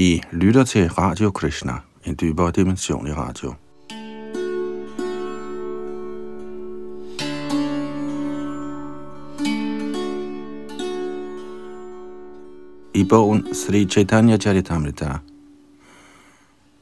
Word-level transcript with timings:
I 0.00 0.22
lytter 0.32 0.64
til 0.64 0.90
Radio 0.90 1.30
Krishna, 1.30 1.72
en 2.04 2.16
dybere 2.20 2.50
dimension 2.50 3.06
i 3.06 3.10
radio. 3.12 3.54
I 12.94 13.04
bogen 13.04 13.54
Sri 13.54 13.84
Chaitanya 13.84 14.36
Charitamrita 14.36 15.18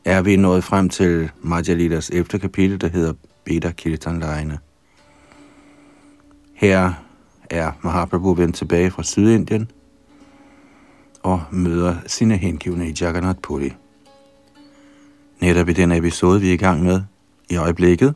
er 0.05 0.23
vi 0.23 0.37
nået 0.37 0.65
frem 0.65 0.89
til 0.89 1.31
Majalitas 1.43 2.11
11. 2.11 2.25
kapitel, 2.25 2.81
der 2.81 2.89
hedder 2.89 3.13
Beda 3.45 3.71
Kirtan 3.71 4.19
Lejene. 4.19 4.59
Her 6.55 6.93
er 7.51 7.73
Mahaprabhu 7.83 8.35
vendt 8.35 8.57
tilbage 8.57 8.91
fra 8.91 9.03
Sydindien 9.03 9.71
og 11.27 11.43
møder 11.51 11.97
sine 12.07 12.37
hengivne 12.37 12.89
i 12.89 12.95
Jagannath 13.01 13.39
Puri. 13.43 13.71
Netop 15.41 15.69
i 15.69 15.73
den 15.73 15.93
episode, 15.93 16.41
vi 16.41 16.49
er 16.49 16.53
i 16.53 16.57
gang 16.57 16.83
med 16.83 17.03
i 17.51 17.57
øjeblikket, 17.57 18.15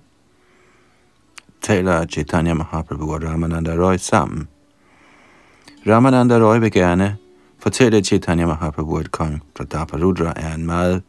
taler 1.61 2.07
Chaitanya 2.07 2.55
Mahaprabhu 2.55 3.15
og 3.15 3.23
Ramananda 3.23 3.75
Roy 3.75 3.97
sammen. 3.97 4.49
Ramananda 5.87 6.39
Roy 6.39 6.59
vil 6.59 6.73
gerne 6.73 7.17
fortælle 7.59 8.05
Chaitanya 8.05 8.47
Mahaprabhu, 8.47 8.97
at 8.97 9.11
kong 9.11 9.43
Prataparudra 9.55 10.33
er 10.37 10.55
en 10.55 10.67
meget 10.67 11.03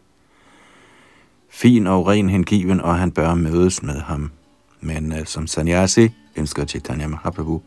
fin 1.49 1.87
og 1.87 2.07
ren 2.07 2.29
hengiven, 2.29 2.81
og 2.81 2.97
han 2.97 3.11
bør 3.11 3.33
mødes 3.33 3.83
med 3.83 4.01
ham. 4.01 4.31
Men 4.79 5.11
uh, 5.11 5.25
som 5.25 5.47
sanyasi 5.47 6.09
ønsker 6.35 6.65
Chaitanya 6.65 7.07
Mahaprabhu 7.07 7.61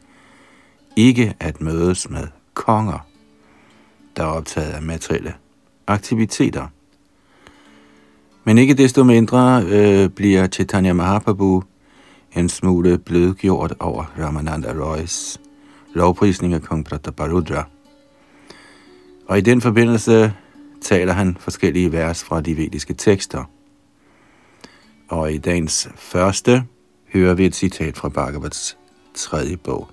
ikke 0.97 1.35
at 1.41 1.61
mødes 1.61 2.11
med 2.11 2.27
konger, 2.55 3.07
der 4.17 4.23
er 4.23 4.29
optaget 4.29 4.73
af 4.73 4.83
materielle 4.83 5.35
aktiviteter. 5.87 6.67
Men 8.45 8.59
ikke 8.59 8.75
desto 8.75 9.05
mindre 9.05 9.65
øh, 9.67 10.09
bliver 10.09 10.47
Chaitanya 10.47 10.93
Mahaprabhu 10.93 11.63
en 12.37 12.49
smule 12.49 12.99
blødgjort 12.99 13.75
over 13.81 14.05
Ramananda 14.19 14.73
Roys 14.73 15.41
lovprisning 15.95 16.55
af 16.55 16.63
kong 16.63 16.85
Prataparudra. 16.85 17.65
Og 19.27 19.39
i 19.39 19.41
den 19.41 19.61
forbindelse 19.61 20.33
taler 20.81 21.13
han 21.13 21.37
forskellige 21.41 21.93
vers 21.93 22.25
fra 22.25 22.41
de 22.41 22.57
vediske 22.57 22.95
tekster. 22.95 23.45
Og 25.09 25.33
i 25.33 25.39
dagens 25.39 25.89
første 25.97 26.65
hører 27.13 27.35
vi 27.35 27.47
et 27.47 27.55
citat 27.55 27.97
fra 27.97 28.09
Bhagavats 28.09 28.77
tredje 29.15 29.57
bog, 29.57 29.89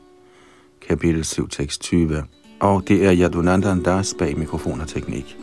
kapitel 0.88 1.26
7, 1.26 1.50
tekst 1.50 1.82
20. 1.82 2.24
Og 2.62 2.84
det 2.88 3.06
er 3.06 3.16
Yadunandan 3.18 3.82
Das 3.82 4.14
bag 4.14 4.38
mikrofon 4.38 4.82
og 4.82 4.88
teknik. 4.88 5.38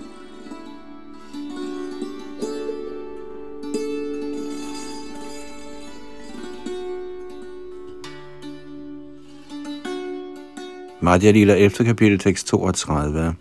Madhya 11.01 11.31
Lila 11.31 11.55
efter 11.55 11.85
kapitel 11.85 12.19
tekst 12.19 12.47
32. 12.47 13.35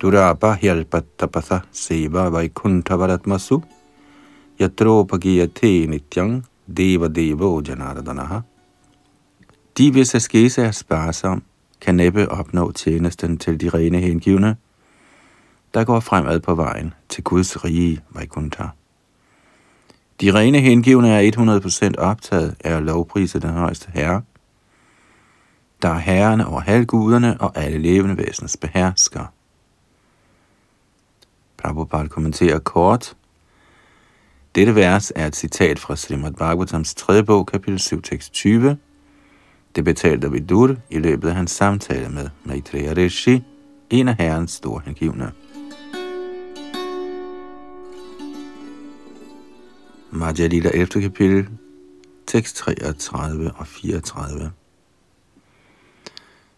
Duraba 0.00 0.52
Hyalpatapatha 0.54 1.60
Seva 1.72 2.28
Vaikuntavaratmasu 2.28 3.60
Yatropagiyate 4.60 5.86
Nityang 5.86 6.44
Deva 6.76 7.08
Devo 7.08 7.62
Janardanaha. 7.68 8.40
De, 9.78 9.90
hvis 9.90 10.14
askese 10.14 10.62
er 10.62 10.70
sparsom, 10.70 11.42
kan 11.80 11.94
næppe 11.94 12.28
opnå 12.28 12.72
tjenesten 12.72 13.38
til 13.38 13.60
de 13.60 13.68
rene 13.68 14.00
hengivne, 14.00 14.56
der 15.74 15.84
går 15.84 16.00
fremad 16.00 16.40
på 16.40 16.54
vejen 16.54 16.94
til 17.08 17.24
Guds 17.24 17.64
rige 17.64 18.00
Vaikuntha. 18.10 18.64
De 20.20 20.34
rene 20.34 20.60
hengivne 20.60 21.08
er 21.08 21.90
100% 21.96 22.00
optaget 22.00 22.56
af 22.64 22.76
at 22.76 22.82
lovprise 22.82 23.40
den 23.40 23.50
højeste 23.50 23.90
herre, 23.94 24.22
der 25.82 25.88
er 25.88 25.98
herrene 25.98 26.46
over 26.46 26.60
halvguderne 26.60 27.40
og 27.40 27.52
alle 27.56 27.78
levende 27.78 28.16
væseners 28.16 28.56
behersker. 28.56 29.24
Prabhupada 31.56 32.08
kommenterer 32.08 32.58
kort. 32.58 33.16
Dette 34.54 34.74
vers 34.74 35.12
er 35.16 35.26
et 35.26 35.36
citat 35.36 35.78
fra 35.78 35.96
Srimad 35.96 36.32
Bhagavatams 36.32 36.94
3. 36.94 37.24
bog, 37.24 37.46
kapitel 37.46 37.78
7, 37.78 38.02
tekst 38.02 38.32
20. 38.32 38.78
Det 39.78 39.84
betalte 39.84 40.30
Vidur 40.30 40.76
i 40.90 40.98
løbet 40.98 41.28
af 41.28 41.34
hans 41.34 41.50
samtale 41.50 42.08
med 42.08 42.28
Maitreya 42.44 42.92
Rishi, 42.92 43.44
en 43.90 44.08
af 44.08 44.16
herrens 44.18 44.50
store 44.50 44.82
hengivne. 44.84 45.32
Madhya 50.10 50.46
Lila 50.46 50.70
11. 50.74 51.02
kapitel, 51.02 51.48
tekst 52.26 52.56
33 52.56 53.52
og 53.56 53.66
34. 53.66 54.50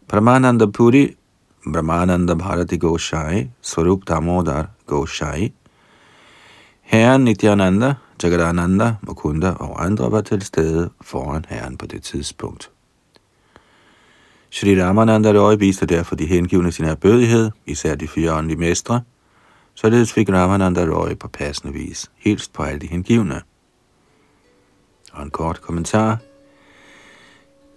Brahmananda 0.08 0.66
Puri, 0.66 1.16
Brahmananda 1.72 2.34
Bharati 2.34 2.76
Goshai, 2.76 3.50
Swarup 3.60 4.08
Damodar 4.08 4.66
Goshai, 4.86 5.52
Herren 6.80 7.24
Nityananda, 7.24 7.94
Jagadananda, 8.22 8.94
Mukunda 9.02 9.50
og 9.50 9.84
andre 9.84 10.12
var 10.12 10.20
til 10.20 10.42
stede 10.42 10.90
foran 11.00 11.44
herren 11.48 11.76
på 11.76 11.86
det 11.86 12.02
tidspunkt. 12.02 12.70
Shri 14.50 14.82
Ramananda 14.82 15.32
Roy 15.32 15.56
viste 15.58 15.86
derfor 15.86 16.16
de 16.16 16.26
hengivne 16.26 16.72
sin 16.72 16.84
erbødighed, 16.84 17.50
især 17.66 17.94
de 17.94 18.08
fire 18.08 18.32
åndelige 18.32 18.58
mestre, 18.58 19.00
således 19.74 20.12
fik 20.12 20.28
Ramananda 20.28 20.84
Roy 20.84 21.14
på 21.14 21.28
passende 21.28 21.72
vis 21.72 22.10
hilst 22.18 22.52
på 22.52 22.62
alle 22.62 22.80
de 22.80 22.86
hengivne. 22.86 23.42
Og 25.12 25.22
en 25.22 25.30
kort 25.30 25.60
kommentar– 25.60 26.18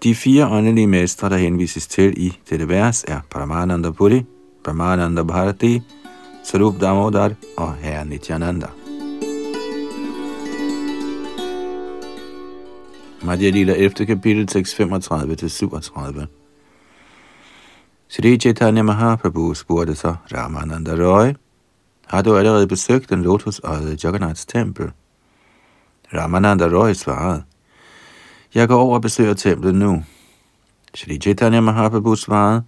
de 0.03 0.15
fire 0.15 0.47
åndelige 0.47 0.87
mestre, 0.87 1.29
der 1.29 1.37
henvises 1.37 1.87
til 1.87 2.13
i 2.17 2.33
dette 2.49 2.69
vers, 2.69 3.03
er 3.07 3.19
Paramananda 3.29 3.91
Puri, 3.91 4.25
Paramananda 4.63 5.23
Bharati, 5.23 5.81
Sarup 6.43 6.81
Damodar 6.81 7.31
og 7.57 7.75
Herre 7.75 8.05
Nityananda. 8.05 8.67
Madhya 13.21 13.49
Lila 13.49 13.73
11. 13.73 14.05
kapitel, 14.05 14.47
tekst 14.47 14.79
35-37. 14.79 16.42
Sri 18.15 18.37
Chaitanya 18.37 18.83
Mahaprabhu 18.83 19.53
spurgte 19.53 19.95
så 19.95 20.15
Ramananda 20.33 20.91
Roy, 20.91 21.33
har 22.07 22.21
du 22.21 22.37
allerede 22.37 22.67
besøgt 22.67 23.09
den 23.09 23.23
lotusøjede 23.23 23.97
Jagannaths 24.03 24.45
tempel? 24.45 24.91
Ramananda 26.13 26.65
Roy 26.65 26.93
svarede, 26.93 27.43
jeg 28.55 28.67
går 28.67 28.75
over 28.75 28.95
og 28.95 29.01
besøger 29.01 29.33
templet 29.33 29.75
nu. 29.75 30.03
Sri 30.95 31.17
Chaitanya 31.17 31.61
Mahaprabhu 31.61 32.15
svarede, 32.15 32.63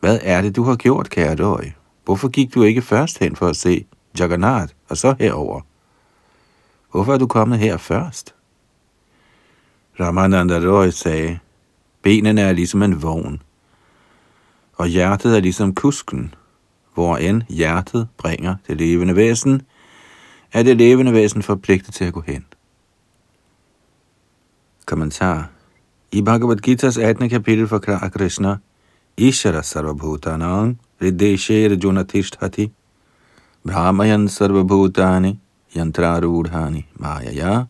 Hvad 0.00 0.18
er 0.22 0.42
det, 0.42 0.56
du 0.56 0.62
har 0.62 0.76
gjort, 0.76 1.10
kære 1.10 1.44
Roy? 1.44 1.64
Hvorfor 2.04 2.28
gik 2.28 2.54
du 2.54 2.62
ikke 2.62 2.82
først 2.82 3.18
hen 3.18 3.36
for 3.36 3.46
at 3.46 3.56
se 3.56 3.86
Jagannath, 4.18 4.74
og 4.88 4.96
så 4.96 5.14
herover? 5.20 5.60
Hvorfor 6.90 7.14
er 7.14 7.18
du 7.18 7.26
kommet 7.26 7.58
her 7.58 7.76
først? 7.76 8.34
Ramananda 10.00 10.58
Roy 10.58 10.88
sagde, 10.88 11.38
benene 12.02 12.40
er 12.40 12.52
ligesom 12.52 12.82
en 12.82 13.02
vogn, 13.02 13.42
og 14.80 14.88
hjertet 14.88 15.36
er 15.36 15.40
ligesom 15.40 15.74
kusken, 15.74 16.34
hvor 16.94 17.16
end 17.16 17.42
hjertet 17.48 18.08
bringer 18.16 18.54
det 18.66 18.76
levende 18.76 19.16
væsen, 19.16 19.62
er 20.52 20.62
det 20.62 20.76
levende 20.76 21.12
væsen 21.12 21.42
forpligtet 21.42 21.94
til 21.94 22.04
at 22.04 22.12
gå 22.12 22.20
hen. 22.20 22.44
Kommentar. 24.86 25.48
I 26.12 26.22
Bhagavad 26.22 26.56
Gita's 26.66 27.00
18. 27.00 27.28
kapitel 27.28 27.68
forklarer 27.68 28.08
Krishna, 28.08 28.56
Ishara 29.16 29.62
sarvabhutanang 29.62 30.80
riddeshe 31.02 31.68
rajunatishtati 31.68 32.72
brahmayan 33.66 34.28
sarvabhutani 34.28 35.38
yantrarudhani 35.76 36.86
mayaya. 36.94 37.64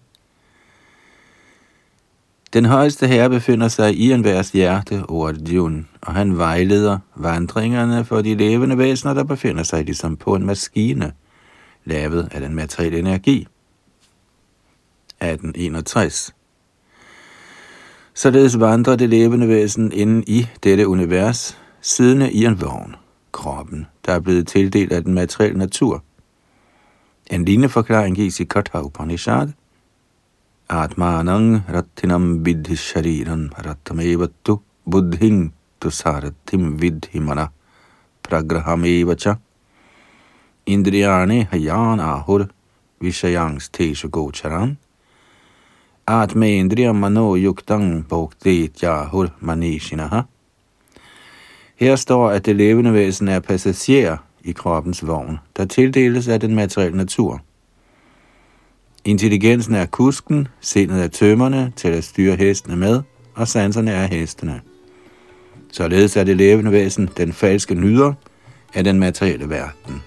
Den 2.53 2.65
højeste 2.65 3.07
herre 3.07 3.31
befinder 3.31 3.69
sig 3.69 3.95
i 3.95 4.13
enhvers 4.13 4.51
hjerte, 4.51 5.05
Arjun, 5.09 5.89
og 6.01 6.15
han 6.15 6.39
vejleder 6.39 6.99
vandringerne 7.17 8.05
for 8.05 8.23
de 8.23 8.35
levende 8.35 8.79
væsener, 8.79 9.15
der 9.15 9.25
befinder 9.25 9.63
sig 9.63 9.85
ligesom 9.85 10.17
på 10.17 10.35
en 10.35 10.47
maskine, 10.47 11.13
lavet 11.85 12.29
af 12.33 12.41
den 12.41 12.55
materielle 12.55 12.99
energi. 12.99 13.47
1861 15.21 16.35
Således 18.15 18.61
vandrer 18.61 18.97
det 18.97 19.09
levende 19.09 19.49
væsen 19.49 19.93
inden 19.93 20.25
i 20.27 20.47
dette 20.63 20.89
univers, 20.89 21.59
siddende 21.81 22.33
i 22.33 22.45
en 22.45 22.61
vogn, 22.61 22.97
kroppen, 23.33 23.87
der 24.07 24.13
er 24.13 24.21
blevet 24.21 24.47
tildelt 24.47 24.93
af 24.93 25.05
den 25.05 25.15
materielle 25.15 25.59
natur. 25.59 26.05
En 27.31 27.45
lignende 27.45 27.69
forklaring 27.69 28.17
gives 28.17 28.41
i 28.41 28.45
Katha 28.45 28.81
Upanishad. 28.81 29.49
Atmanang 30.71 31.65
rattinam 31.67 32.45
vidhi 32.45 32.77
shariran 32.77 33.51
rattamevattu 33.67 34.61
tu 34.87 35.51
tusaratim 35.81 36.79
vidhi 36.79 37.19
mana 37.19 37.51
pragrahamevacha 38.23 39.41
Indriyane 40.69 41.49
hayan 41.51 41.99
ahur 41.99 42.49
vishayangs 43.03 43.69
teshu 43.73 44.09
gocharan. 44.11 44.77
Atme 46.07 46.61
indriya 46.61 46.95
mano 46.95 47.35
yuktang 47.35 48.05
bhoktit 48.05 48.81
yahur 48.81 49.33
manishinaha. 49.43 50.29
Her 51.81 51.97
står, 51.97 52.31
at 52.31 52.47
det 52.47 52.57
levende 52.57 52.93
væsen 52.93 53.29
er 53.29 53.41
passager 53.41 54.19
i 54.45 54.53
kroppens 54.53 55.07
vogn, 55.07 55.39
der 55.57 55.65
tildeles 55.65 56.29
af 56.29 56.41
den 56.41 56.55
materielle 56.55 56.97
natur. 56.97 57.41
Intelligensen 59.05 59.75
er 59.75 59.87
kusken, 59.87 60.49
sindet 60.61 61.05
er 61.05 61.09
tømmerne 61.09 61.73
til 61.77 61.89
at 61.89 62.05
styre 62.05 62.37
hestene 62.37 62.77
med, 62.77 63.03
og 63.35 63.49
sanserne 63.49 63.91
er 63.91 64.07
hestene. 64.07 64.61
Således 65.73 66.17
er 66.17 66.25
det 66.25 66.37
levende 66.37 66.73
væsen 66.73 67.11
den 67.17 67.33
falske 67.33 67.75
nyder 67.75 68.13
af 68.75 68.85
den 68.85 68.99
materielle 68.99 69.49
verden. 69.49 70.03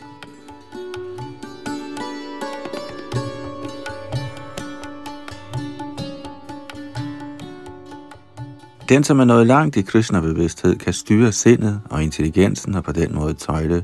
Den, 8.90 9.04
som 9.04 9.20
er 9.20 9.26
nået 9.26 9.48
langt 9.48 9.76
i 9.76 9.82
Krishna-bevidsthed, 9.82 10.76
kan 10.76 10.94
styre 10.94 11.32
sindet 11.32 11.82
og 11.90 12.04
intelligensen 12.04 12.76
og 12.76 12.84
på 12.84 12.92
den 12.92 13.16
måde 13.16 13.34
tøjle 13.34 13.84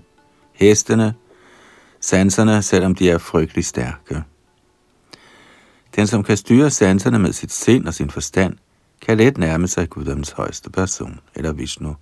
hestene, 0.53 1.13
sanserne, 2.00 2.61
selvom 2.61 2.95
de 2.95 3.09
er 3.09 3.17
frygtelig 3.17 3.65
stærke. 3.65 4.23
Den, 5.95 6.07
som 6.07 6.24
kan 6.24 6.38
styre 6.38 6.69
sanserne 6.69 7.19
med 7.19 7.33
sit 7.33 7.51
sind 7.51 7.88
og 7.88 7.94
sin 7.94 8.09
forstand, 8.09 8.56
kan 9.01 9.18
let 9.18 9.38
nærme 9.38 9.68
sig 9.68 9.89
Guddoms 9.89 10.31
højeste 10.31 10.69
person, 10.69 11.19
eller 11.36 11.51
Vishnu, 11.53 11.95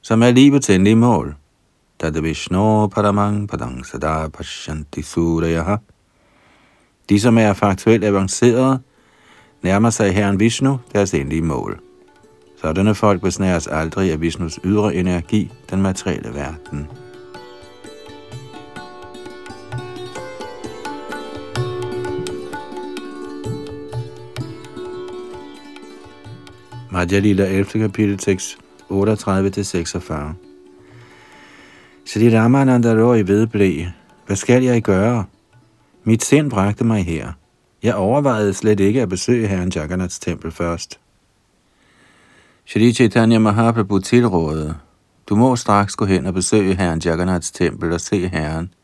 som 0.00 0.22
er 0.22 0.30
livets 0.30 0.70
endelige 0.70 0.96
mål. 0.96 1.36
Tada 2.00 2.20
Vishnu 2.20 2.88
Paramang 2.88 3.48
Padang 3.48 3.86
Sada 3.86 4.28
Pashanti 4.28 5.02
Surayaha. 5.02 5.76
De, 7.08 7.20
som 7.20 7.38
er 7.38 7.52
faktuelt 7.52 8.04
avancerede, 8.04 8.80
nærmer 9.62 9.90
sig 9.90 10.14
Herren 10.14 10.40
Vishnu 10.40 10.78
deres 10.92 11.14
endelige 11.14 11.42
mål. 11.42 11.80
Sådanne 12.60 12.94
folk 12.94 13.20
besnæres 13.20 13.66
aldrig 13.66 14.12
af 14.12 14.20
Vishnus 14.20 14.60
ydre 14.64 14.94
energi, 14.94 15.52
den 15.70 15.82
materielle 15.82 16.34
verden. 16.34 16.88
Madhya 27.00 27.18
11. 27.18 27.64
kapitel 27.64 28.18
tekst 28.18 28.58
38-46 28.90 28.92
Shri 32.04 32.38
Ramananda 32.38 32.94
Roy 32.94 33.22
vedblev, 33.26 33.86
hvad 34.26 34.36
skal 34.36 34.62
jeg 34.62 34.82
gøre? 34.82 35.24
Mit 36.04 36.24
sind 36.24 36.50
bragte 36.50 36.84
mig 36.84 37.04
her. 37.04 37.32
Jeg 37.82 37.94
overvejede 37.94 38.54
slet 38.54 38.80
ikke 38.80 39.02
at 39.02 39.08
besøge 39.08 39.46
herren 39.46 39.72
Jagannaths 39.74 40.18
tempel 40.18 40.50
først. 40.50 41.00
Shri 42.66 42.92
Chaitanya 42.92 43.38
Mahaprabhu 43.38 43.98
tilrådede, 43.98 44.74
du 45.28 45.36
må 45.36 45.56
straks 45.56 45.96
gå 45.96 46.04
hen 46.04 46.26
og 46.26 46.34
besøge 46.34 46.74
herren 46.74 47.00
Jagannaths 47.04 47.50
tempel 47.50 47.92
og 47.92 48.00
se 48.00 48.28
herren. 48.28 48.74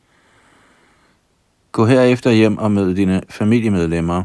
Gå 1.72 1.86
herefter 1.86 2.30
hjem 2.30 2.58
og 2.58 2.72
mød 2.72 2.94
dine 2.94 3.22
familiemedlemmer. 3.30 4.22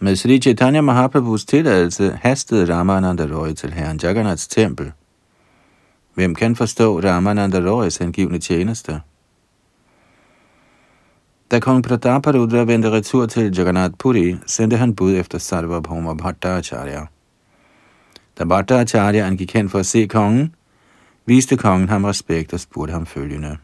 Med 0.00 0.16
Sri 0.16 0.38
Chaitanya 0.40 0.80
Mahaprabhus 0.80 1.44
tilladelse 1.44 2.18
hastede 2.22 2.74
Ramananda 2.74 3.26
Roy 3.26 3.52
til 3.52 3.72
herren 3.72 4.00
Jagannaths 4.02 4.48
tempel. 4.48 4.92
Hvem 6.14 6.34
kan 6.34 6.56
forstå 6.56 7.00
Ramananda 7.00 7.70
Roys 7.70 7.96
hengivne 7.96 8.38
tjeneste? 8.38 9.00
Da 11.50 11.60
kong 11.60 11.84
Prataparudra 11.84 12.64
vendte 12.64 12.90
retur 12.90 13.26
til 13.26 13.56
Jagannath 13.58 13.94
Puri, 13.98 14.36
sendte 14.46 14.76
han 14.76 14.94
bud 14.94 15.14
efter 15.14 15.38
Sarvabhauma 15.38 16.14
Bhattacharya. 16.14 17.06
Da 18.38 18.44
Bhattacharya 18.44 19.26
angik 19.26 19.52
hen 19.52 19.68
for 19.68 19.78
at 19.78 19.86
se 19.86 20.06
kongen, 20.06 20.54
viste 21.26 21.56
kongen 21.56 21.88
ham 21.88 22.04
respekt 22.04 22.52
og 22.52 22.60
spurgte 22.60 22.92
ham 22.92 23.06
følgende. 23.06 23.56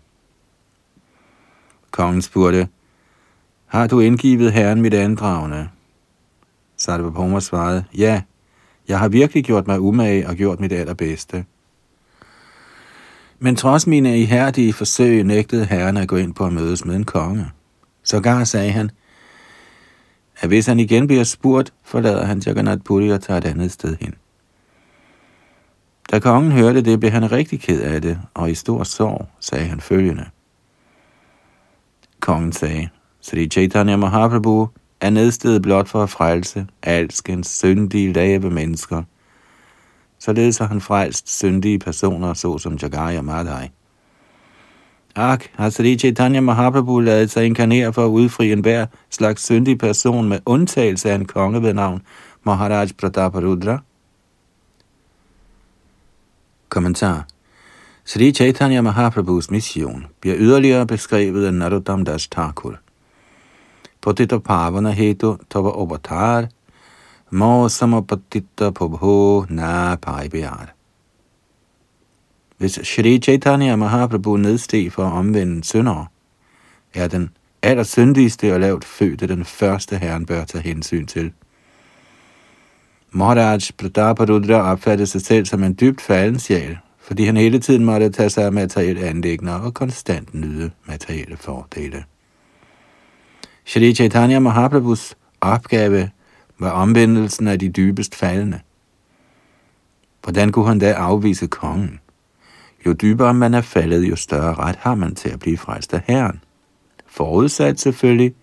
Kongen 1.90 2.22
spurgte, 2.22 2.68
har 3.66 3.86
du 3.86 4.00
indgivet 4.00 4.52
herren 4.52 4.82
mit 4.82 4.94
andragende? 4.94 5.68
Sarvabhauma 6.84 7.40
svarede, 7.40 7.84
ja, 7.96 8.22
jeg 8.88 8.98
har 8.98 9.08
virkelig 9.08 9.44
gjort 9.44 9.66
mig 9.66 9.80
umage 9.80 10.28
og 10.28 10.34
gjort 10.34 10.60
mit 10.60 10.72
allerbedste. 10.72 11.44
Men 13.38 13.56
trods 13.56 13.86
mine 13.86 14.18
ihærdige 14.18 14.72
forsøg 14.72 15.24
nægtede 15.24 15.64
herren 15.64 15.96
at 15.96 16.08
gå 16.08 16.16
ind 16.16 16.34
på 16.34 16.46
at 16.46 16.52
mødes 16.52 16.84
med 16.84 16.96
en 16.96 17.04
konge. 17.04 17.46
Sågar 18.02 18.44
sagde 18.44 18.72
han, 18.72 18.90
at 20.40 20.48
hvis 20.48 20.66
han 20.66 20.80
igen 20.80 21.06
bliver 21.06 21.24
spurgt, 21.24 21.72
forlader 21.84 22.24
han 22.24 22.42
Jagannath 22.46 22.82
Puri 22.82 23.10
og 23.10 23.22
tager 23.22 23.38
et 23.38 23.44
andet 23.44 23.72
sted 23.72 23.96
hen. 24.00 24.14
Da 26.10 26.18
kongen 26.18 26.52
hørte 26.52 26.82
det, 26.82 27.00
blev 27.00 27.12
han 27.12 27.32
rigtig 27.32 27.60
ked 27.60 27.80
af 27.80 28.02
det, 28.02 28.18
og 28.34 28.50
i 28.50 28.54
stor 28.54 28.84
sorg 28.84 29.28
sagde 29.40 29.66
han 29.66 29.80
følgende. 29.80 30.24
Kongen 32.20 32.52
sagde, 32.52 32.88
Sri 33.20 33.48
Chaitanya 33.48 33.96
Mahaprabhu 33.96 34.68
er 35.00 35.10
nedstedet 35.10 35.62
blot 35.62 35.88
for 35.88 36.02
at 36.02 36.10
frelse 36.10 36.66
alskens 36.82 37.46
syndige 37.46 38.12
lave 38.12 38.50
mennesker. 38.50 39.02
Således 40.18 40.58
har 40.58 40.66
han 40.66 40.80
frelst 40.80 41.38
syndige 41.38 41.78
personer, 41.78 42.34
såsom 42.34 42.78
Jagaya 42.82 43.20
Madhai. 43.20 43.68
Ak, 45.16 45.44
har 45.54 45.70
Sri 45.70 45.98
Chaitanya 45.98 46.40
Mahaprabhu 46.40 47.00
lavet 47.00 47.30
sig 47.30 47.46
inkarnere 47.46 47.92
for 47.92 48.04
at 48.04 48.08
udfri 48.08 48.52
enhver 48.52 48.86
slags 49.10 49.44
syndig 49.44 49.78
person 49.78 50.28
med 50.28 50.38
undtagelse 50.46 51.10
af 51.10 51.14
en 51.14 51.24
konge 51.24 51.62
ved 51.62 51.74
navn 51.74 52.02
Maharaj 52.44 52.88
Prataparudra? 52.98 53.78
Kommentar 56.68 57.26
Sri 58.04 58.32
Chaitanya 58.32 58.80
Mahaprabhus 58.80 59.50
mission 59.50 60.06
bliver 60.20 60.36
yderligere 60.38 60.86
beskrevet 60.86 61.46
af 61.46 61.54
Narottam 61.54 62.04
Das 62.04 62.28
Thakur. 62.28 62.83
Potita 64.04 64.38
Pavana 64.38 64.92
Hetu 64.92 65.38
Tava 65.48 65.70
Avatar 65.70 66.48
Mo 67.30 67.68
Samapatita 67.68 68.70
pobho 68.70 69.46
Na 69.48 69.96
Paibiyar. 69.96 70.74
Hvis 72.58 72.78
Shri 72.82 73.18
Chaitanya 73.18 73.76
Mahaprabhu 73.76 74.36
nedsteg 74.36 74.92
for 74.92 75.04
at 75.04 75.12
omvende 75.12 75.64
syndere, 75.64 76.06
er 76.94 77.08
den 77.08 77.30
allersyndigste 77.62 78.54
og 78.54 78.60
lavt 78.60 78.84
fødte 78.84 79.26
den 79.26 79.44
første 79.44 79.96
herren 79.98 80.26
bør 80.26 80.44
tage 80.44 80.64
hensyn 80.64 81.06
til. 81.06 81.32
Maharaj 83.10 83.60
Prataparudra 83.78 84.72
opfattede 84.72 85.06
sig 85.06 85.20
selv 85.20 85.46
som 85.46 85.64
en 85.64 85.76
dybt 85.80 86.00
falden 86.00 86.38
sjæl, 86.38 86.78
fordi 86.98 87.24
han 87.24 87.36
hele 87.36 87.58
tiden 87.58 87.84
måtte 87.84 88.10
tage 88.10 88.30
sig 88.30 88.44
af 88.44 88.52
materielle 88.52 89.00
anlægner 89.00 89.54
og 89.54 89.74
konstant 89.74 90.34
nyde 90.34 90.70
materielle 90.86 91.36
fordele. 91.36 92.04
Shri 93.64 93.94
Chaitanya 93.94 94.38
Mahaprabhus 94.38 95.16
opgave 95.40 96.10
var 96.58 96.70
omvendelsen 96.70 97.48
af 97.48 97.58
de 97.58 97.68
dybest 97.68 98.14
faldende. 98.14 98.60
Hvordan 100.22 100.52
kunne 100.52 100.66
han 100.66 100.78
da 100.78 100.92
afvise 100.92 101.46
kongen? 101.46 102.00
Jo 102.86 102.92
dybere 102.92 103.34
man 103.34 103.54
er 103.54 103.60
faldet, 103.60 104.10
jo 104.10 104.16
større 104.16 104.54
ret 104.54 104.76
har 104.76 104.94
man 104.94 105.14
til 105.14 105.28
at 105.28 105.40
blive 105.40 105.58
frelst 105.58 105.94
af 105.94 106.00
Herren. 106.06 106.40
Forudsat 107.06 107.80
selvfølgelig, 107.80 108.34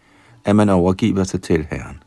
at 0.45 0.55
man 0.55 0.69
overgiver 0.69 1.23
sig 1.23 1.41
til 1.41 1.67
Herren. 1.71 2.03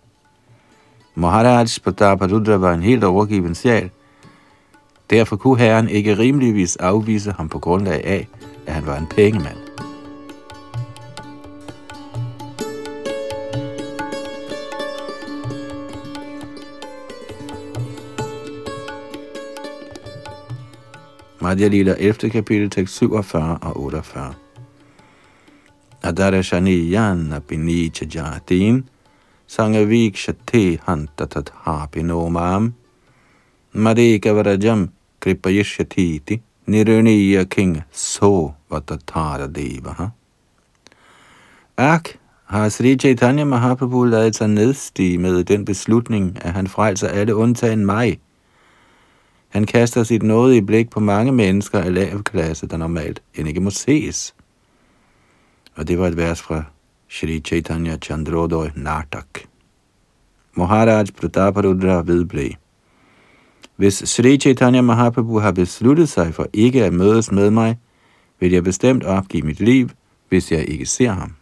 Maharaj 1.15 1.67
Padaparudra 1.85 2.57
var 2.57 2.75
en 2.75 2.83
helt 2.83 3.05
overgiven 3.05 3.55
sjæl. 3.55 3.91
Derfor 5.11 5.37
kunne 5.37 5.59
Herren 5.59 5.89
ikke 5.89 6.19
rimeligvis 6.19 6.77
afvise 6.77 7.33
ham 7.33 7.49
på 7.49 7.59
grundlag 7.59 8.05
af, 8.05 8.29
at 8.67 8.75
han 8.75 8.87
var 8.87 8.99
en 8.99 9.07
pengemand. 9.07 9.64
Madhya 21.45 21.69
Lila 21.69 21.95
11. 21.99 22.31
kapitel, 22.31 22.71
tekst 22.71 22.97
47 22.97 23.59
og 23.63 23.77
48. 23.77 24.35
Adarashaniyan 26.03 27.33
apini 27.33 27.91
chajatin 27.91 28.85
sangavikshate 29.47 30.79
hanta 30.87 31.27
tathapi 31.27 32.03
mam 32.03 32.73
madeka 33.75 34.33
varajam 34.33 34.89
kripayishyatiti 35.21 36.41
niruniya 36.67 37.45
king 37.51 37.83
so 37.93 38.55
vatatara 38.71 39.47
deva. 39.47 40.13
Ak, 41.77 42.17
har 42.47 42.69
Sri 42.69 42.97
Chaitanya 42.97 43.45
Mahaprabhu 43.45 44.05
lavet 44.05 44.37
sig 44.37 44.49
nedstige 44.49 45.19
med 45.19 45.45
den 45.45 45.65
beslutning, 45.65 46.39
at 46.41 46.53
han 46.53 46.67
frelser 46.67 47.09
alle 47.09 47.35
undtagen 47.37 47.87
mig, 47.87 48.19
han 49.55 49.67
kaster 49.67 50.03
sit 50.03 50.23
nådige 50.23 50.59
i 50.59 50.61
blik 50.61 50.91
på 50.91 51.01
mange 51.01 51.33
mennesker 51.33 51.79
af 51.79 51.95
lav 51.95 52.23
klasse, 52.23 52.67
der 52.67 52.77
normalt 52.77 53.23
end 53.35 53.49
ikke 53.49 53.61
må 53.61 53.71
ses. 53.71 54.35
Og 55.75 55.89
det 55.89 55.99
var 55.99 56.07
et 56.07 56.17
vers 56.17 56.43
fra 56.43 56.63
Shri 57.09 57.41
Chaitanya 57.41 57.97
Chandrodoy 57.97 58.67
Natak. 58.75 59.29
Maharaj 60.55 61.07
Prataparudra 61.21 62.03
vedblev. 62.03 62.51
Hvis 63.77 63.95
Sri 63.95 64.39
Chaitanya 64.39 64.81
Mahaprabhu 64.81 65.39
har 65.39 65.53
besluttet 65.53 66.09
sig 66.09 66.35
for 66.35 66.47
ikke 66.53 66.85
at 66.85 66.93
mødes 66.93 67.33
med 67.33 67.51
mig, 67.51 67.79
vil 68.41 68.53
jeg 68.53 68.65
bestemt 68.65 69.05
opgive 69.05 69.43
mit 69.43 69.61
liv, 69.61 69.89
hvis 70.29 70.53
jeg 70.53 70.69
ikke 70.69 70.87
ser 70.87 71.11
ham. 71.11 71.35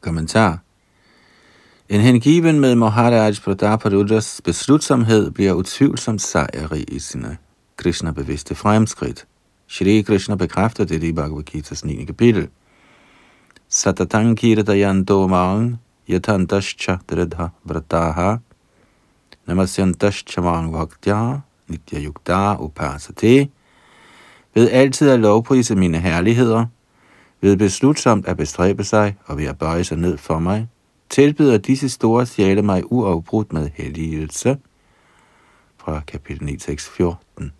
Kommentar 0.00 0.58
en 1.92 2.00
hengiven 2.00 2.60
med 2.60 2.74
Maharaj 2.74 3.34
Prataparudras 3.44 4.40
beslutsomhed 4.44 5.30
bliver 5.30 5.52
utvivlsomt 5.52 6.22
sejrig 6.22 6.84
i 6.88 6.98
sine 6.98 7.36
Krishna-bevidste 7.76 8.54
fremskridt. 8.54 9.26
Shri 9.68 10.02
Krishna 10.02 10.34
bekræfter 10.34 10.84
det 10.84 11.02
i 11.02 11.12
Bhagavad 11.12 11.44
Gita's 11.50 11.86
9. 11.86 12.04
kapitel. 12.04 12.48
Satatang 13.68 14.38
kirtayanto 14.38 15.26
mang 15.26 15.76
yatantascha 16.08 16.96
dridha 17.10 17.48
vrataha 17.64 18.36
namasyantascha 19.46 20.40
mang 20.40 20.72
vaktya 20.72 21.40
nitya 21.68 22.00
yukta 22.00 22.56
upasate 22.58 23.48
ved 24.54 24.70
altid 24.70 25.10
at 25.10 25.20
lovprise 25.20 25.74
mine 25.74 25.98
herligheder, 25.98 26.66
ved 27.40 27.56
beslutsomt 27.56 28.26
at 28.26 28.36
bestræbe 28.36 28.84
sig 28.84 29.16
og 29.26 29.38
ved 29.38 29.44
at 29.44 29.58
bøje 29.58 29.84
sig 29.84 29.98
ned 29.98 30.18
for 30.18 30.38
mig, 30.38 30.68
tilbyder 31.12 31.58
disse 31.58 31.88
store 31.88 32.26
sjæle 32.26 32.62
mig 32.62 32.92
uafbrudt 32.92 33.52
med 33.52 33.70
helligelse. 33.74 34.58
Fra 35.76 36.00
kapitel 36.06 36.44
9, 36.44 36.56
tekst 36.56 36.88
14. 36.88 37.52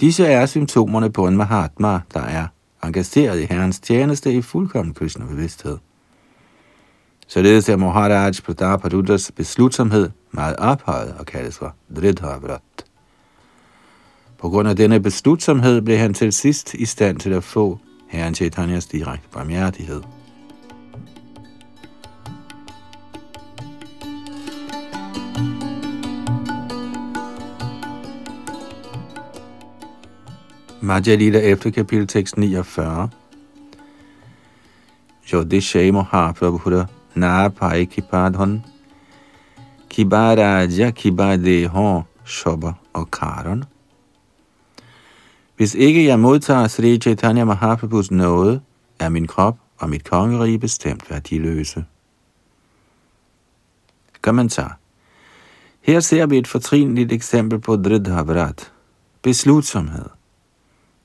Disse 0.00 0.26
er 0.26 0.46
symptomerne 0.46 1.12
på 1.12 1.26
en 1.26 1.36
Mahatma, 1.36 2.00
der 2.14 2.20
er 2.20 2.46
engageret 2.82 3.40
i 3.40 3.44
Herrens 3.44 3.80
tjeneste 3.80 4.32
i 4.32 4.42
fuldkommen 4.42 4.94
kristne 4.94 5.26
bevidsthed. 5.26 5.78
Således 7.26 7.68
er 7.68 7.76
Maharaj 7.76 8.32
Prataparudras 8.44 9.32
beslutsomhed 9.36 10.10
meget 10.30 10.56
ophøjet 10.56 11.14
og 11.18 11.26
kaldes 11.26 11.58
for 11.58 11.74
Dridhavrat. 11.96 12.60
På 14.38 14.48
grund 14.48 14.68
af 14.68 14.76
denne 14.76 15.00
beslutsomhed 15.00 15.80
blev 15.82 15.98
han 15.98 16.14
til 16.14 16.32
sidst 16.32 16.74
i 16.74 16.84
stand 16.84 17.18
til 17.18 17.30
at 17.30 17.44
få 17.44 17.78
Herren 18.08 18.34
Chaitanyas 18.34 18.86
direkte 18.86 19.28
barmhjertighed. 19.32 20.02
Madhya 30.84 31.14
Lila 31.14 31.38
efter 31.38 31.70
kapitel 31.70 32.06
tekst 32.06 32.36
49. 32.36 33.08
Jodishay 35.32 35.90
Mahaprabhuda 35.90 36.86
Napai 37.14 37.80
e 37.80 37.84
Kipadhon 37.84 38.64
Kibaraja 39.88 40.90
Kibadeho 40.90 42.02
Shoba 42.24 42.72
og 42.92 43.10
karon. 43.10 43.64
Hvis 45.56 45.74
ikke 45.74 46.06
jeg 46.06 46.20
modtager 46.20 46.68
Sri 46.68 46.98
Chaitanya 46.98 47.44
Mahaprabhus 47.44 48.10
nåde, 48.10 48.60
er 48.98 49.08
min 49.08 49.26
krop 49.26 49.56
og 49.78 49.90
mit 49.90 50.04
kongerige 50.04 50.58
bestemt 50.58 51.10
værdiløse. 51.10 51.84
Kommentar. 54.22 54.78
Her 55.80 56.00
ser 56.00 56.26
vi 56.26 56.38
et 56.38 56.48
fortrinligt 56.48 57.12
eksempel 57.12 57.60
på 57.60 57.76
Dridhavrat, 57.76 58.72
beslutsomhed. 59.22 60.23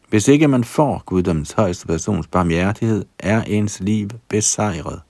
Hvis 0.10 0.28
ikke 0.28 0.48
man 0.48 0.64
får 0.64 1.04
guddommens 1.06 1.52
højeste 1.52 1.88
persons 1.88 2.28
barmhjertighed, 2.28 3.06
er 3.20 3.42
ens 3.44 3.80
liv 3.80 4.10
besejret. 4.30 5.02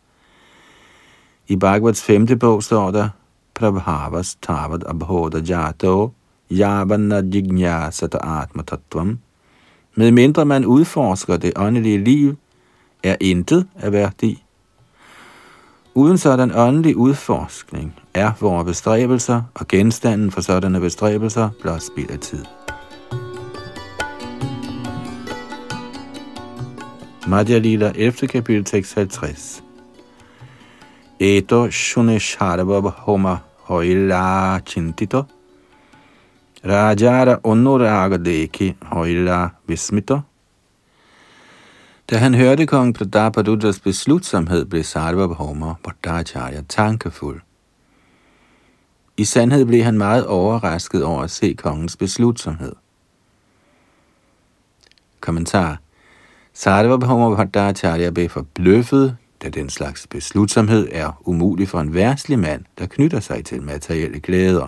I 1.47 1.55
Bhagavats 1.55 2.03
femte 2.03 2.35
bog 2.35 2.63
står 2.63 2.91
der, 2.91 3.09
Prabhavas 3.53 4.37
tavat 4.41 4.83
abhoda 4.87 5.39
jato, 5.39 6.13
yavana 6.51 7.21
jignasata 7.33 8.17
atma 8.17 8.63
tattvam. 8.63 9.19
Med 9.95 10.11
mindre 10.11 10.45
man 10.45 10.65
udforsker 10.65 11.37
det 11.37 11.53
åndelige 11.55 12.03
liv, 12.03 12.35
er 13.03 13.15
intet 13.21 13.67
af 13.75 13.91
værdi. 13.91 14.43
Uden 15.93 16.17
sådan 16.17 16.51
åndelig 16.55 16.97
udforskning 16.97 17.95
er 18.13 18.31
vores 18.39 18.65
bestræbelser 18.65 19.41
og 19.53 19.67
genstanden 19.67 20.31
for 20.31 20.41
sådanne 20.41 20.79
bestræbelser 20.79 21.49
blot 21.61 21.81
spild 21.81 22.11
af 22.11 22.19
tid. 22.19 22.45
Madhya 27.29 27.59
Lila 27.59 27.91
11. 27.95 28.27
kapitel 28.27 28.63
tekst 28.63 28.95
50. 28.95 29.61
Eto 31.19 31.69
shune 31.69 32.19
sharabab 32.19 32.91
homa 32.91 33.43
hoila 33.67 34.59
chintito. 34.65 35.25
Rajara 36.65 37.39
onuraga 37.43 38.17
deki 38.17 38.75
hoila 38.81 39.49
vismito. 39.67 40.21
Da 42.09 42.17
han 42.17 42.33
hørte 42.33 42.65
kong 42.65 42.93
Pradapadudras 42.93 43.79
beslutsomhed, 43.79 44.65
blev 44.65 44.83
Sarvabhauma 44.83 45.75
Bhattacharya 45.83 46.61
tankefuld. 46.69 47.41
I 49.17 49.23
sandhed 49.23 49.65
blev 49.65 49.83
han 49.83 49.97
meget 49.97 50.27
overrasket 50.27 51.03
over 51.03 51.23
at 51.23 51.31
se 51.31 51.53
kongens 51.53 51.97
beslutsomhed. 51.97 52.73
Kommentar 55.19 55.77
Sarvabhauma 56.59 57.35
Bhattacharya 57.35 58.09
blev 58.09 58.29
forbløffet, 58.29 59.17
da 59.43 59.49
den 59.49 59.69
slags 59.69 60.07
beslutsomhed 60.07 60.87
er 60.91 61.21
umulig 61.25 61.67
for 61.67 61.79
en 61.79 61.93
værtslig 61.93 62.39
mand, 62.39 62.65
der 62.77 62.85
knytter 62.85 63.19
sig 63.19 63.45
til 63.45 63.61
materielle 63.61 64.19
glæder. 64.19 64.67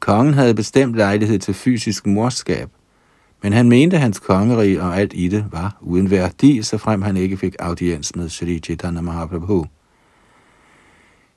Kongen 0.00 0.34
havde 0.34 0.54
bestemt 0.54 0.94
lejlighed 0.94 1.38
til 1.38 1.54
fysisk 1.54 2.06
morskab, 2.06 2.68
men 3.42 3.52
han 3.52 3.68
mente, 3.68 3.96
at 3.96 4.02
hans 4.02 4.18
kongerige 4.18 4.82
og 4.82 4.96
alt 4.96 5.12
i 5.14 5.28
det 5.28 5.44
var 5.52 5.76
uden 5.80 6.10
værdi, 6.10 6.62
så 6.62 6.78
frem 6.78 7.02
han 7.02 7.16
ikke 7.16 7.36
fik 7.36 7.56
audiens 7.58 8.16
med 8.16 8.28
Sri 8.28 8.58
Chaitanya 8.58 9.00
Mahaprabhu. 9.00 9.66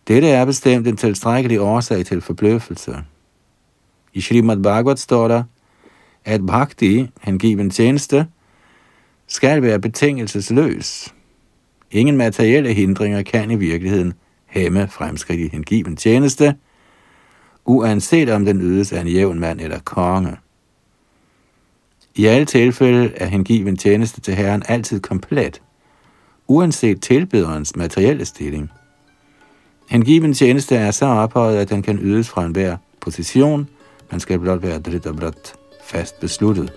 Dette 0.07 0.29
er 0.29 0.45
bestemt 0.45 0.87
en 0.87 0.97
tilstrækkelig 0.97 1.61
årsag 1.61 2.05
til 2.05 2.21
forbløffelse. 2.21 3.03
I 4.13 4.21
Srimad 4.21 4.57
Bhagavat 4.57 4.99
står 4.99 5.27
der, 5.27 5.43
at 6.25 6.45
bhakti, 6.45 7.09
hengiven 7.21 7.69
tjeneste, 7.69 8.27
skal 9.27 9.61
være 9.61 9.79
betingelsesløs. 9.79 11.13
Ingen 11.91 12.17
materielle 12.17 12.73
hindringer 12.73 13.21
kan 13.21 13.51
i 13.51 13.55
virkeligheden 13.55 14.13
hæmme 14.45 14.87
fremskridt 14.87 15.39
i 15.39 15.47
hengiven 15.47 15.95
tjeneste, 15.95 16.55
uanset 17.65 18.29
om 18.29 18.45
den 18.45 18.61
ydes 18.61 18.93
af 18.93 19.01
en 19.01 19.07
jævn 19.07 19.39
mand 19.39 19.61
eller 19.61 19.79
konge. 19.79 20.37
I 22.15 22.25
alle 22.25 22.45
tilfælde 22.45 23.11
er 23.15 23.25
hengiven 23.25 23.77
tjeneste 23.77 24.21
til 24.21 24.35
Herren 24.35 24.63
altid 24.67 24.99
komplet, 24.99 25.61
uanset 26.47 27.01
tilbederens 27.01 27.75
materielle 27.75 28.25
stilling. 28.25 28.71
Hengiven 29.89 30.33
tjeneste 30.33 30.75
er 30.75 30.91
så 30.91 31.05
ophøjet, 31.05 31.57
at 31.57 31.69
den 31.69 31.81
kan 31.81 31.99
ydes 31.99 32.29
fra 32.29 32.45
enhver 32.45 32.77
position, 33.01 33.69
man 34.11 34.19
skal 34.19 34.39
blot 34.39 34.63
være 34.63 34.79
dridt 34.79 35.05
og 35.05 35.15
blot 35.15 35.58
fast 35.89 36.19
besluttet. 36.19 36.69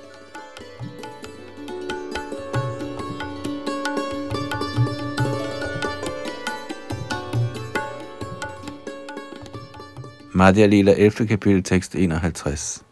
Madhya 10.35 10.67
Lila 10.67 10.93
11. 10.93 11.27
kapitel 11.27 11.63
tekst 11.63 11.95
51. 11.95 12.83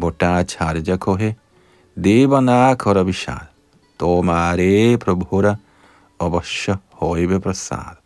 Bodha 0.00 0.44
Charja 0.44 0.98
Kohe 0.98 1.34
Devana 1.96 2.76
Korabishad 2.76 3.46
Domare 3.98 4.98
Prabhura 4.98 5.56
Avasya 6.20 6.78
Hoive 7.00 7.40
Prasad. 7.40 7.96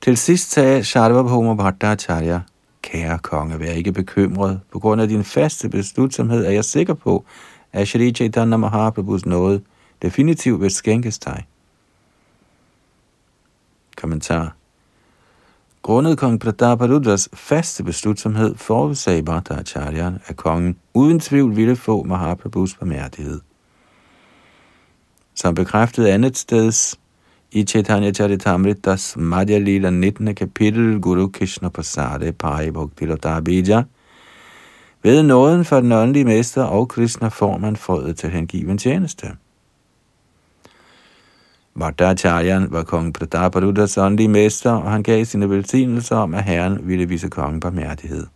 Til 0.00 0.16
sidst 0.16 0.50
sagde 0.50 0.84
Sharvabhoma 0.84 1.54
Bhattacharya, 1.54 2.40
Kære 2.86 3.18
konge, 3.18 3.60
vær 3.60 3.72
ikke 3.72 3.92
bekymret. 3.92 4.60
På 4.72 4.78
grund 4.78 5.00
af 5.00 5.08
din 5.08 5.24
faste 5.24 5.68
beslutsomhed 5.68 6.46
er 6.46 6.50
jeg 6.50 6.64
sikker 6.64 6.94
på, 6.94 7.24
at 7.72 7.88
Shri 7.88 8.12
Chaitanya 8.12 8.56
Mahaprabhus 8.56 9.26
nåde 9.26 9.62
definitivt 10.02 10.60
vil 10.60 10.70
skænkes 10.70 11.18
dig. 11.18 11.46
Kommentar. 13.96 14.54
Grundet 15.82 16.18
kong 16.18 16.40
Prataparudras 16.40 17.28
faste 17.32 17.84
beslutsomhed 17.84 18.54
forudsagde 18.54 19.22
Bhattacharya, 19.22 20.12
at 20.26 20.36
kongen 20.36 20.76
uden 20.94 21.20
tvivl 21.20 21.56
ville 21.56 21.76
få 21.76 22.02
Mahaprabhus 22.02 22.74
barmhjertighed. 22.74 23.40
Som 25.34 25.54
bekræftet 25.54 26.06
andet 26.06 26.36
steds 26.36 27.00
i 27.52 27.64
Chaitanya 27.64 28.10
Charitamritas 28.10 29.16
Madhya 29.16 29.58
Lila 29.58 29.90
19. 29.90 30.34
kapitel 30.34 30.98
Guru 31.00 31.28
Krishna 31.28 31.70
Pasade 31.70 32.32
Pai 32.32 32.70
Bhakti 32.70 33.06
Bija, 33.44 33.84
Ved 35.02 35.22
nåden 35.22 35.64
for 35.64 35.80
den 35.80 35.92
åndelige 35.92 36.24
mester 36.24 36.62
og 36.62 36.88
Krishna 36.88 37.28
får 37.28 37.58
man 37.58 37.76
frøet 37.76 38.16
til 38.16 38.30
hengiven 38.30 38.78
tjeneste. 38.78 39.26
Vardacharyan 41.74 42.72
var 42.72 42.82
kong 42.82 43.14
Prataparudas 43.14 43.98
åndelige 43.98 44.28
mester, 44.28 44.70
og 44.70 44.90
han 44.90 45.02
gav 45.02 45.24
sine 45.24 45.50
velsignelser 45.50 46.16
om, 46.16 46.34
at 46.34 46.44
herren 46.44 46.88
ville 46.88 47.08
vise 47.08 47.28
kongen 47.28 47.60
barmhjertighed. 47.60 48.26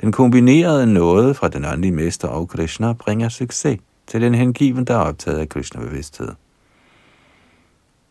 Den 0.00 0.12
kombinerede 0.12 0.86
nåde 0.86 1.34
fra 1.34 1.48
den 1.48 1.64
åndelige 1.64 1.92
mester 1.92 2.28
og 2.28 2.48
Krishna 2.48 2.92
bringer 2.92 3.28
succes 3.28 3.80
til 4.06 4.20
den 4.20 4.34
hengiven, 4.34 4.84
der 4.84 4.94
er 4.94 4.98
optaget 4.98 5.38
af 5.38 5.48
Krishna-bevidsthed. 5.48 6.28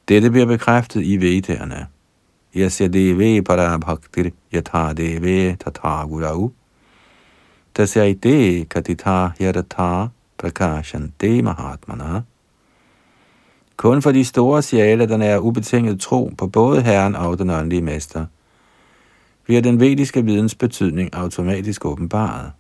Dette 0.10 0.30
bliver 0.30 0.46
bekræftet 0.46 1.02
i 1.04 1.18
Vedderne. 1.18 1.88
Yasya 2.56 2.88
deve 2.88 3.44
parabhaktir 3.44 4.32
yatha 4.54 4.94
deve 4.94 5.56
tatha 5.56 6.06
gurau. 6.06 6.52
Tasyaite 7.76 8.66
katita 8.66 9.30
yadata 9.42 10.08
prakashante 10.38 11.42
mahatmana. 11.42 12.22
Kun 13.78 14.02
for 14.02 14.12
de 14.12 14.26
store 14.26 14.62
sjæle, 14.62 15.08
der 15.08 15.18
er 15.18 15.40
ubetinget 15.40 16.00
tro 16.00 16.32
på 16.38 16.48
både 16.48 16.82
Herren 16.82 17.16
og 17.16 17.40
den 17.40 17.50
åndelige 17.50 17.82
mester, 17.82 18.26
bliver 19.44 19.62
den 19.62 19.80
vediske 19.80 20.26
videns 20.26 20.56
betydning 20.56 21.16
automatisk 21.16 21.86
åbenbaret. 21.86 22.52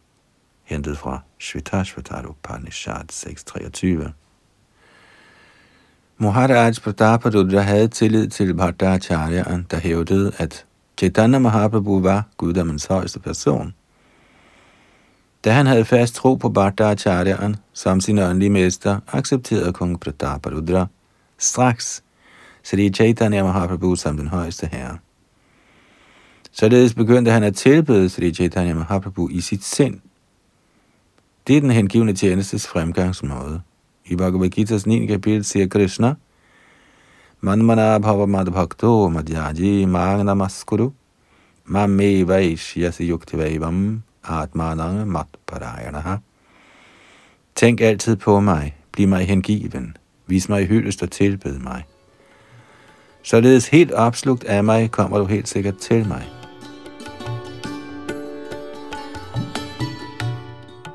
Hentet 0.63 0.98
fra 0.98 1.20
Shvetashvatara 1.39 2.29
Upanishad 2.29 3.06
623. 3.10 4.13
Maharaj 6.22 6.74
Prataparudra 6.84 7.62
havde 7.62 7.88
tillid 7.88 8.28
til 8.28 8.54
Bhattacharyaen, 8.54 9.68
der 9.72 9.80
hævdede, 9.80 10.32
at 10.38 10.66
Chaitanya 10.98 11.40
Mahaprabhu 11.40 12.02
var 12.02 12.28
guddommens 12.38 12.86
højeste 12.86 13.20
person. 13.20 13.74
Da 15.44 15.52
han 15.52 15.66
havde 15.66 15.86
fast 15.86 16.16
tro 16.16 16.36
på 16.36 16.50
Bhattacharyaen 16.50 17.56
som 17.74 18.02
sin 18.02 18.20
åndelige 18.20 18.50
mester, 18.50 19.00
accepterede 19.08 19.74
kong 19.74 20.00
Prataparudra 20.00 20.88
straks 21.38 22.04
Sri 22.64 22.90
Chaitanya 22.90 23.44
Mahaprabhu 23.44 23.96
som 23.96 24.18
den 24.18 24.28
højeste 24.28 24.70
herre. 24.72 24.98
Således 26.52 26.94
begyndte 26.94 27.32
han 27.32 27.44
at 27.44 27.56
tilbede 27.56 28.10
Sri 28.10 28.34
Chaitanya 28.34 28.74
Mahaprabhu 28.74 29.30
i 29.30 29.42
sit 29.42 29.64
sind. 29.64 30.00
Det 31.48 31.58
er 31.58 31.62
den 31.62 31.72
hengivende 31.72 32.14
tjenestes 32.14 32.68
fremgangsmåde. 32.68 33.62
I 34.12 34.16
Bhagavad 34.16 34.50
Gita's 34.50 34.88
9. 34.88 35.08
kapitel 35.08 35.44
siger 35.44 35.68
Krishna, 35.68 36.16
Manmana 37.42 38.00
bhava 38.00 38.25
madbhakto 38.25 39.10
madhyaji 39.10 39.86
magnamaskuru 39.86 40.92
mamme 41.66 42.28
vaishyasi 42.28 43.10
yuktivavam 43.10 44.01
atmanang 44.24 45.08
matparayanaha. 45.08 46.18
Tænk 47.56 47.82
altid 47.82 48.16
på 48.16 48.39
mig, 48.39 48.75
bliv 48.92 49.08
mig 49.08 49.25
hengiven, 49.28 49.98
vis 50.28 50.50
mig 50.50 50.68
hyldest 50.68 51.04
og 51.04 51.12
tilbed 51.12 51.60
mig. 51.60 51.84
Således 53.24 53.68
helt 53.68 53.92
opslugt 53.92 54.44
af 54.44 54.63
mig, 54.63 54.92
kommer 54.92 55.18
du 55.18 55.25
helt 55.25 55.48
sikkert 55.48 55.78
til 55.78 56.08
mig. 56.08 56.24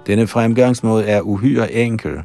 Denne 0.06 0.26
fremgangsmåde 0.26 1.06
er 1.06 1.21
uhyre 1.21 1.73
enkel, 1.73 2.23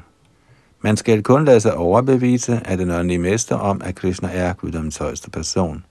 man 0.82 0.98
skal 0.98 1.24
kun 1.24 1.46
lade 1.46 1.60
sig 1.60 1.74
overbevise 1.74 2.62
af 2.66 2.78
den 2.78 2.92
åndelige 2.92 3.20
mester 3.20 3.56
om, 3.56 3.82
at 3.86 3.96
Krishna 3.96 4.30
er 4.34 4.54
guddoms 4.54 4.98
højeste 4.98 5.30
person. 5.30 5.86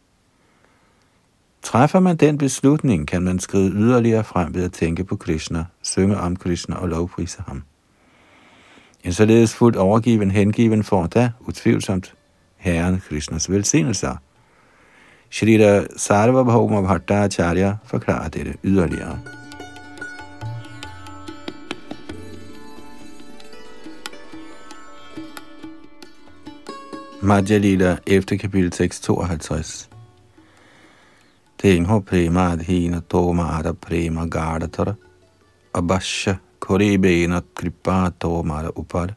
Træffer 1.62 2.00
man 2.00 2.16
den 2.16 2.38
beslutning, 2.38 3.08
kan 3.08 3.22
man 3.22 3.38
skride 3.38 3.70
yderligere 3.70 4.24
frem 4.24 4.54
ved 4.54 4.64
at 4.64 4.72
tænke 4.72 5.04
på 5.04 5.16
Krishna, 5.16 5.64
synge 5.82 6.16
om 6.16 6.36
Krishna 6.36 6.76
og 6.76 6.88
lovprise 6.88 7.42
ham. 7.46 7.62
En 9.04 9.12
således 9.12 9.54
fuldt 9.54 9.76
overgiven 9.76 10.30
hengiven 10.30 10.84
får 10.84 11.06
da 11.06 11.30
utvivlsomt 11.40 12.14
Herren 12.56 13.02
Krishnas 13.08 13.50
velsignelser. 13.50 14.16
Shrita 15.30 15.84
Sarvabhauma 15.96 16.80
Bhattacharya 16.80 17.76
forklarer 17.84 18.28
dette 18.28 18.54
yderligere. 18.64 19.37
Madhya 27.28 27.58
Lila, 27.58 27.98
11. 28.06 28.38
kapitel, 28.38 28.70
tekst 28.70 29.04
52. 29.04 29.88
Tengho 31.58 32.00
prema 32.00 32.52
adhina 32.52 33.00
toma 33.00 33.58
ada 33.58 33.72
prema 33.72 34.26
gardatara 34.26 34.94
abasha 35.74 36.36
koribena 36.58 37.42
kripa 37.54 38.10
tomara 38.20 38.70
upar. 38.78 39.14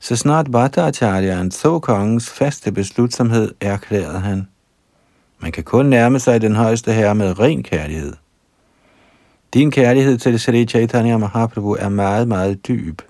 Så 0.00 0.16
snart 0.16 0.50
Bhattacharyan 0.50 1.50
så 1.50 1.78
kongens 1.78 2.30
faste 2.30 2.72
beslutsomhed, 2.72 3.50
erklærede 3.60 4.20
han, 4.20 4.48
man 5.38 5.52
kan 5.52 5.64
kun 5.64 5.86
nærme 5.86 6.20
sig 6.20 6.40
den 6.40 6.54
højeste 6.54 6.92
herre 6.92 7.14
med 7.14 7.40
ren 7.40 7.62
kærlighed. 7.62 8.12
Din 9.54 9.70
kærlighed 9.70 10.18
til 10.18 10.40
Sri 10.40 10.66
Chaitanya 10.66 11.16
Mahaprabhu 11.16 11.72
er 11.72 11.88
meget, 11.88 12.28
meget 12.28 12.66
dyb. 12.68 13.02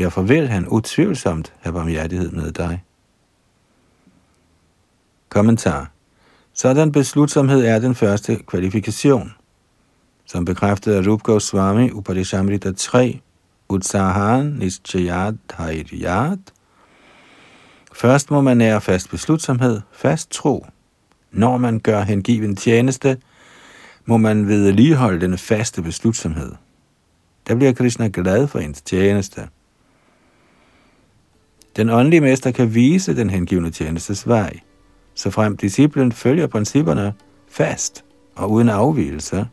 Derfor 0.00 0.22
vil 0.22 0.48
han 0.48 0.68
utvivlsomt 0.68 1.52
have 1.60 1.72
barmhjertighed 1.72 2.30
med 2.30 2.52
dig. 2.52 2.84
Kommentar. 5.28 5.90
Sådan 6.52 6.92
beslutsomhed 6.92 7.64
er 7.64 7.78
den 7.78 7.94
første 7.94 8.36
kvalifikation. 8.36 9.32
Som 10.26 10.44
bekræftet 10.44 10.92
af 10.92 11.06
Rup 11.06 11.40
Swami 11.40 11.90
Upadeshamrita 11.90 12.72
3, 12.72 13.20
Utsahan 13.68 14.46
Nischayat 14.46 15.34
Dhairyat. 15.50 16.38
Først 17.92 18.30
må 18.30 18.40
man 18.40 18.56
nære 18.56 18.80
fast 18.80 19.10
beslutsomhed, 19.10 19.80
fast 19.92 20.30
tro. 20.30 20.66
Når 21.30 21.56
man 21.56 21.80
gør 21.80 22.02
hengiven 22.02 22.56
tjeneste, 22.56 23.18
må 24.04 24.16
man 24.16 24.48
vedligeholde 24.48 25.20
denne 25.20 25.38
faste 25.38 25.82
beslutsomhed. 25.82 26.52
Der 27.48 27.54
bliver 27.54 27.72
Krishna 27.72 28.10
glad 28.12 28.46
for 28.46 28.58
ens 28.58 28.82
tjeneste. 28.82 29.48
Den 31.76 31.90
åndelige 31.90 32.20
mester 32.20 32.50
kan 32.50 32.74
vise 32.74 33.16
den 33.16 33.30
hengivne 33.30 33.70
tjenestes 33.70 34.28
vej, 34.28 34.60
så 35.14 35.30
frem 35.30 35.56
disciplen 35.56 36.12
følger 36.12 36.46
principperne 36.46 37.14
fast 37.48 38.04
og 38.34 38.50
uden 38.50 38.68
afvielse, 38.68 39.46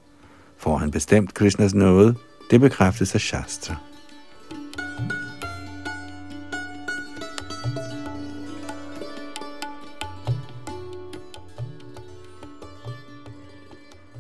får 0.58 0.78
han 0.78 0.92
bestemt 0.92 1.34
Krishnas 1.34 1.74
nåde, 1.74 2.16
det 2.52 2.62
bekræftes 2.62 3.16
af 3.16 3.22
Shastra. 3.22 3.76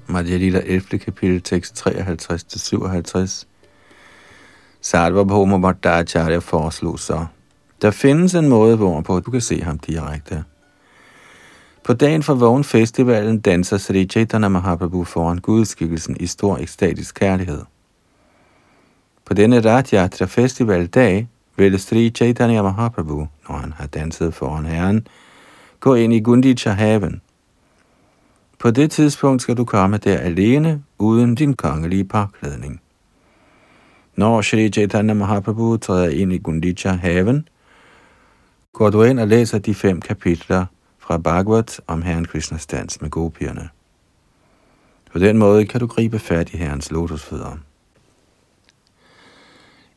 Madhya 0.07 0.37
Lila 0.37 0.61
11. 0.65 0.99
kapitel, 0.99 1.41
tekst 1.41 1.87
53-57. 1.87 3.45
Sarva 4.81 5.23
Bhoma 5.23 5.57
Bhattacharya 5.57 6.37
foreslog 6.37 6.99
så, 6.99 7.25
der 7.81 7.91
findes 7.91 8.35
en 8.35 8.49
måde, 8.49 8.75
hvorpå 8.75 9.19
du 9.19 9.31
kan 9.31 9.41
se 9.41 9.61
ham 9.61 9.79
direkte. 9.79 10.43
På 11.83 11.93
dagen 11.93 12.23
for 12.23 12.33
Vogn 12.33 12.63
Festivalen 12.63 13.39
danser 13.39 13.77
Sri 13.77 14.05
Chaitanya 14.05 14.47
Mahaprabhu 14.47 15.03
foran 15.03 15.37
gudskikkelsen 15.37 16.17
i 16.19 16.25
stor 16.25 16.57
ekstatisk 16.57 17.15
kærlighed. 17.15 17.61
På 19.25 19.33
denne 19.33 19.59
Rajyatra 19.59 20.25
Festival 20.25 20.87
dag 20.87 21.27
vil 21.57 21.79
Sri 21.79 22.09
Chaitanya 22.09 22.61
Mahaprabhu, 22.61 23.27
når 23.49 23.55
han 23.55 23.73
har 23.73 23.87
danset 23.87 24.33
foran 24.33 24.65
Herren, 24.65 25.07
gå 25.79 25.95
ind 25.95 26.13
i 26.13 26.19
Gundicha 26.19 26.69
haven. 26.69 27.21
På 28.59 28.71
det 28.71 28.91
tidspunkt 28.91 29.41
skal 29.41 29.57
du 29.57 29.65
komme 29.65 29.97
der 29.97 30.17
alene, 30.17 30.83
uden 30.97 31.35
din 31.35 31.53
kongelige 31.53 32.03
parklædning. 32.03 32.81
Når 34.15 34.41
Sri 34.41 34.69
Chaitanya 34.69 35.13
Mahaprabhu 35.13 35.77
træder 35.77 36.09
ind 36.09 36.33
i 36.33 36.37
Gundicha 36.37 36.91
haven, 36.91 37.47
går 38.77 38.89
du 38.89 39.03
ind 39.03 39.19
og 39.19 39.27
læser 39.27 39.59
de 39.59 39.75
fem 39.75 40.01
kapitler 40.01 40.65
fra 40.99 41.17
Bhagavad 41.17 41.81
om 41.87 42.01
Herren 42.01 42.25
Krishnas 42.25 42.65
dans 42.65 43.01
med 43.01 43.09
gopierne. 43.09 43.69
På 45.11 45.19
den 45.19 45.37
måde 45.37 45.65
kan 45.65 45.79
du 45.79 45.87
gribe 45.87 46.19
fat 46.19 46.53
i 46.53 46.57
Herrens 46.57 46.91
lotusfødder. 46.91 47.57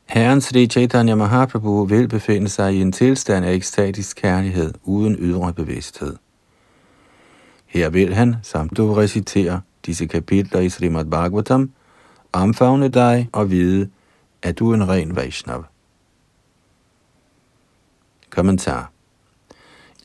Herren 0.07 0.41
Sri 0.41 0.67
Chaitanya 0.67 1.15
Mahaprabhu 1.15 1.85
vil 1.85 2.09
befinde 2.09 2.49
sig 2.49 2.75
i 2.75 2.81
en 2.81 2.93
tilstand 2.93 3.45
af 3.45 3.53
ekstatisk 3.53 4.17
kærlighed 4.17 4.75
uden 4.85 5.17
ydre 5.19 5.53
bevidsthed. 5.53 6.17
Her 7.67 7.91
vil 7.91 8.15
han, 8.15 8.37
som 8.43 8.69
du 8.69 8.95
reciterer 8.95 9.61
disse 9.87 10.07
kapitler 10.07 10.61
i 10.61 10.69
Srimad 10.69 11.05
Bhagavatam, 11.05 11.71
omfavne 12.33 12.89
dig 12.89 13.29
og 13.33 13.51
vide, 13.51 13.89
at 14.43 14.59
du 14.59 14.71
er 14.71 14.75
en 14.75 14.89
ren 14.89 15.17
Vaishnav. 15.17 15.65
Kommentar. 18.31 18.91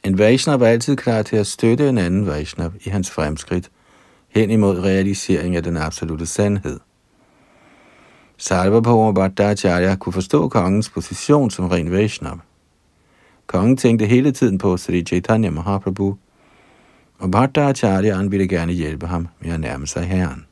En 0.03 0.17
Vaishnav 0.17 0.61
er 0.61 0.67
altid 0.67 0.95
klar 0.95 1.21
til 1.21 1.35
at 1.35 1.47
støtte 1.47 1.89
en 1.89 1.97
anden 1.97 2.27
Vaishnav 2.27 2.71
i 2.85 2.89
hans 2.89 3.11
fremskridt 3.11 3.71
hen 4.29 4.49
imod 4.49 4.79
realisering 4.79 5.55
af 5.55 5.63
den 5.63 5.77
absolute 5.77 6.25
sandhed. 6.25 6.79
Sarvabhauma 8.37 9.11
Bhattacharya 9.11 9.95
kunne 9.95 10.13
forstå 10.13 10.49
kongens 10.49 10.89
position 10.89 11.51
som 11.51 11.67
ren 11.67 11.91
Vaishnav. 11.91 12.39
Kongen 13.47 13.77
tænkte 13.77 14.05
hele 14.05 14.31
tiden 14.31 14.57
på 14.57 14.77
Sri 14.77 15.03
Chaitanya 15.03 15.49
Mahaprabhu, 15.49 16.17
og 17.19 17.31
Bhattacharya 17.31 18.21
ville 18.21 18.47
gerne 18.47 18.71
hjælpe 18.71 19.07
ham 19.07 19.27
med 19.39 19.51
at 19.51 19.59
nærme 19.59 19.87
sig 19.87 20.03
herren. 20.03 20.45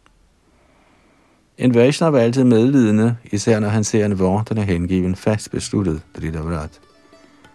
En 1.58 1.76
Vaishnav 1.76 2.16
er 2.16 2.20
altid 2.20 2.44
medlidende, 2.44 3.16
især 3.32 3.60
når 3.60 3.70
han 3.70 3.84
ser 3.84 4.06
en 4.06 4.20
vortende 4.20 4.64
hengiven 4.64 5.16
fast 5.16 5.52
besluttet 5.52 6.02
Dridavrat. 6.18 6.80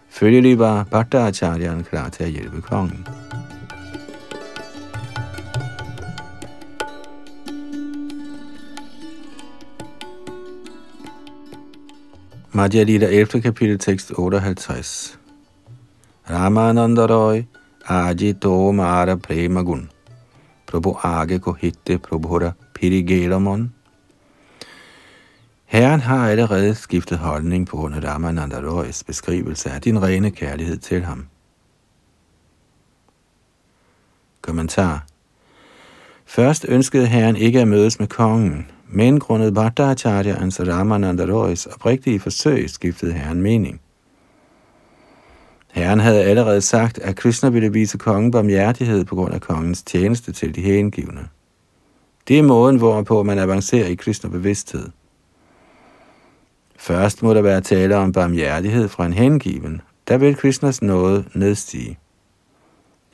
Følgelig 0.09 0.59
var 0.59 0.83
Bhattacharyan 0.83 1.83
klar 1.83 2.09
til 2.09 2.23
at 2.23 2.29
hjælpe 2.29 2.61
kongen. 2.61 3.07
Madhya 12.51 12.83
Lila 12.83 13.07
11. 13.07 13.41
kapitel 13.41 13.79
tekst 13.79 14.11
58 14.17 15.19
Ramananda 16.29 17.05
Roy 17.05 17.43
Ajito 17.85 18.71
Mara 18.71 19.15
Premagun 19.15 19.89
Prabhu 20.67 20.97
Age 21.03 21.39
ko 21.39 21.53
hitte 21.53 21.97
Prabhura 21.97 22.51
Pirigelamon 22.73 23.73
Herren 25.69 25.99
har 25.99 26.29
allerede 26.29 26.75
skiftet 26.75 27.17
holdning 27.17 27.67
på 27.67 27.77
grund 27.77 27.95
af 27.95 28.03
Ramanandarois 28.03 29.03
beskrivelse 29.03 29.69
af 29.69 29.81
din 29.81 30.03
rene 30.03 30.31
kærlighed 30.31 30.77
til 30.77 31.03
ham. 31.03 31.27
Kommentar 34.41 35.05
Først 36.25 36.65
ønskede 36.69 37.07
herren 37.07 37.35
ikke 37.35 37.61
at 37.61 37.67
mødes 37.67 37.99
med 37.99 38.07
kongen, 38.07 38.71
men 38.87 39.19
grundet 39.19 39.53
Bhattacharya 39.53 40.33
Ramananda 40.33 40.73
Ramanandarois 40.73 41.65
oprigtige 41.65 42.19
forsøg 42.19 42.69
skiftede 42.69 43.13
herren 43.13 43.41
mening. 43.41 43.81
Herren 45.71 45.99
havde 45.99 46.23
allerede 46.23 46.61
sagt, 46.61 46.97
at 46.97 47.15
Krishna 47.15 47.49
ville 47.49 47.73
vise 47.73 47.97
kongen 47.97 48.31
barmhjertighed 48.31 49.05
på 49.05 49.15
grund 49.15 49.33
af 49.33 49.41
kongens 49.41 49.83
tjeneste 49.83 50.31
til 50.31 50.55
de 50.55 50.61
hengivne. 50.61 51.27
Det 52.27 52.39
er 52.39 52.43
måden, 52.43 52.77
hvorpå 52.77 53.23
man 53.23 53.39
avancerer 53.39 53.87
i 53.87 53.95
Krishna 53.95 54.29
bevidsthed. 54.29 54.89
Først 56.79 57.23
må 57.23 57.33
der 57.33 57.41
være 57.41 57.61
tale 57.61 57.95
om 57.95 58.11
barmhjertighed 58.11 58.87
fra 58.87 59.05
en 59.05 59.13
hengiven. 59.13 59.81
Der 60.07 60.17
vil 60.17 60.35
Krishnas 60.35 60.81
nåde 60.81 61.25
nedstige. 61.33 61.97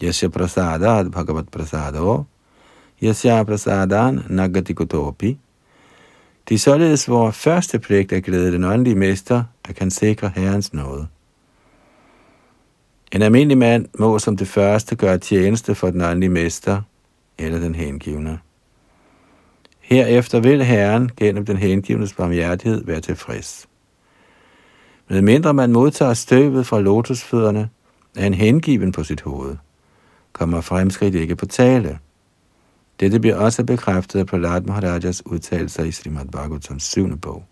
Yasya 0.03 0.27
prasadat 0.29 1.11
bhagavat 1.11 1.49
prasado, 1.49 2.23
yasya 3.03 3.43
prasadan 3.43 4.21
nagati 4.29 4.73
kutopi. 4.73 5.39
De 6.49 6.59
således 6.59 7.09
vores 7.09 7.37
første 7.37 7.79
pligt 7.79 8.11
at 8.11 8.23
glæde 8.23 8.51
den 8.51 8.63
åndelige 8.63 8.95
mester, 8.95 9.43
der 9.67 9.73
kan 9.73 9.91
sikre 9.91 10.31
Herrens 10.35 10.73
nåde. 10.73 11.07
En 13.11 13.21
almindelig 13.21 13.57
mand 13.57 13.85
må 13.99 14.19
som 14.19 14.37
det 14.37 14.47
første 14.47 14.95
gøre 14.95 15.17
tjeneste 15.17 15.75
for 15.75 15.89
den 15.89 16.01
åndelige 16.01 16.29
mester 16.29 16.81
eller 17.37 17.59
den 17.59 17.75
hengivne. 17.75 18.39
Herefter 19.85 20.39
vil 20.39 20.63
Herren 20.63 21.11
gennem 21.17 21.45
den 21.45 21.57
hengivnes 21.57 22.13
barmhjertighed 22.13 22.83
være 22.85 23.01
tilfreds. 23.01 23.67
Med 25.09 25.21
mindre 25.21 25.53
man 25.53 25.71
modtager 25.71 26.13
støvet 26.13 26.67
fra 26.67 26.79
lotusfødderne 26.79 27.69
af 28.15 28.25
en 28.25 28.33
hengiven 28.33 28.91
på 28.91 29.03
sit 29.03 29.21
hoved, 29.21 29.55
kommer 30.33 30.61
fremskridt 30.61 31.15
ikke 31.15 31.35
på 31.35 31.45
tale. 31.45 31.99
Dette 32.99 33.19
bliver 33.19 33.35
også 33.35 33.63
bekræftet 33.63 34.19
af 34.19 34.25
Prahlad 34.25 34.61
Maharajas 34.61 35.25
udtalelser 35.25 35.83
i 35.83 35.91
Srimad 35.91 36.25
Bhagavatams 36.25 36.83
syvende 36.83 37.17
bog. 37.17 37.45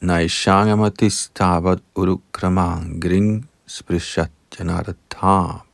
Naishangamatis 0.00 1.30
tavat 1.34 1.78
urukramang 1.94 3.02
sprishat 3.66 4.30
janarata 4.58 4.94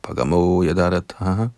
pagamo 0.03 0.63
yadarata 0.63 1.49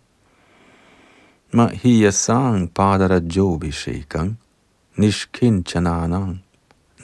mahiyasang 1.52 2.68
padarajobhishekang 2.68 4.36
nishkinchananang 4.98 6.38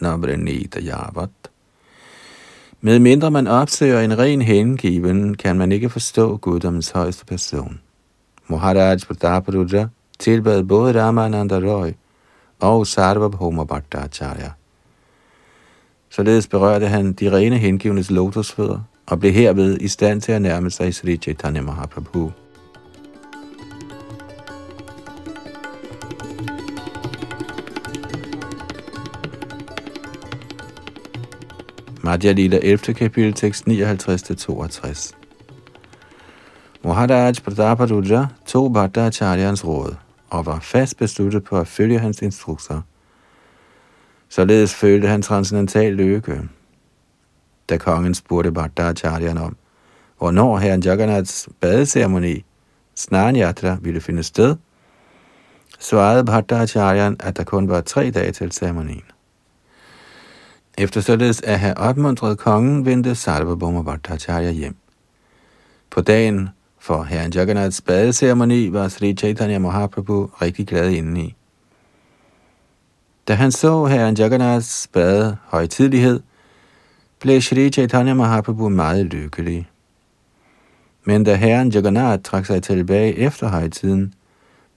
nabrenita 0.00 0.80
yavat. 0.80 1.30
Med 2.80 2.98
mindre 2.98 3.30
man 3.30 3.46
opsøger 3.46 4.00
en 4.00 4.18
ren 4.18 4.42
hengiven, 4.42 5.34
kan 5.34 5.58
man 5.58 5.72
ikke 5.72 5.88
forstå 5.88 6.36
guddoms 6.36 6.90
højeste 6.90 7.24
person. 7.24 7.80
Maharaj 8.48 8.98
Prataparudra 9.06 9.88
tilbad 10.18 10.64
både 10.64 11.02
Ramananda 11.02 11.58
Roy 11.58 11.90
og 12.60 12.86
Sarvabhoma 12.86 13.64
Bhattacharya. 13.64 14.50
Således 16.10 16.46
berørte 16.46 16.88
han 16.88 17.12
de 17.12 17.32
rene 17.32 17.58
hengivnes 17.58 18.10
lotusfødder 18.10 18.80
og 19.06 19.20
blev 19.20 19.32
herved 19.32 19.78
i 19.80 19.88
stand 19.88 20.20
til 20.20 20.32
at 20.32 20.42
nærme 20.42 20.70
sig 20.70 20.94
Sri 20.94 21.16
Chaitanya 21.16 21.62
Mahaprabhu. 21.62 22.32
Madhya 32.04 32.32
Lila 32.32 32.58
11. 32.62 32.94
kapitel, 32.94 33.32
tekst 33.32 33.66
59-62. 33.66 35.14
Muharaj 36.82 37.40
Prataparudra 37.40 38.26
tog 38.46 38.72
Bhattacharyans 38.72 39.64
råd 39.64 39.96
og 40.30 40.46
var 40.46 40.60
fast 40.60 40.96
besluttet 40.96 41.44
på 41.44 41.58
at 41.58 41.68
følge 41.68 41.98
hans 41.98 42.22
instrukser. 42.22 42.80
Således 44.28 44.74
følte 44.74 45.08
han 45.08 45.22
transcendental 45.22 45.92
lykke. 45.92 46.40
Da 47.68 47.76
kongen 47.76 48.14
spurgte 48.14 48.52
Bhattacharyan 48.52 49.38
om, 49.38 49.56
hvornår 50.18 50.58
herren 50.58 50.82
Jagannaths 50.82 51.48
badeceremoni, 51.60 52.44
Snanyatra, 52.94 53.76
ville 53.80 54.00
finde 54.00 54.22
sted, 54.22 54.56
svarede 55.78 56.24
Bhattacharyan, 56.24 57.16
at 57.20 57.36
der 57.36 57.44
kun 57.44 57.68
var 57.68 57.80
tre 57.80 58.10
dage 58.10 58.32
til 58.32 58.52
ceremonien. 58.52 59.13
Efter 60.78 61.00
således 61.00 61.40
at 61.42 61.60
have 61.60 61.76
opmuntret 61.76 62.38
kongen, 62.38 62.84
vendte 62.84 63.14
Sarvabhauma 63.14 63.82
Bhattacharya 63.82 64.50
hjem. 64.50 64.76
På 65.90 66.00
dagen 66.00 66.48
for 66.78 67.02
herren 67.02 67.32
Jagannaths 67.32 67.80
badeceremoni 67.80 68.72
var 68.72 68.88
Sri 68.88 69.14
Chaitanya 69.14 69.58
Mahaprabhu 69.58 70.30
rigtig 70.42 70.66
glad 70.66 70.90
indeni. 70.90 71.34
Da 73.28 73.34
han 73.34 73.52
så 73.52 73.84
herren 73.84 74.14
Jagannaths 74.14 74.88
bade 74.92 75.36
højtidlighed, 75.44 76.20
blev 77.20 77.40
Sri 77.40 77.70
Chaitanya 77.70 78.14
Mahaprabhu 78.14 78.68
meget 78.68 79.06
lykkelig. 79.06 79.68
Men 81.04 81.24
da 81.24 81.34
herren 81.34 81.68
Jagannath 81.68 82.22
trak 82.22 82.46
sig 82.46 82.62
tilbage 82.62 83.18
efter 83.18 83.48
højtiden, 83.48 84.14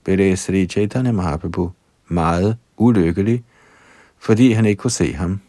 blev 0.04 0.36
Sri 0.36 0.66
Chaitanya 0.66 1.12
Mahaprabhu 1.12 1.70
meget 2.08 2.56
ulykkelig, 2.76 3.44
fordi 4.18 4.52
han 4.52 4.66
ikke 4.66 4.80
kunne 4.80 4.90
se 4.90 5.14
ham. 5.14 5.40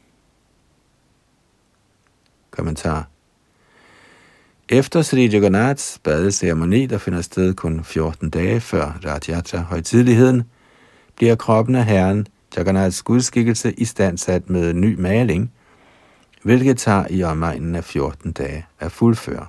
Kommentar 2.60 3.08
efter 4.70 5.02
Sri 5.02 5.28
Jagannaths 5.28 6.00
badeceremoni, 6.04 6.86
der 6.86 6.98
finder 6.98 7.22
sted 7.22 7.54
kun 7.54 7.84
14 7.84 8.30
dage 8.30 8.60
før 8.60 9.00
Rajyatra 9.06 9.58
højtidligheden, 9.58 10.44
bliver 11.16 11.36
kroppen 11.36 11.76
af 11.76 11.86
herren 11.86 12.28
Jagannaths 12.58 13.02
gudskikkelse 13.02 13.74
i 13.74 13.86
standsat 13.86 14.50
med 14.50 14.74
ny 14.74 15.00
maling, 15.00 15.52
hvilket 16.44 16.78
tager 16.78 17.06
i 17.10 17.24
omegnen 17.24 17.76
af 17.76 17.84
14 17.84 18.32
dage 18.32 18.66
at 18.80 18.92
fuldføre. 18.92 19.46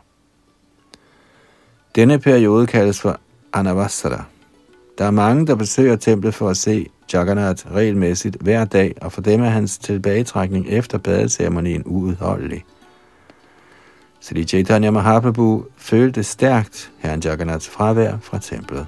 Denne 1.95 2.19
periode 2.19 2.67
kaldes 2.67 3.01
for 3.01 3.21
Anavasara. 3.53 4.25
Der 4.99 5.05
er 5.05 5.11
mange, 5.11 5.47
der 5.47 5.55
besøger 5.55 5.97
templet 5.97 6.35
for 6.35 6.49
at 6.49 6.57
se 6.57 6.87
Jagannath 7.13 7.73
regelmæssigt 7.73 8.37
hver 8.41 8.65
dag, 8.65 8.95
og 9.01 9.13
for 9.13 9.21
dem 9.21 9.43
er 9.43 9.49
hans 9.49 9.79
tilbagetrækning 9.79 10.69
efter 10.69 10.99
badeceremonien 10.99 11.83
uudholdelig. 11.87 12.65
Sri 14.21 14.45
Chaitanya 14.45 14.91
Mahaprabhu 14.91 15.65
følte 15.77 16.23
stærkt 16.23 16.93
herren 16.99 17.21
Jagannaths 17.25 17.69
fravær 17.69 18.19
fra 18.23 18.39
templet. 18.39 18.87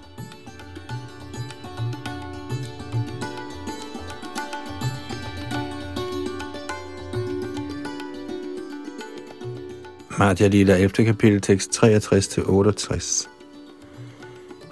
Madhya 10.18 10.48
Lila 10.48 10.76
11. 10.76 10.88
kapitel 11.04 11.40
tekst 11.40 11.84
63-68 11.84 13.28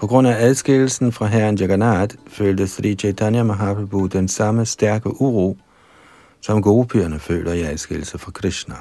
På 0.00 0.06
grund 0.06 0.28
af 0.28 0.44
adskillelsen 0.44 1.12
fra 1.12 1.26
herren 1.26 1.58
Jagannath 1.58 2.14
følte 2.26 2.68
Sri 2.68 2.94
Chaitanya 2.94 3.42
Mahaprabhu 3.42 4.06
den 4.06 4.28
samme 4.28 4.66
stærke 4.66 5.20
uro, 5.20 5.56
som 6.40 6.62
gopierne 6.62 7.18
føler 7.18 7.52
i 7.52 7.62
adskillelse 7.62 8.18
fra 8.18 8.30
Krishna. 8.30 8.74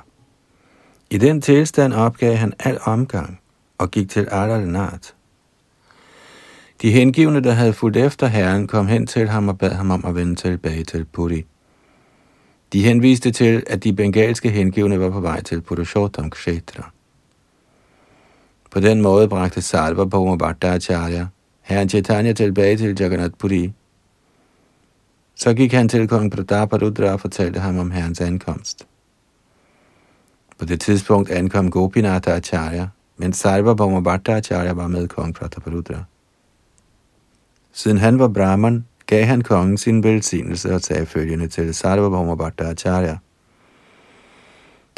I 1.12 1.17
den 1.17 1.41
tilstand 1.41 1.93
opgav 1.93 2.36
han 2.36 2.54
al 2.60 2.80
omgang 2.84 3.39
og 3.78 3.91
gik 3.91 4.10
til 4.10 4.28
Alalanat. 4.32 5.15
De 6.82 6.91
hengivne, 6.91 7.43
der 7.43 7.52
havde 7.52 7.74
fulgt 7.74 7.98
efter 7.98 8.28
herren, 8.28 8.67
kom 8.67 8.88
hen 8.88 9.08
til 9.08 9.30
ham 9.30 9.48
og 9.48 9.58
bad 9.58 9.72
ham 9.72 9.91
om 9.91 10.06
at 10.06 10.15
vende 10.15 10.36
tilbage 10.36 10.84
til 10.84 11.06
Puri. 11.06 11.45
De 12.74 12.84
henviste 12.84 13.32
til, 13.32 13.63
at 13.67 13.84
de 13.84 13.93
bengalske 13.93 14.50
hengivne 14.50 15.00
var 15.00 15.10
på 15.10 15.19
vej 15.19 15.41
til 15.41 15.62
Purushottam 15.62 16.30
Kshetra. 16.30 16.91
På 18.72 18.80
den 18.80 19.02
måde 19.02 19.28
bragte 19.28 19.62
Salva 19.62 20.06
på 20.06 20.36
Bhattacharya 20.39 21.28
herren 21.62 21.89
Chaitanya 21.89 22.34
tilbage 22.34 22.78
til 22.78 22.95
Jagannath 23.00 23.34
Puri. 23.38 23.74
Så 25.36 25.54
gik 25.54 25.74
han 25.74 25.89
til 25.89 26.08
kong 26.08 26.32
Prataparudra 26.32 27.12
og 27.12 27.19
fortalte 27.19 27.60
ham 27.60 27.78
om 27.78 27.91
herrens 27.91 28.22
ankomst. 28.22 28.88
På 30.60 30.65
det 30.65 30.82
tidspunkt 30.82 31.30
ankom 31.30 31.72
Gopinatha 31.72 32.36
Acharya, 32.36 32.88
men 33.17 33.34
Sarva 33.34 33.74
Bhoma 33.74 34.00
var 34.00 34.88
med 34.88 35.08
kong 35.08 35.36
Prataparudra. 35.36 36.04
Siden 37.74 37.98
han 37.98 38.19
var 38.19 38.28
brahman, 38.28 38.86
gav 39.08 39.26
han 39.26 39.41
kongen 39.41 39.78
sin 39.78 40.04
velsignelse 40.04 40.76
og 40.76 40.82
sagde 40.82 41.06
følgende 41.06 41.48
til 41.48 41.74
Sarvabhauma 41.74 42.50
Acharya. 42.58 43.17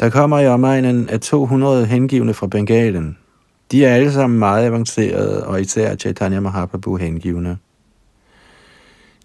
Der 0.00 0.10
kommer 0.10 0.38
i 0.38 0.48
omegnen 0.48 1.08
af 1.08 1.20
200 1.20 1.86
hengivne 1.86 2.34
fra 2.34 2.46
Bengalen. 2.46 3.18
De 3.70 3.84
er 3.84 3.94
alle 3.94 4.12
sammen 4.12 4.38
meget 4.38 4.66
avancerede, 4.66 5.46
og 5.46 5.60
især 5.60 5.96
Chaitanya 5.96 6.40
Mahaprabhu 6.40 6.96
hengivne. 6.96 7.58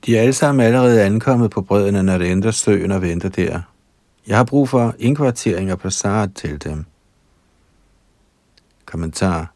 De 0.05 0.17
er 0.17 0.21
alle 0.21 0.33
sammen 0.33 0.65
allerede 0.65 1.03
ankommet 1.03 1.51
på 1.51 1.61
bredden 1.61 1.95
af 1.95 2.05
Narendra 2.05 2.51
søen 2.51 2.91
og 2.91 3.01
venter 3.01 3.29
der. 3.29 3.61
Jeg 4.27 4.37
har 4.37 4.43
brug 4.43 4.69
for 4.69 4.95
indkvartering 4.99 5.71
og 5.71 5.79
prasad 5.79 6.29
til 6.35 6.63
dem. 6.63 6.85
Kommentar 8.85 9.53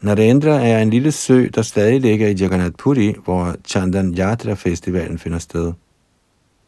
Narendra 0.00 0.66
er 0.66 0.78
en 0.78 0.90
lille 0.90 1.12
sø, 1.12 1.48
der 1.54 1.62
stadig 1.62 2.00
ligger 2.00 2.28
i 2.28 2.34
Jagannath 2.34 2.74
Puri, 2.78 3.14
hvor 3.24 3.56
Chandan 3.64 4.14
Yatra 4.18 4.54
Festivalen 4.54 5.18
finder 5.18 5.38
sted. 5.38 5.72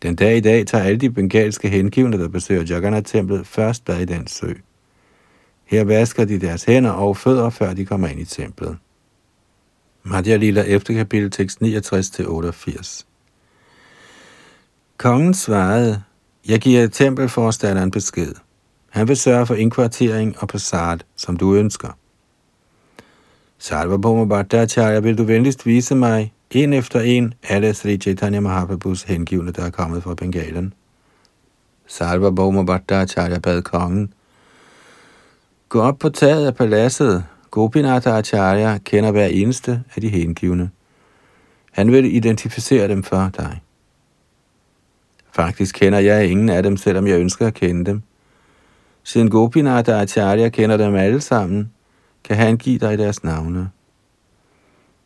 Den 0.03 0.17
dag 0.17 0.37
i 0.37 0.41
dag 0.41 0.67
tager 0.67 0.85
alle 0.85 0.99
de 0.99 1.11
bengalske 1.11 1.69
hengivne, 1.69 2.19
der 2.19 2.29
besøger 2.29 2.65
Jagannath-templet, 2.65 3.47
først 3.47 3.85
bad 3.85 4.01
i 4.01 4.05
den 4.05 4.27
sø. 4.27 4.53
Her 5.65 5.85
vasker 5.85 6.25
de 6.25 6.41
deres 6.41 6.65
hænder 6.65 6.91
og 6.91 7.17
fødder, 7.17 7.51
før 7.51 7.75
de 7.75 7.87
kommer 7.87 8.09
ind 8.09 8.21
i 8.21 8.25
templet. 8.25 8.77
Madhya 10.03 10.37
Lila 10.37 10.63
efter 10.63 10.95
kapitel 10.95 11.31
tekst 11.31 11.63
69-88 11.63 13.05
Kongen 14.97 15.35
svarede, 15.35 16.03
jeg 16.49 16.61
giver 16.61 16.87
tempelforstanderen 16.87 17.91
besked. 17.91 18.35
Han 18.91 19.09
vil 19.09 19.17
sørge 19.17 19.47
for 19.47 19.55
indkvartering 19.55 20.37
og 20.39 20.49
passat, 20.49 21.07
som 21.17 21.37
du 21.37 21.55
ønsker. 21.55 21.89
Sarvabhauma 23.59 24.25
Bhumabhattacharya, 24.25 25.01
vil 25.01 25.19
du 25.19 25.25
venligst 25.25 25.67
vise 25.67 25.95
mig, 25.95 26.33
en 26.51 26.73
efter 26.73 27.01
en, 27.01 27.35
alle 27.49 27.75
Sri 27.75 27.97
Chaitanya 27.97 28.41
Mahaprabhus 28.41 29.03
hengivne, 29.03 29.53
der 29.53 29.63
er 29.63 29.71
kommet 29.71 30.03
fra 30.03 30.15
Bengalen. 30.15 30.73
Sarvabhauma 31.87 32.31
Bhumabhattacharya 32.63 33.39
bad 33.39 33.63
kongen, 33.63 34.13
Gå 35.69 35.81
op 35.81 35.99
på 35.99 36.09
taget 36.09 36.47
af 36.47 36.55
paladset. 36.55 37.25
Gopinath 37.51 38.09
Acharya 38.09 38.79
kender 38.79 39.11
hver 39.11 39.27
eneste 39.27 39.83
af 39.95 40.01
de 40.01 40.09
hengivne. 40.09 40.71
Han 41.71 41.93
vil 41.93 42.17
identificere 42.17 42.89
dem 42.89 43.03
for 43.03 43.31
dig. 43.37 43.61
Faktisk 45.35 45.75
kender 45.75 45.99
jeg 45.99 46.27
ingen 46.27 46.49
af 46.49 46.63
dem, 46.63 46.77
selvom 46.77 47.07
jeg 47.07 47.21
ønsker 47.21 47.47
at 47.47 47.55
kende 47.55 47.85
dem. 47.85 48.03
Siden 49.03 49.31
Gopinath 49.31 49.91
Acharya 49.91 50.49
kender 50.49 50.77
dem 50.77 50.95
alle 50.95 51.21
sammen, 51.21 51.73
kan 52.25 52.37
han 52.37 52.57
give 52.57 52.79
dig 52.79 52.99
deres 52.99 53.25
navne. 53.25 53.71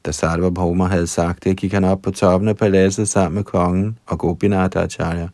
Da 0.06 0.12
Sarvabhauma 0.12 0.84
havde 0.84 1.06
sagt 1.06 1.44
det, 1.44 1.56
gik 1.56 1.72
han 1.72 1.84
op 1.84 2.02
på 2.02 2.10
toppen 2.10 2.48
af 2.48 2.56
paladset 2.56 3.08
sammen 3.08 3.34
med 3.34 3.44
kongen 3.44 3.98
og 4.06 4.18
Gopinath 4.18 4.78
Acharya. 4.78 5.28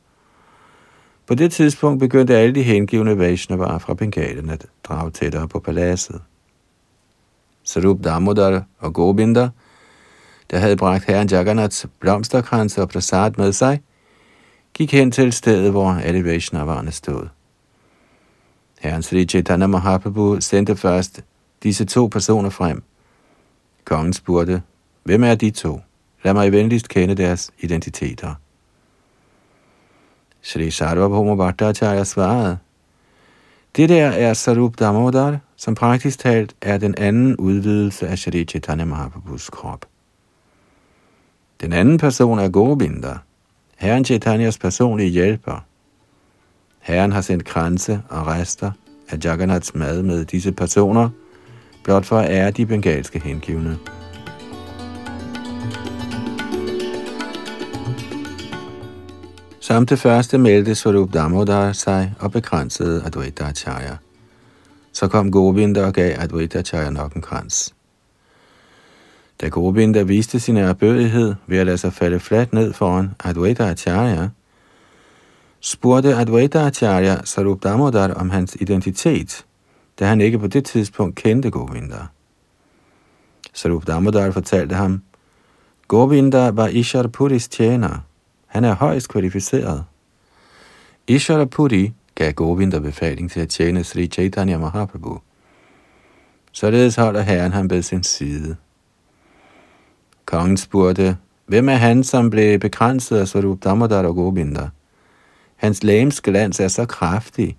På 1.26 1.34
det 1.34 1.52
tidspunkt 1.52 2.00
begyndte 2.00 2.36
alle 2.36 2.54
de 2.54 2.62
hengivne 2.62 3.18
Vaishnava 3.18 3.76
fra 3.76 3.94
Bengalen 3.94 4.50
at 4.50 4.66
drage 4.84 5.10
tættere 5.10 5.48
på 5.48 5.58
paladset. 5.58 6.20
Sarup 7.62 8.04
Damodar 8.04 8.64
og 8.78 8.94
Gobinda, 8.94 9.48
der 10.50 10.58
havde 10.58 10.76
bragt 10.76 11.04
herren 11.04 11.28
Jagannaths 11.28 11.86
blomsterkranse 12.00 12.82
og 12.82 12.88
prasad 12.88 13.32
med 13.36 13.52
sig, 13.52 13.80
gik 14.74 14.92
hen 14.92 15.10
til 15.10 15.32
stedet, 15.32 15.70
hvor 15.70 15.90
alle 15.90 16.24
Vaishnaverne 16.24 16.92
stod. 16.92 17.28
Herren 18.80 19.02
Sri 19.02 19.24
Chaitanya 19.24 19.66
Mahaprabhu 19.66 20.40
sendte 20.40 20.76
først 20.76 21.24
disse 21.62 21.84
to 21.84 22.06
personer 22.06 22.50
frem. 22.50 22.82
Kongen 23.84 24.12
spurgte, 24.12 24.62
hvem 25.02 25.24
er 25.24 25.34
de 25.34 25.50
to? 25.50 25.80
Lad 26.24 26.34
mig 26.34 26.52
venligst 26.52 26.88
kende 26.88 27.14
deres 27.14 27.50
identiteter. 27.58 28.34
Sri 30.42 30.70
Sarvabhauma 30.70 31.34
Bhattacharya 31.34 32.04
svarede, 32.04 32.58
det 33.76 33.88
der 33.88 34.06
er 34.06 34.34
Sarup 34.34 34.78
Damodar, 34.78 35.38
som 35.56 35.74
praktisk 35.74 36.18
talt 36.18 36.54
er 36.60 36.78
den 36.78 36.94
anden 36.98 37.36
udvidelse 37.36 38.08
af 38.08 38.18
Shri 38.18 38.44
Chaitanya 38.44 38.84
Mahaprabhus 38.84 39.50
krop. 39.50 39.86
Den 41.60 41.72
anden 41.72 41.98
person 41.98 42.38
er 42.38 42.48
Govinda, 42.48 43.18
Herren 43.84 44.04
Chaitanyas 44.04 44.58
personlige 44.58 45.10
hjælper. 45.10 45.64
Herren 46.80 47.12
har 47.12 47.20
sendt 47.20 47.44
kranse 47.44 48.02
og 48.08 48.26
rester 48.26 48.70
af 49.10 49.18
Jagannaths 49.24 49.74
mad 49.74 50.02
med 50.02 50.24
disse 50.24 50.52
personer– 50.52 51.10
blot 51.84 52.04
for 52.04 52.18
at 52.18 52.30
ære 52.30 52.50
de 52.50 52.66
bengalske 52.66 53.18
hengivne. 53.18 53.78
Som 59.60 59.86
det 59.86 59.98
første 59.98 60.38
meldte 60.38 60.74
Swarup 60.74 61.12
Damodar 61.12 61.72
sig 61.72 62.14
og 62.20 62.32
begrænsede 62.32 63.02
Advaita 63.06 63.44
Acharya. 63.44 63.96
Så 64.92 65.08
kom 65.08 65.30
Govinda 65.30 65.86
og 65.86 65.92
gav 65.92 66.16
Advaita 66.18 66.58
Acharya 66.58 66.90
nok 66.90 67.14
en 67.14 67.22
krans. 67.22 67.74
Da 69.40 69.48
Govinda 69.48 70.02
viste 70.02 70.40
sin 70.40 70.56
erbødighed 70.56 71.34
ved 71.46 71.58
at 71.58 71.66
lade 71.66 71.78
sig 71.78 71.92
falde 71.92 72.20
fladt 72.20 72.52
ned 72.52 72.72
foran 72.72 73.14
Advaita 73.24 73.70
Acharya, 73.70 74.28
spurgte 75.60 76.14
Advaita 76.14 76.66
Acharya 76.66 77.24
Sarup 77.24 77.62
Damodar 77.62 78.14
om 78.14 78.30
hans 78.30 78.56
identitet– 78.60 79.44
da 79.98 80.06
han 80.06 80.20
ikke 80.20 80.38
på 80.38 80.46
det 80.46 80.64
tidspunkt 80.64 81.16
kendte 81.16 81.50
Govinda. 81.50 82.06
Sarup 83.52 83.86
Damodar 83.86 84.30
fortalte 84.30 84.74
ham, 84.74 85.02
Govinda 85.88 86.50
var 86.50 86.68
Ishar 86.68 87.06
Puris 87.06 87.48
tjener. 87.48 87.98
Han 88.46 88.64
er 88.64 88.74
højst 88.74 89.08
kvalificeret. 89.08 89.84
Ishar 91.06 91.44
Puri 91.44 91.92
gav 92.14 92.32
Govinda 92.32 92.78
befaling 92.78 93.30
til 93.30 93.40
at 93.40 93.48
tjene 93.48 93.84
Sri 93.84 94.06
Chaitanya 94.06 94.58
Mahaprabhu. 94.58 95.20
Således 96.52 96.96
holder 96.96 97.20
herren 97.20 97.52
ham 97.52 97.70
ved 97.70 97.82
sin 97.82 98.02
side. 98.02 98.56
Kongen 100.24 100.56
spurgte, 100.56 101.16
hvem 101.46 101.68
er 101.68 101.74
han, 101.74 102.04
som 102.04 102.30
blev 102.30 102.58
begrænset 102.58 103.16
af 103.16 103.28
Sarup 103.28 103.64
Damodar 103.64 104.02
og 104.02 104.14
Govinda? 104.14 104.68
Hans 105.56 105.82
lægemsglans 105.82 106.60
er 106.60 106.68
så 106.68 106.86
kraftig, 106.86 107.56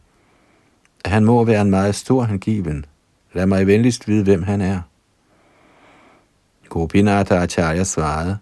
han 1.05 1.25
må 1.25 1.43
være 1.43 1.61
en 1.61 1.69
meget 1.69 1.95
stor 1.95 2.23
hengiven. 2.23 2.85
Lad 3.33 3.45
mig 3.45 3.67
venligst 3.67 4.07
vide, 4.07 4.23
hvem 4.23 4.43
han 4.43 4.61
er. 4.61 4.81
Gopinatha 6.69 7.35
Acharya 7.35 7.83
svarede, 7.83 8.37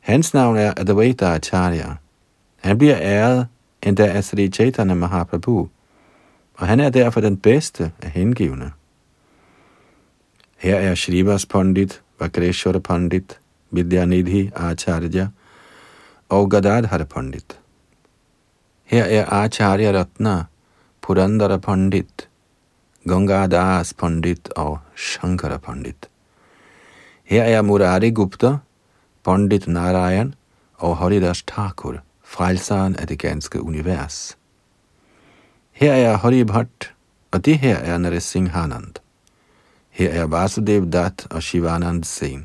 hans 0.00 0.34
navn 0.34 0.56
er 0.56 0.72
Advaita 0.76 1.34
Acharya. 1.34 1.94
Han 2.56 2.78
bliver 2.78 2.96
æret 3.00 3.46
endda 3.82 4.06
af 4.06 4.24
Sri 4.24 4.48
Chaitanya 4.48 4.94
Mahaprabhu, 4.94 5.68
og 6.54 6.66
han 6.66 6.80
er 6.80 6.90
derfor 6.90 7.20
den 7.20 7.36
bedste 7.36 7.92
af 8.02 8.10
hengivne. 8.10 8.72
Her 10.56 10.76
er 10.76 10.94
Shrivas 10.94 11.46
Pandit, 11.46 12.02
Vagreshwara 12.20 12.78
Pandit, 12.78 13.40
Vidyanidhi 13.76 14.48
आचार्य 14.58 15.28
और 16.30 17.04
पंडित। 17.06 17.52
हे 18.90 19.00
ए 19.10 19.24
आचार्य 19.32 19.92
रत्न, 19.92 20.36
पुरंदर 21.02 21.56
पंडित, 21.58 22.22
गंगादास 23.04 23.92
पंडित 23.92 24.48
और 24.58 24.78
शंकर 24.96 25.56
पंडित। 25.58 26.06
हे 27.30 27.38
ए 27.52 27.60
मुरारी 27.62 28.10
गुप्त, 28.12 28.44
पंडित 29.24 29.68
नारायण 29.68 30.32
और 30.80 30.96
हरिदास 30.96 31.44
ठाकुर 31.48 32.00
फाइलसान 32.26 32.96
एथिकेन्स 33.02 33.48
के 33.48 33.58
उनिवेस 33.60 34.36
हे 35.76 35.88
आया 35.88 36.16
हरिभट्ट, 36.16 36.84
अति 37.32 37.54
हे 37.54 37.72
आया 37.72 37.96
नरेश 37.98 38.24
सिंहानंद 38.24 38.98
हे 39.94 40.08
आया 40.08 40.24
वासुदेव 40.26 40.84
दत्त 40.86 41.32
और 41.32 41.40
शिवानंद 41.40 42.04
सिंह 42.04 42.44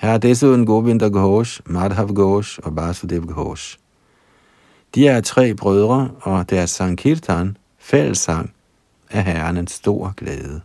Her 0.00 0.10
er 0.10 0.18
desuden 0.18 0.66
Govinda 0.66 1.08
Ghosh, 1.08 1.60
Madhav 1.66 2.08
Ghosh 2.14 2.58
og 2.62 2.74
Basudev 2.74 3.26
Ghosh. 3.26 3.78
De 4.94 5.08
er 5.08 5.20
tre 5.20 5.54
brødre, 5.54 6.10
og 6.20 6.50
deres 6.50 6.70
Sankirtan, 6.70 7.56
fællessang, 7.78 8.54
er 9.10 9.20
herren 9.20 9.56
en 9.56 9.66
stor 9.66 10.14
glæde. 10.16 10.60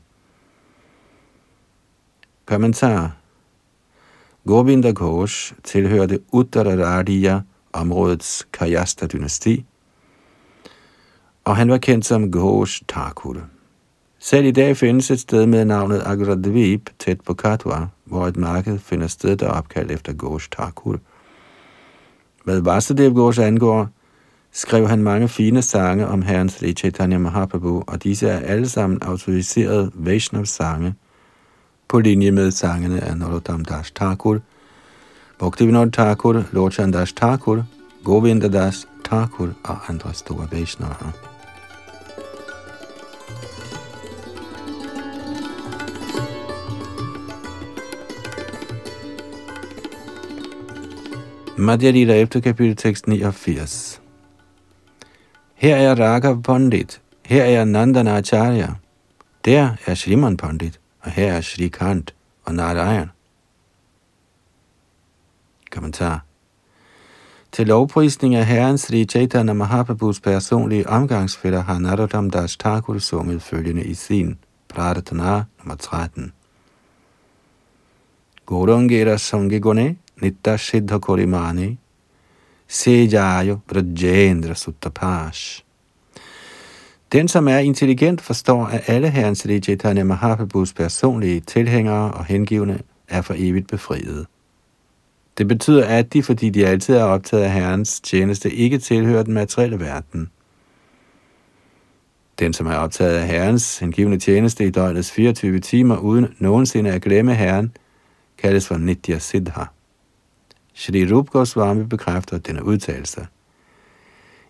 Kommentar 2.46 3.16
Govinda 4.48 4.92
Ghosh 4.96 5.54
tilhørte 5.64 6.20
Uttararadiya, 6.32 7.40
områdets 7.74 8.48
Kayasta-dynasti, 8.54 9.66
og 11.44 11.56
han 11.56 11.72
var 11.72 11.78
kendt 11.78 12.06
som 12.06 12.32
Ghosh 12.32 12.82
Thakur. 12.88 13.38
Selv 14.20 14.46
i 14.46 14.52
dag 14.52 14.78
findes 14.78 15.12
et 15.12 15.20
sted 15.20 15.46
med 15.46 15.66
navnet 15.66 16.02
Agradvip 16.06 16.90
tæt 17.00 17.22
på 17.22 17.34
Katwa, 17.34 17.88
hvor 18.06 18.28
et 18.28 18.38
marked 18.38 18.80
finder 18.80 19.08
sted, 19.08 19.38
der 19.38 19.48
er 19.48 19.52
opkaldt 19.52 19.92
efter 19.92 20.14
Ghosh 20.18 20.50
Thakur. 20.50 21.00
Hvad 22.44 22.62
Vasudev 22.62 23.14
Ghosh 23.14 23.42
angår, 23.42 23.90
skrev 24.52 24.88
han 24.88 25.04
mange 25.04 25.28
fine 25.28 25.62
sange 25.62 26.08
om 26.08 26.22
herren 26.22 26.50
Sri 26.50 26.74
Chaitanya 26.74 27.18
Mahaprabhu, 27.18 27.84
og 27.88 28.04
disse 28.04 28.28
er 28.28 28.40
alle 28.40 28.70
sammen 28.70 29.04
autoriserede 29.04 29.92
Vaishnav-sange, 29.94 30.96
på 31.88 32.00
linje 32.00 32.32
med 32.32 32.52
sangene 32.52 33.02
af 33.02 33.18
Narottam 33.18 33.66
Das 33.66 33.92
Thakur, 33.92 34.40
Bhaktivinoda 35.40 35.90
Thakur, 35.90 36.44
Lochan 36.52 36.92
Das 36.92 37.14
Thakur, 37.14 37.66
Govinda 38.04 38.48
Das 38.48 38.88
Thakur 39.06 39.50
og 39.64 39.78
andre 39.90 40.14
store 40.14 40.48
Vaishnavar. 40.52 41.35
Madhya 51.58 51.92
Lila 51.92 52.16
efter 52.16 52.40
kapitel 52.40 52.76
tekst 52.76 53.08
89. 53.08 54.02
Her 55.56 55.76
er 55.76 55.96
Raghav 55.96 56.44
Pandit, 56.44 57.02
her 57.26 57.44
er 57.44 57.66
Nandana 57.66 58.18
Acharya, 58.18 58.74
der 59.46 59.70
er 59.86 59.96
Shriman 59.96 60.38
Pandit, 60.38 60.80
og 61.02 61.12
her 61.12 61.34
er 61.34 61.42
Shri 61.42 61.68
Kant 61.68 62.16
og 62.46 62.56
Narayan. 62.56 63.10
Kommentar. 65.72 66.26
Til 67.52 67.68
lovprisning 67.68 68.36
af 68.36 68.46
Herren 68.46 68.78
Sri 68.78 69.06
Chaitanya 69.06 69.54
Mahaprabhus 69.54 70.20
personlige 70.20 70.90
omgangsfælder 70.90 71.62
har 71.64 71.80
Narottam 71.80 72.32
Das 72.32 72.58
Thakur 72.58 72.98
sunget 72.98 73.42
følgende 73.42 73.84
i 73.84 73.94
sin 73.94 74.38
Pratana 74.68 75.44
nummer 75.60 75.76
13. 75.80 76.34
Gorongera 78.46 79.18
Sangigone 79.18 79.96
Nitta 80.22 80.58
Siddha 80.58 80.98
Korimani 80.98 81.78
Sejayo 82.68 83.60
Brajendra 83.68 84.54
Suttapash 84.54 85.66
den, 87.12 87.28
som 87.28 87.48
er 87.48 87.58
intelligent, 87.58 88.22
forstår, 88.22 88.66
at 88.66 88.84
alle 88.88 89.10
herrens 89.10 89.40
Sri 89.40 89.60
Chaitanya 89.60 90.04
Mahaprabhus 90.04 90.74
personlige 90.74 91.40
tilhængere 91.40 92.12
og 92.12 92.26
hengivne 92.26 92.80
er 93.08 93.22
for 93.22 93.34
evigt 93.38 93.68
befriet. 93.68 94.26
Det 95.38 95.48
betyder, 95.48 95.86
at 95.86 96.14
de, 96.14 96.24
fordi 96.24 96.50
de 96.50 96.68
altid 96.68 96.96
er 96.96 97.04
optaget 97.04 97.44
af 97.44 97.52
herrens 97.52 98.00
tjeneste, 98.00 98.54
ikke 98.54 98.78
tilhører 98.78 99.24
den 99.24 99.34
materielle 99.34 99.80
verden. 99.80 100.30
Den, 102.40 102.54
som 102.54 102.68
er 102.68 102.76
optaget 102.76 103.18
af 103.18 103.28
herrens 103.28 103.80
hengivne 103.80 104.20
tjeneste 104.20 104.66
i 104.66 104.70
døgnets 104.70 105.12
24 105.12 105.60
timer, 105.60 105.98
uden 105.98 106.36
nogensinde 106.40 106.92
at 106.92 107.02
glemme 107.02 107.36
herren, 107.36 107.72
kaldes 108.38 108.68
for 108.68 108.78
Nitya 108.78 109.20
Siddha. 109.20 109.64
Shri 110.78 111.06
Rup 111.12 111.30
Goswami 111.30 111.84
bekræfter 111.84 112.38
denne 112.38 112.66
udtalelse. 112.66 113.28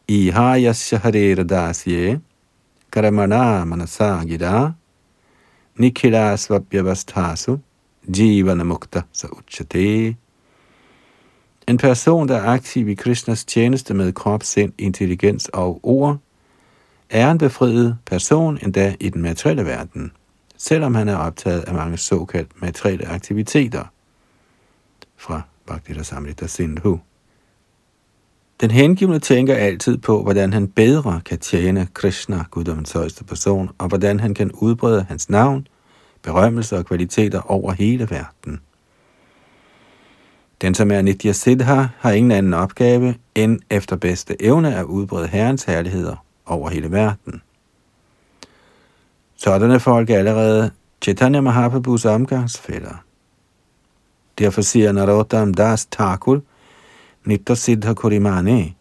I 0.08 0.30
har 0.30 0.58
Yashaharera 0.58 1.44
Dasye, 1.44 2.20
karamana 2.92 3.66
manasa 3.66 4.24
gira, 4.24 4.74
nikhila 5.76 6.38
svabhyavasthasu, 6.38 7.58
jivana 8.08 8.64
mukta 8.64 9.02
sa 9.14 9.28
uchate. 9.28 10.16
En 11.68 11.78
person, 11.78 12.28
der 12.28 12.36
er 12.36 12.50
aktiv 12.50 12.88
i 12.88 12.94
Krishnas 12.94 13.46
tjeneste 13.46 13.94
med 13.94 14.14
krop, 14.14 14.44
sind, 14.44 14.74
intelligens 14.78 15.50
og 15.54 15.80
ord, 15.84 16.18
er 17.10 17.32
en 17.32 17.38
befriet 17.38 17.98
person 18.06 18.60
endda 18.62 18.96
i 19.00 19.10
den 19.10 19.22
materielle 19.22 19.66
verden, 19.66 20.12
selvom 20.58 20.96
han 20.96 21.10
er 21.10 21.16
optaget 21.16 21.62
af 21.62 21.74
mange 21.74 21.98
såkaldt 21.98 22.62
materielle 22.62 23.08
aktiviteter. 23.08 23.84
Fra 25.18 25.42
Bhakti 25.68 26.04
Samrita 26.04 26.48
Sindhu. 26.48 27.00
Den 28.62 28.72
hengivne 28.72 29.20
tænker 29.20 29.56
altid 29.56 29.98
på, 29.98 30.24
hvordan 30.24 30.54
han 30.54 30.68
bedre 30.68 31.22
kan 31.26 31.40
tjene 31.40 31.88
Krishna, 31.94 32.44
guddommens 32.52 32.92
højeste 32.92 33.24
person, 33.24 33.70
og 33.78 33.88
hvordan 33.88 34.20
han 34.20 34.34
kan 34.34 34.52
udbrede 34.52 35.06
hans 35.10 35.30
navn, 35.30 35.68
berømmelse 36.22 36.78
og 36.78 36.86
kvaliteter 36.86 37.52
over 37.52 37.72
hele 37.72 38.10
verden. 38.10 38.60
Den, 40.62 40.74
som 40.76 40.92
er 40.92 41.02
Nitya 41.02 41.32
Siddha, 41.32 41.86
har 41.98 42.12
ingen 42.12 42.32
anden 42.32 42.54
opgave 42.54 43.16
end 43.36 43.60
efter 43.70 43.96
bedste 43.96 44.42
evne 44.42 44.76
at 44.76 44.84
udbrede 44.84 45.28
Herrens 45.28 45.64
herligheder 45.64 46.26
over 46.46 46.70
hele 46.70 46.92
verden. 46.92 47.42
Sådanne 49.36 49.80
folk 49.80 50.10
er 50.10 50.18
allerede 50.18 50.72
Chaitanya 51.02 51.42
Mahaprabhus 51.42 52.06
omgangsfælder. 52.06 53.05
Derfor 54.40 54.62
siger 54.62 54.92
Narottam 54.92 55.54
Das 55.54 55.86
Thakur, 55.86 56.42
Nittasiddha 57.26 57.94
Kurimane. 57.94 58.74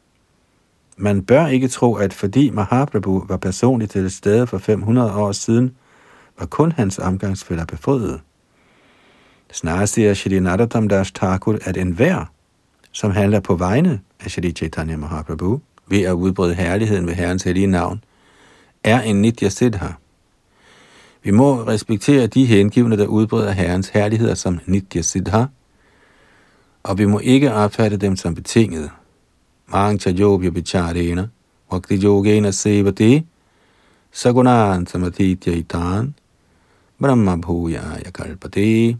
Man 0.97 1.23
bør 1.23 1.47
ikke 1.47 1.69
tro, 1.69 1.95
at 1.95 2.13
fordi 2.13 2.51
Mahaprabhu 2.51 3.25
var 3.29 3.37
personligt 3.37 3.93
til 3.93 4.11
stede 4.11 4.47
for 4.47 4.59
500 4.59 5.15
år 5.15 5.33
siden, 5.33 5.77
var 6.39 6.47
kun 6.47 6.73
hans 6.73 6.99
omgangsfælder 6.99 7.65
befriet. 7.65 8.21
Snarere 9.53 9.87
siger 9.87 10.15
Shri 10.15 10.41
Narottam 10.41 10.89
Das 10.89 11.13
Thakur, 11.13 11.59
at 11.65 11.77
enhver, 11.77 12.25
som 12.93 13.11
handler 13.11 13.41
på 13.41 13.55
vegne 13.55 14.01
af 14.21 14.31
Shri 14.31 14.53
Chaitanya 14.53 14.97
Mahaprabhu, 14.97 15.61
ved 15.87 16.03
at 16.03 16.13
udbrede 16.13 16.55
herligheden 16.55 17.07
ved 17.07 17.15
Herrens 17.15 17.43
hellige 17.43 17.67
navn, 17.67 18.05
er 18.85 19.01
en 19.01 19.23
Nitya 19.23 19.49
Siddha. 19.49 19.89
Vi 21.25 21.31
må 21.31 21.63
respektere 21.63 22.27
de 22.27 22.47
hengivne, 22.47 22.97
der 22.97 23.07
udbreder 23.07 23.53
Herrens 23.53 23.89
herligheder 23.89 24.35
som 24.35 24.61
Nitya 24.67 25.03
Siddha, 25.03 25.45
og 26.83 26.99
vi 26.99 27.05
må 27.05 27.19
ikke 27.19 27.53
opfatte 27.53 27.97
dem 27.97 28.17
som 28.17 28.35
betinget. 28.35 28.91
Mang 29.67 30.01
chajobya 30.01 30.51
bicharena, 30.51 31.29
vakti 31.73 32.05
yogena 32.05 32.51
sevati, 32.51 33.27
sagunan 34.13 34.87
samatitya 34.87 35.53
itan, 35.53 36.15
brahma 37.01 37.37
bhujaya 37.37 38.11
kalpati. 38.15 38.97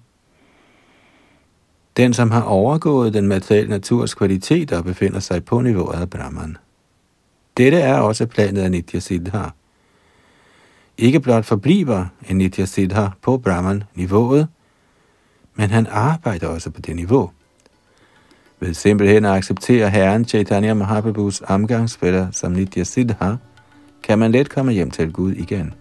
Den, 1.97 2.15
som 2.15 2.31
har 2.31 2.43
overgået 2.43 3.15
den 3.15 3.29
materielle 3.29 3.71
naturs 3.71 4.15
kvaliteter, 4.15 4.83
befinder 4.83 5.21
sig 5.21 5.45
på 5.45 5.61
niveauet 5.61 6.01
af 6.01 6.11
Brahman. 6.11 6.57
Dette 7.57 7.79
er 7.79 7.99
også 7.99 8.27
planet 8.27 8.63
af 8.63 8.71
Nitya 8.71 9.01
Siddha. 9.01 9.49
Ikke 10.99 11.21
blot 11.21 11.45
forbliver 11.45 12.07
en 12.29 12.39
Nitya 12.39 12.65
Siddha 12.65 13.07
på 13.23 13.39
Brahman-niveauet, 13.39 14.49
men 15.55 15.71
han 15.71 15.87
arbejder 15.91 16.49
også 16.49 16.71
på 16.71 16.81
det 16.81 16.97
niveau. 16.97 17.31
Ved 18.61 18.75
simpelthen 18.75 19.25
at 19.25 19.31
acceptere 19.31 19.91
Herren 19.91 20.25
Chaitanya 20.25 20.75
Mahaprabhus 20.75 21.43
omgangsfælder 21.47 22.31
som 22.31 22.53
Nitya 22.53 22.85
Siddha, 22.85 23.35
kan 24.03 24.19
man 24.19 24.33
let 24.33 24.51
komme 24.51 24.73
hjem 24.73 24.91
til 24.91 25.13
Gud 25.13 25.33
igen. 25.33 25.75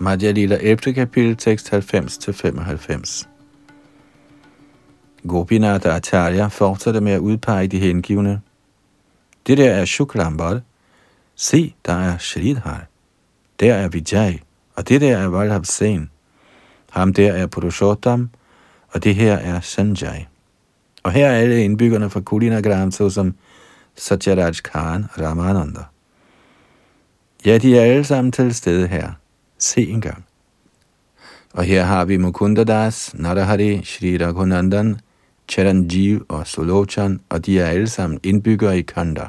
Madhya 0.00 0.30
Lila 0.30 0.58
11. 0.60 0.94
kapitel, 0.94 1.36
tekst 1.36 1.74
90-95. 1.74 3.33
Gopinath 5.28 5.88
Acharya 5.88 6.46
fortsætter 6.46 7.00
med 7.00 7.12
at 7.12 7.18
udpege 7.18 7.68
de 7.68 7.78
hengivne. 7.78 8.40
Det 9.46 9.58
der 9.58 9.70
er 9.70 9.84
Shuklambal. 9.84 10.62
Se, 11.34 11.74
der 11.86 11.92
er 11.92 12.18
Shridhar. 12.18 12.86
Der 13.60 13.74
er 13.74 13.88
Vijay. 13.88 14.38
Og 14.74 14.88
det 14.88 15.00
der 15.00 15.16
er 15.16 15.26
Vallabh 15.26 15.64
Sen. 15.64 16.10
Ham 16.90 17.12
der 17.12 17.32
er 17.32 17.46
Purushottam. 17.46 18.30
Og 18.88 19.04
det 19.04 19.14
her 19.14 19.36
er 19.36 19.60
Sanjay. 19.60 20.20
Og 21.02 21.12
her 21.12 21.26
er 21.26 21.36
alle 21.36 21.64
indbyggerne 21.64 22.10
fra 22.10 22.20
Kulinagram, 22.20 22.90
såsom 22.90 23.34
Satyaraj 23.96 24.52
Khan 24.64 25.06
og 25.14 25.22
Ramananda. 25.22 25.80
Ja, 27.44 27.58
de 27.58 27.78
er 27.78 27.82
alle 27.82 28.04
sammen 28.04 28.32
til 28.32 28.54
stede 28.54 28.88
her. 28.88 29.12
Se 29.58 29.88
engang. 29.88 30.24
Og 31.52 31.64
her 31.64 31.84
har 31.84 32.04
vi 32.04 32.16
Mukundadas, 32.16 33.14
Narahari, 33.14 33.82
Shri 33.84 34.18
Raghunandan, 34.18 35.00
Charanjeev 35.48 36.24
og 36.28 36.46
Solochan, 36.46 37.20
og 37.28 37.46
de 37.46 37.58
er 37.58 37.66
alle 37.66 37.88
sammen 37.88 38.20
indbyggere 38.22 38.78
i 38.78 38.82
Kanda. 38.82 39.28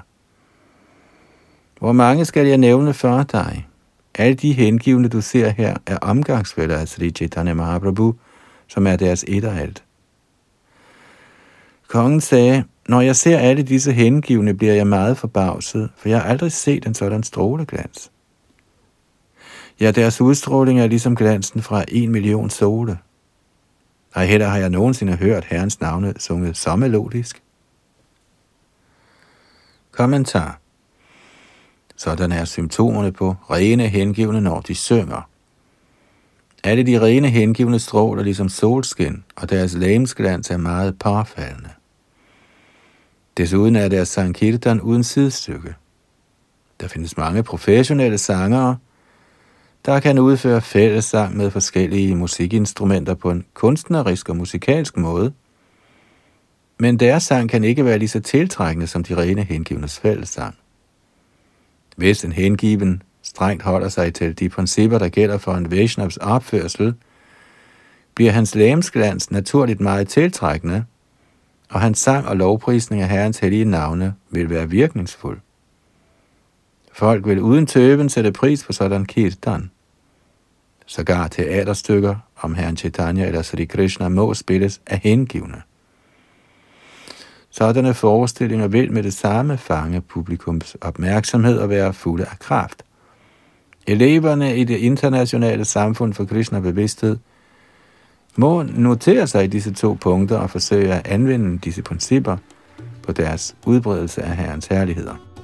Hvor 1.79 1.91
mange 1.91 2.25
skal 2.25 2.47
jeg 2.47 2.57
nævne 2.57 2.93
for 2.93 3.23
dig? 3.23 3.67
Alle 4.15 4.35
de 4.35 4.53
hengivne, 4.53 5.07
du 5.07 5.21
ser 5.21 5.49
her, 5.49 5.77
er 5.85 5.97
omgangsfælder 5.97 6.77
af 6.77 6.87
Sri 6.87 7.11
Chaitanya 7.11 7.53
Mahaprabhu, 7.53 8.15
som 8.67 8.87
er 8.87 8.95
deres 8.95 9.25
et 9.27 9.45
og 9.45 9.57
alt. 9.57 9.83
Kongen 11.87 12.21
sagde, 12.21 12.63
når 12.87 13.01
jeg 13.01 13.15
ser 13.15 13.37
alle 13.37 13.63
disse 13.63 13.91
hengivne, 13.91 14.53
bliver 14.53 14.73
jeg 14.73 14.87
meget 14.87 15.17
forbavset, 15.17 15.89
for 15.97 16.09
jeg 16.09 16.21
har 16.21 16.29
aldrig 16.29 16.51
set 16.51 16.85
en 16.85 16.93
sådan 16.93 17.23
stråleglans. 17.23 18.11
Ja, 19.79 19.91
deres 19.91 20.21
udstråling 20.21 20.79
er 20.79 20.87
ligesom 20.87 21.15
glansen 21.15 21.61
fra 21.61 21.83
en 21.87 22.11
million 22.11 22.49
sole. 22.49 22.97
Ej 24.15 24.25
heller 24.25 24.47
har 24.47 24.57
jeg 24.57 24.69
nogensinde 24.69 25.15
hørt 25.15 25.45
Herrens 25.45 25.81
navne 25.81 26.13
sunget 26.17 26.57
så 26.57 26.75
melodisk. 26.75 27.41
Kommentar 29.91 30.59
Sådan 31.95 32.31
er 32.31 32.45
symptomerne 32.45 33.11
på 33.11 33.35
rene 33.51 33.87
hengivne, 33.87 34.41
når 34.41 34.61
de 34.61 34.75
synger. 34.75 35.29
Alle 36.63 36.83
de 36.83 37.01
rene 37.01 37.29
hengivne 37.29 37.79
stråler 37.79 38.23
ligesom 38.23 38.49
solskin, 38.49 39.23
og 39.35 39.49
deres 39.49 39.73
lægemsglans 39.73 40.49
er 40.49 40.57
meget 40.57 40.99
påfaldende. 40.99 41.69
Desuden 43.37 43.75
er 43.75 43.87
deres 43.87 44.07
sankirtan 44.07 44.81
uden 44.81 45.03
sidestykke. 45.03 45.75
Der 46.81 46.87
findes 46.87 47.17
mange 47.17 47.43
professionelle 47.43 48.17
sangere, 48.17 48.77
der 49.85 49.99
kan 49.99 50.19
udføre 50.19 50.61
fællessang 50.61 51.37
med 51.37 51.51
forskellige 51.51 52.15
musikinstrumenter 52.15 53.13
på 53.13 53.31
en 53.31 53.45
kunstnerisk 53.53 54.29
og 54.29 54.35
musikalsk 54.35 54.97
måde, 54.97 55.33
men 56.79 56.99
deres 56.99 57.23
sang 57.23 57.49
kan 57.49 57.63
ikke 57.63 57.85
være 57.85 57.97
lige 57.97 58.09
så 58.09 58.19
tiltrækkende 58.19 58.87
som 58.87 59.03
de 59.03 59.17
rene 59.17 59.43
hengivnes 59.43 59.99
fællessang. 59.99 60.55
Hvis 61.97 62.25
en 62.25 62.31
hengiven 62.31 63.01
strengt 63.21 63.63
holder 63.63 63.89
sig 63.89 64.13
til 64.13 64.39
de 64.39 64.49
principper, 64.49 64.97
der 64.97 65.09
gælder 65.09 65.37
for 65.37 65.53
en 65.53 65.71
Vaishnavs 65.71 66.17
opførsel, 66.17 66.93
bliver 68.15 68.31
hans 68.31 68.55
lægemsglans 68.55 69.31
naturligt 69.31 69.79
meget 69.79 70.07
tiltrækkende, 70.07 70.85
og 71.69 71.81
hans 71.81 71.99
sang 71.99 72.27
og 72.27 72.37
lovprisning 72.37 73.01
af 73.01 73.09
Herrens 73.09 73.39
hellige 73.39 73.65
navne 73.65 74.13
vil 74.29 74.49
være 74.49 74.69
virkningsfuld. 74.69 75.39
Folk 76.93 77.27
vil 77.27 77.41
uden 77.41 77.65
tøven 77.65 78.09
sætte 78.09 78.31
pris 78.31 78.63
på 78.63 78.73
sådan 78.73 79.05
kirtan. 79.05 79.71
Sågar 80.85 81.27
teaterstykker 81.27 82.15
om 82.35 82.55
Herren 82.55 82.77
Chaitanya 82.77 83.25
eller 83.25 83.41
Sri 83.41 83.65
Krishna 83.65 84.09
må 84.09 84.33
spilles 84.33 84.81
af 84.87 84.99
hengivne. 85.03 85.61
Sådanne 87.49 87.93
forestillinger 87.93 88.67
vil 88.67 88.91
med 88.91 89.03
det 89.03 89.13
samme 89.13 89.57
fange 89.57 90.01
publikums 90.01 90.77
opmærksomhed 90.81 91.57
og 91.57 91.69
være 91.69 91.93
fulde 91.93 92.25
af 92.25 92.39
kraft. 92.39 92.83
Eleverne 93.87 94.57
i 94.57 94.63
det 94.63 94.77
internationale 94.77 95.65
samfund 95.65 96.13
for 96.13 96.25
Krishna 96.25 96.59
bevidsthed 96.59 97.17
må 98.35 98.63
notere 98.63 99.27
sig 99.27 99.43
i 99.43 99.47
disse 99.47 99.73
to 99.73 99.97
punkter 100.01 100.37
og 100.37 100.49
forsøge 100.49 100.93
at 100.93 101.07
anvende 101.07 101.57
disse 101.57 101.81
principper 101.81 102.37
på 103.03 103.11
deres 103.11 103.55
udbredelse 103.65 104.23
af 104.23 104.37
Herrens 104.37 104.67
herligheder. 104.67 105.34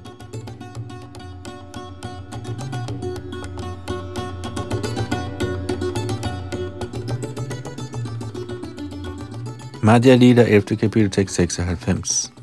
Madhya 9.84 10.16
Lila 10.16 10.44
11. 10.44 10.78
kapitel 10.78 11.10
tekst 11.10 11.36
96 11.36 12.34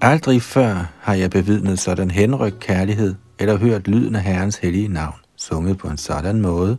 Aldrig 0.00 0.42
før 0.42 0.92
har 1.00 1.14
jeg 1.14 1.30
bevidnet 1.30 1.78
sådan 1.78 2.10
henrykt 2.10 2.60
kærlighed, 2.60 3.14
eller 3.38 3.56
hørt 3.56 3.88
lyden 3.88 4.14
af 4.14 4.22
Herrens 4.22 4.56
hellige 4.56 4.88
navn, 4.88 5.16
sunget 5.36 5.78
på 5.78 5.88
en 5.88 5.96
sådan 5.96 6.40
måde, 6.40 6.78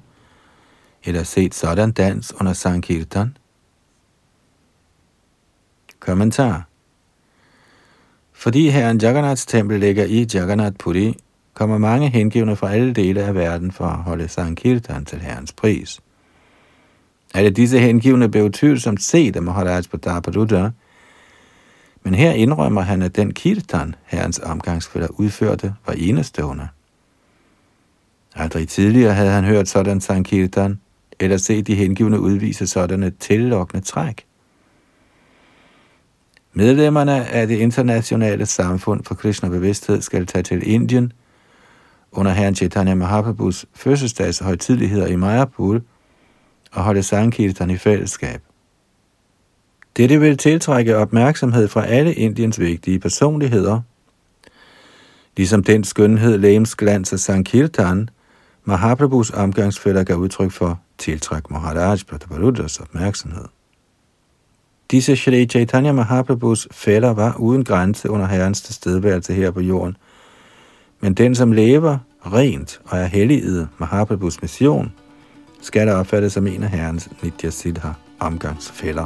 eller 1.04 1.24
set 1.24 1.56
sådan 1.56 1.92
dans 1.92 2.34
under 2.40 2.54
Sankirtan. 2.54 3.38
Kommentar 6.00 6.68
Fordi 8.34 8.70
Herren 8.70 8.98
Jagannaths 8.98 9.46
tempel 9.46 9.80
ligger 9.80 10.06
i 10.06 10.28
Jagannath 10.34 10.76
Puri, 10.80 11.18
kommer 11.54 11.78
mange 11.78 12.10
hengivne 12.10 12.56
fra 12.56 12.72
alle 12.72 12.94
dele 12.94 13.24
af 13.24 13.36
verden 13.36 13.72
for 13.72 13.86
at 13.86 14.04
holde 14.04 14.28
Sankirtan 14.28 15.06
til 15.06 15.20
Herrens 15.20 15.54
pris. 15.54 16.00
Alle 17.36 17.50
disse 17.50 17.80
hengivne 17.80 18.30
blev 18.30 18.52
tvivlsomt 18.52 19.02
set 19.02 19.36
af 19.36 19.42
Maharaj 19.42 19.82
Pratapadatta, 19.92 20.70
men 22.04 22.16
her 22.16 22.32
indrømmer 22.32 22.82
han, 22.82 23.02
at 23.02 23.16
den 23.16 23.34
kirtan, 23.34 23.96
herrens 24.06 24.40
omgangsfælder 24.40 25.08
udførte, 25.20 25.74
var 25.86 25.94
enestående. 25.94 26.68
Aldrig 28.36 28.68
tidligere 28.68 29.14
havde 29.14 29.32
han 29.32 29.44
hørt 29.44 29.68
sådan 29.68 30.02
sankirtan, 30.02 30.80
eller 31.20 31.38
set 31.38 31.68
de 31.68 31.76
hengivne 31.76 32.20
udvise 32.20 32.68
sådanne 32.68 33.10
tillokkende 33.20 33.86
træk. 33.86 34.26
Medlemmerne 36.54 37.26
af 37.26 37.48
det 37.48 37.58
internationale 37.58 38.46
samfund 38.46 39.04
for 39.04 39.16
Krishna 39.16 39.50
bevidsthed 39.50 40.02
skal 40.02 40.26
tage 40.26 40.44
til 40.44 40.72
Indien 40.72 41.14
under 42.12 42.32
herren 42.32 42.56
Chaitanya 42.56 42.96
Mahaprabhus 42.96 43.66
fødselsdags 43.74 44.40
højtidligheder 44.40 45.08
i 45.08 45.16
Mayapur 45.16 45.82
og 46.76 46.84
holde 46.84 47.04
Sankirtan 47.04 47.70
i 47.70 47.78
fællesskab. 47.78 48.42
Dette 49.98 50.20
vil 50.20 50.38
tiltrække 50.38 50.98
opmærksomhed 50.98 51.68
fra 51.68 51.86
alle 51.86 52.14
Indiens 52.14 52.60
vigtige 52.60 53.00
personligheder, 53.00 53.82
ligesom 55.38 55.64
den 55.64 55.84
skønhed, 55.84 56.38
lægens 56.38 56.76
glans 56.76 57.14
af 57.14 57.20
Sankirtan, 57.20 58.10
Mahaprabhus 58.64 59.32
omgangsfælder 59.32 60.04
gav 60.04 60.16
udtryk 60.16 60.52
for, 60.52 60.80
tiltræk 60.98 61.52
Maharaj 61.52 61.98
Prataparudras 62.10 62.80
opmærksomhed. 62.80 63.46
Disse 64.92 65.16
Shri 65.16 65.46
Chaitanya 65.46 65.92
Mahaprabhus 65.92 66.68
fælder 66.72 67.14
var 67.14 67.36
uden 67.40 67.64
grænse 67.64 68.10
under 68.10 68.26
herrens 68.28 68.62
tilstedeværelse 68.62 69.34
her 69.34 69.52
på 69.52 69.62
jorden, 69.62 69.98
men 71.00 71.14
den, 71.14 71.36
som 71.36 71.52
lever 71.52 71.98
rent 72.34 72.82
og 72.86 72.98
er 72.98 73.06
helliget 73.06 73.68
Mahaprabhus 73.78 74.42
mission, 74.42 74.94
skal 75.66 75.88
der 75.88 75.96
opfattes 75.96 76.34
som 76.34 76.48
en 76.48 76.64
af 76.64 76.70
herrens 76.70 77.10
Nitya 77.24 77.50
Siddha 77.50 77.90
omgangsfælder. 78.20 79.06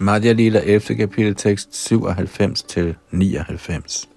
Madhya 0.00 0.32
Lila 0.32 0.60
11. 0.64 0.80
kapitel 0.96 1.34
tekst 1.34 1.76
97 1.86 2.62
til 2.62 2.96
99. 3.10 4.08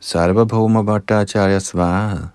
Sarvabhauma 0.00 0.82
Bhattacharya 0.82 1.58
svarede, 1.58 2.28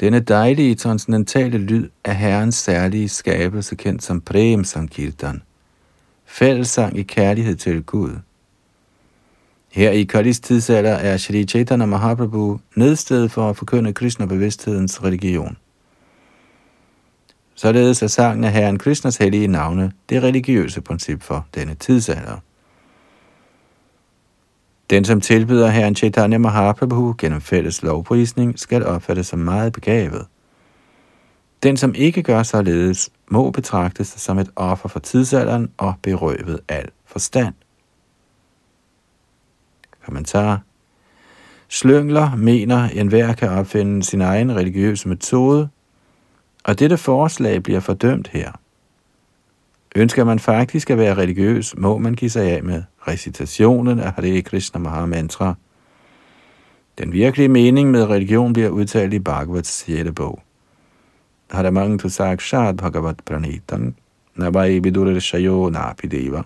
denne 0.00 0.20
dejlige 0.20 0.74
transcendentale 0.74 1.58
lyd 1.58 1.88
er 2.04 2.12
Herrens 2.12 2.54
særlige 2.54 3.08
skabelse, 3.08 3.74
kendt 3.74 4.02
som 4.02 4.20
Prem 4.20 4.64
Sankirtan, 4.64 5.42
fællesang 6.26 6.98
i 6.98 7.02
kærlighed 7.02 7.56
til 7.56 7.82
Gud. 7.82 8.10
Her 9.72 9.90
i 9.90 10.02
Kalis 10.02 10.40
tidsalder 10.40 10.94
er 10.94 11.16
Shri 11.16 11.44
Chaitanya 11.44 11.86
Mahaprabhu 11.86 12.60
nedsted 12.76 13.28
for 13.28 13.50
at 13.50 13.56
forkynde 13.56 13.92
Krishna-bevidsthedens 13.92 15.04
religion. 15.04 15.56
Således 17.54 18.02
er 18.02 18.06
sangen 18.06 18.44
af 18.44 18.52
Herren 18.52 18.78
Krishnas 18.78 19.16
hellige 19.16 19.46
navne 19.46 19.92
det 20.08 20.22
religiøse 20.22 20.80
princip 20.80 21.22
for 21.22 21.46
denne 21.54 21.74
tidsalder. 21.74 22.36
Den, 24.90 25.04
som 25.04 25.20
tilbyder 25.20 25.68
Herren 25.68 25.96
Chaitanya 25.96 26.38
Mahaprabhu 26.38 27.14
gennem 27.18 27.40
fælles 27.40 27.82
lovprisning, 27.82 28.58
skal 28.58 28.86
opfattes 28.86 29.26
som 29.26 29.38
meget 29.38 29.72
begavet. 29.72 30.26
Den, 31.62 31.76
som 31.76 31.94
ikke 31.94 32.22
gør 32.22 32.42
således, 32.42 33.10
må 33.30 33.50
betragtes 33.50 34.08
som 34.08 34.38
et 34.38 34.50
offer 34.56 34.88
for 34.88 34.98
tidsalderen 34.98 35.70
og 35.76 35.94
berøvet 36.02 36.60
al 36.68 36.88
forstand. 37.06 37.54
Kommentar 40.04 40.60
Slyngler 41.68 42.36
mener, 42.36 42.78
at 42.82 42.96
enhver 42.96 43.32
kan 43.32 43.48
opfinde 43.48 44.02
sin 44.02 44.20
egen 44.20 44.56
religiøse 44.56 45.08
metode, 45.08 45.68
og 46.64 46.78
dette 46.78 46.98
forslag 46.98 47.62
bliver 47.62 47.80
fordømt 47.80 48.28
her. 48.28 48.52
Ønsker 49.96 50.24
man 50.24 50.38
faktisk 50.38 50.90
at 50.90 50.98
være 50.98 51.14
religiøs, 51.14 51.74
må 51.78 51.98
man 51.98 52.14
give 52.14 52.30
sig 52.30 52.52
af 52.52 52.62
med 52.62 52.82
recitationen 53.08 54.00
af 54.00 54.12
Hare 54.12 54.42
Krishna 54.42 54.80
Maha 54.80 55.06
Mantra. 55.06 55.54
Den 56.98 57.12
virkelige 57.12 57.48
mening 57.48 57.90
med 57.90 58.04
religion 58.04 58.52
bliver 58.52 58.68
udtalt 58.68 59.14
i 59.14 59.18
Bhagavats 59.18 59.70
6. 59.70 60.10
bog. 60.14 60.42
Haramang 61.50 62.00
tu 62.00 62.08
sakshat 62.08 62.76
bhagavat 62.76 63.16
pranitam 63.24 63.94
navai 64.36 64.78
vidur 64.78 65.20
shayo 65.20 65.70
napideva 65.70 66.42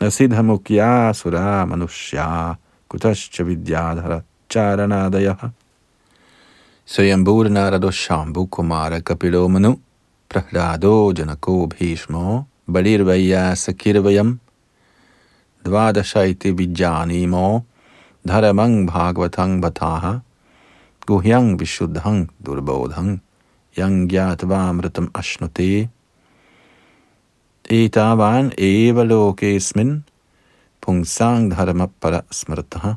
nasidha 0.00 0.42
mukya 0.42 1.12
sura 1.12 1.64
manushya 1.66 2.54
kutascha 2.88 3.42
vidyadhara 3.42 4.20
charanadaya. 4.48 5.34
Swayambur 6.86 7.48
Narado 7.48 7.90
Shambhu 7.90 8.48
Kumara 8.48 9.00
Kapilo 9.00 9.48
Manu 9.48 9.80
Prahlado 10.30 11.12
Janako 11.12 11.68
Bhishmo 11.68 12.46
बलिर्वैया 12.70 13.54
सखिर्वयम्। 13.54 14.36
द्वादश 15.64 16.16
इति 16.16 16.50
विज्जानीमो 16.50 17.64
धर्मं 18.26 18.86
भागवतं 18.86 19.60
बथाः 19.60 20.20
गुह्यं 21.06 21.56
विशुद्धं 21.56 22.24
दुर्बोधं। 22.24 23.18
यं 23.78 24.08
ज्ञात्वा 24.08 24.68
अमृतम् 24.68 25.08
अश्नुते। 25.16 25.88
एतावान् 27.70 28.50
एव 28.58 29.02
लोकेऽस्मिन् 29.02 30.00
पुंसां 30.82 31.48
धर्मपरस्मृतः 31.48 32.96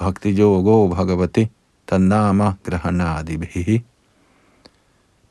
भक्तियोगो 0.00 0.88
भगवति 0.88 1.44
तन्नाम 1.88 2.50
ग्रहणादिभिः। 2.50 3.80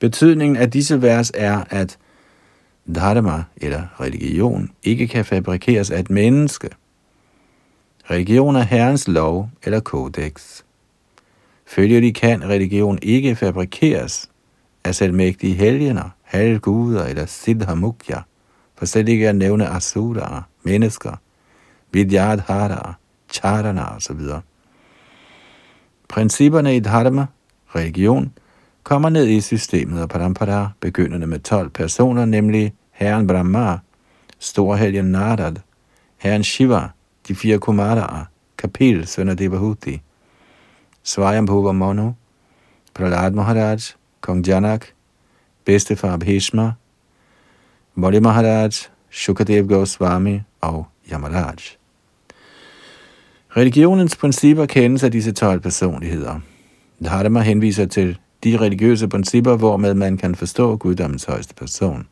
Betydningen 0.04 0.58
af 0.58 0.72
disse 0.76 1.02
vers 1.02 1.36
er, 1.36 1.74
at 1.74 2.07
dharma 2.96 3.44
eller 3.58 4.02
religion 4.02 4.70
ikke 4.84 5.08
kan 5.08 5.26
fabrikeres 5.26 5.92
af 5.92 6.00
et 6.00 6.10
menneske. 6.10 6.70
Religion 8.12 8.56
er 8.56 8.62
Herrens 8.62 9.08
lov 9.08 9.50
eller 9.64 9.80
kodex. 9.80 10.62
Følgelig 11.66 12.16
kan 12.16 12.44
religion 12.44 13.00
ikke 13.02 13.36
fabrikeres 13.36 14.30
af 14.84 14.96
selvmægtige 14.96 15.54
helgener, 15.54 16.10
halvguder 16.24 17.06
eller 17.06 17.26
siddhamukya, 17.26 18.22
for 18.76 18.86
slet 18.86 19.10
ikke 19.10 19.30
at 19.30 19.36
nævne 19.36 19.68
asuraer, 19.68 20.42
mennesker, 20.64 21.16
vidyadhara, 21.92 22.94
charana 23.30 23.96
osv. 23.96 24.20
Principperne 26.08 26.76
i 26.76 26.80
dharma, 26.80 27.26
religion, 27.76 28.34
kommer 28.88 29.10
ned 29.10 29.28
i 29.28 29.42
systemet 29.42 30.02
og 30.02 30.10
parampara, 30.10 30.70
begyndende 30.80 31.28
med 31.28 31.40
12 31.40 31.70
personer, 31.70 32.26
nemlig 32.26 32.74
Herren 32.92 33.28
Brahma, 33.28 33.78
Storhelgen 34.40 35.06
Narad, 35.06 35.56
Herren 36.18 36.44
Shiva, 36.44 36.82
de 37.28 37.36
fire 37.36 37.60
Kumaraer, 37.60 38.26
Kapil, 38.58 39.08
søn 39.08 39.30
af 39.30 39.38
Devahuti, 39.38 40.02
Svayambhuva 41.04 41.72
Manu, 41.72 42.16
Prahlad 42.94 43.32
Maharaj, 43.32 43.80
Kong 44.22 44.48
Janak, 44.48 44.86
bedstefar 45.66 46.18
Bhishma, 46.18 46.72
Bali 48.02 48.20
Maharaj, 48.20 48.72
Shukadev 49.10 49.68
Goswami 49.68 50.42
og 50.62 50.86
Yamaraj. 51.12 51.56
Religionens 53.58 54.16
principper 54.16 54.66
kendes 54.66 55.04
af 55.04 55.12
disse 55.12 55.32
12 55.32 55.60
personligheder. 55.60 56.40
Dharma 57.04 57.42
henviser 57.42 57.86
til 57.86 58.18
de 58.44 58.58
religiøse 58.58 59.08
principper, 59.08 59.56
hvormed 59.56 59.94
man 59.94 60.18
kan 60.18 60.36
forstå 60.36 60.76
guddommens 60.76 61.26
højeste 61.26 61.56
person. 61.56 62.08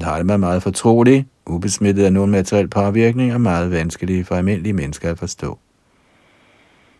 Dharma 0.00 0.32
er 0.32 0.36
meget 0.36 0.62
fortrolig, 0.62 1.26
ubesmittet 1.46 2.04
af 2.04 2.12
nogen 2.12 2.30
materiel 2.30 2.68
påvirkning 2.68 3.34
og 3.34 3.40
meget 3.40 3.70
vanskelig 3.70 4.26
for 4.26 4.34
almindelige 4.34 4.72
mennesker 4.72 5.10
at 5.10 5.18
forstå. 5.18 5.58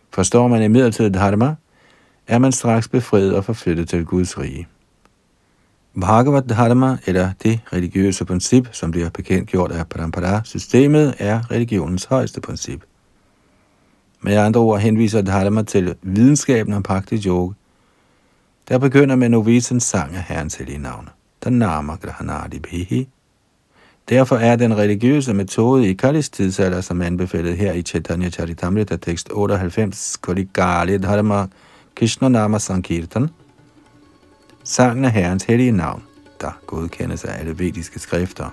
Forstår 0.09 0.47
man 0.47 0.63
imidlertid 0.63 1.09
dharma, 1.09 1.55
er 2.27 2.37
man 2.37 2.51
straks 2.51 2.87
befriet 2.87 3.35
og 3.35 3.45
forflyttet 3.45 3.89
til 3.89 4.05
Guds 4.05 4.39
rige. 4.39 4.67
Bhagavad 6.01 6.41
Dharma, 6.41 6.97
eller 7.05 7.31
det 7.43 7.59
religiøse 7.73 8.25
princip, 8.25 8.67
som 8.71 8.91
bliver 8.91 9.09
bekendtgjort 9.09 9.71
af 9.71 9.87
Parampara-systemet, 9.87 11.15
er 11.19 11.51
religionens 11.51 12.05
højeste 12.05 12.41
princip. 12.41 12.83
Med 14.21 14.37
andre 14.37 14.59
ord 14.59 14.79
henviser 14.79 15.21
Dharma 15.21 15.63
til 15.63 15.95
videnskaben 16.01 16.73
om 16.73 16.83
praktisk 16.83 17.27
yoga, 17.27 17.53
der 18.69 18.77
begynder 18.77 19.15
med 19.15 19.29
novicens 19.29 19.83
sang 19.83 20.15
af 20.15 20.23
Herrens 20.23 20.55
hellige 20.55 20.77
navne. 20.77 21.07
Tanama 21.41 21.95
Grahanadi 21.95 22.59
Bihi. 22.59 23.09
Derfor 24.09 24.35
er 24.35 24.55
den 24.55 24.77
religiøse 24.77 25.33
metode 25.33 25.89
i 25.89 25.93
Kalis 25.93 26.29
tidsalder, 26.29 26.81
som 26.81 27.01
er 27.01 27.05
anbefalet 27.05 27.57
her 27.57 27.73
i 27.73 27.81
Chaitanya 27.81 28.29
Charitamrita 28.29 28.95
tekst 28.95 29.29
98, 29.31 30.17
Koligali 30.17 30.97
Dharma 30.97 31.47
Krishna 31.95 32.29
Nama 32.29 32.59
Sankirtan, 32.59 33.29
sangen 34.63 35.05
af 35.05 35.11
Herrens 35.11 35.43
hellige 35.43 35.71
navn, 35.71 36.03
der 36.41 36.59
godkendes 36.67 37.23
af 37.23 37.39
alle 37.39 37.59
vediske 37.59 37.99
skrifter. 37.99 38.49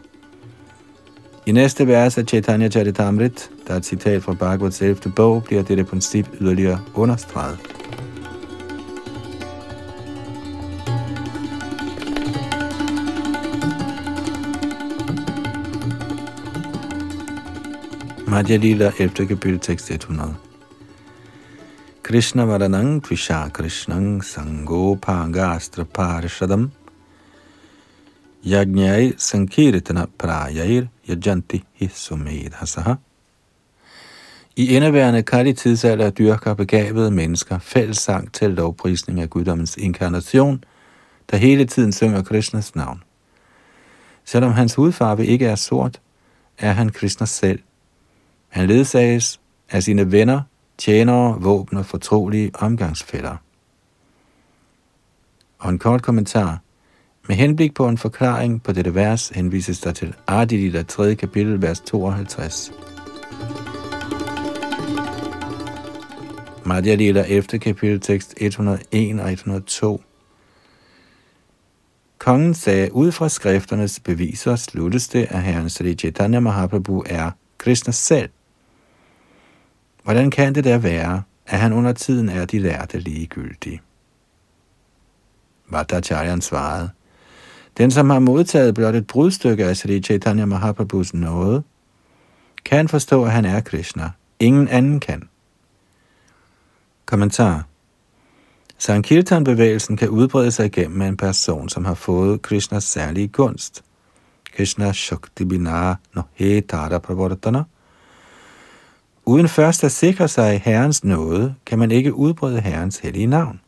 I 1.47 1.53
næste 1.53 1.87
vers 1.87 2.19
af 2.19 2.25
Chaitanya 2.25 2.69
Charitamrit, 2.69 3.51
der 3.67 3.73
er 3.73 3.77
et 3.77 3.85
citat 3.85 4.23
fra 4.23 4.35
Bhagavats 4.35 4.83
11. 4.83 5.13
bog, 5.17 5.45
bliver 5.45 5.63
dette 5.63 5.85
princip 5.85 6.29
yderligere 6.41 6.81
understreget. 6.95 7.59
Madhya 18.33 18.59
Lila 18.59 18.93
11. 18.99 19.27
kapitel 19.27 19.59
tekst 19.59 19.91
100. 19.91 20.35
Krishna 22.03 22.47
Varanang 22.47 23.03
Tvisha 23.03 23.51
Krishnang 23.51 24.23
Sango 24.23 24.97
Pangastra 24.97 25.85
Parishadam 25.85 26.71
Yajnai 28.43 29.13
Sankirtana 29.19 30.07
Prajair 30.19 30.89
Yajanti 31.07 31.63
Hisumedhasaha 31.79 32.97
I 34.57 34.77
indeværende 34.77 35.23
Kali 35.23 35.53
tidsalder 35.53 36.11
dyrker 36.11 36.55
begavede 36.55 37.11
mennesker 37.11 37.59
fællessang 37.59 38.33
til 38.33 38.51
lovprisning 38.51 39.21
af 39.21 39.31
guddommens 39.31 39.77
inkarnation, 39.77 40.65
der 41.31 41.37
hele 41.37 41.65
tiden 41.65 41.93
synger 41.93 42.23
Krishnas 42.23 42.75
navn. 42.75 43.03
Selvom 44.25 44.53
hans 44.53 44.75
hudfarve 44.75 45.27
ikke 45.27 45.47
er 45.47 45.57
sort, 45.57 46.01
er 46.59 46.73
han 46.73 46.89
Krishna 46.89 47.27
selv– 47.27 47.59
han 48.53 48.67
ledsages 48.67 49.41
af 49.71 49.83
sine 49.83 50.13
venner, 50.13 50.41
tjenere, 50.79 51.41
våben 51.41 51.79
og 51.79 51.87
fortrolige 51.87 52.51
omgangsfælder. 52.55 53.37
Og 55.59 55.71
en 55.71 55.79
kort 55.79 56.03
kommentar. 56.03 56.61
Med 57.29 57.37
henblik 57.37 57.75
på 57.75 57.89
en 57.89 57.99
forklaring 57.99 58.63
på 58.63 58.73
dette 58.73 58.95
vers 58.95 59.29
henvises 59.29 59.81
der 59.81 59.93
til 59.93 60.15
Adilita 60.27 60.83
3. 60.83 61.15
kapitel, 61.15 61.63
vers 61.63 61.81
52. 61.81 62.73
Madhya 66.65 66.95
Lila 66.95 67.25
11. 67.29 67.43
kapitel, 67.43 68.01
tekst 68.01 68.35
101 68.37 69.21
og 69.21 69.33
102. 69.33 70.03
Kongen 72.19 72.55
sagde, 72.55 72.95
ud 72.95 73.13
fra 73.13 73.29
skrifternes 73.29 74.01
beviser 74.01 74.57
sluttes 74.57 75.09
det, 75.09 75.27
at 75.31 75.43
herren 75.43 75.71
Sri 75.71 75.95
Chaitanya 75.95 76.41
Mahaprabhu 76.41 77.05
er 77.07 77.31
Krishna 77.59 77.93
selv. 77.93 78.31
Hvordan 80.03 80.31
kan 80.31 80.55
det 80.55 80.65
da 80.65 80.79
være, 80.79 81.23
at 81.47 81.59
han 81.59 81.73
under 81.73 81.93
tiden 81.93 82.29
er 82.29 82.45
de 82.45 82.59
lærte 82.59 82.99
ligegyldige? 82.99 83.81
Bhattacharyan 85.71 86.41
svarede, 86.41 86.91
den, 87.79 87.91
som 87.91 88.11
har 88.11 88.19
modtaget 88.19 88.75
blot 88.75 88.95
et 88.95 89.07
brudstykke 89.07 89.65
af 89.65 89.77
Sri 89.77 90.03
Chaitanya 90.03 90.45
Mahaprabhus 90.45 91.15
nåde, 91.15 91.63
kan 92.65 92.89
forstå, 92.89 93.25
at 93.25 93.33
han 93.33 93.45
er 93.45 93.61
Krishna. 93.61 94.11
Ingen 94.41 94.69
anden 94.69 95.01
kan. 95.01 95.29
Kommentar. 97.07 97.67
Sankirtan-bevægelsen 98.79 99.97
kan 99.97 100.09
udbrede 100.09 100.51
sig 100.51 100.73
gennem 100.73 101.03
en 101.03 101.17
person, 101.17 101.69
som 101.69 101.85
har 101.85 101.95
fået 101.95 102.43
Krishnas 102.43 102.85
særlige 102.85 103.29
gunst. 103.29 103.85
Krishna 104.57 104.93
Shakti 104.93 105.45
Bina 105.45 105.95
no 106.15 106.23
Tara 106.69 106.99
Pravartana– 106.99 107.63
Uden 109.25 109.49
først 109.49 109.85
at 109.85 109.93
sikre 109.93 110.29
sig 110.29 110.63
Herrens 110.65 111.05
nåde, 111.05 111.55
kan 111.67 111.79
man 111.79 111.91
ikke 111.91 112.15
udbrede 112.15 112.61
Herrens 112.61 112.99
hellige 112.99 113.27
navn. 113.27 113.61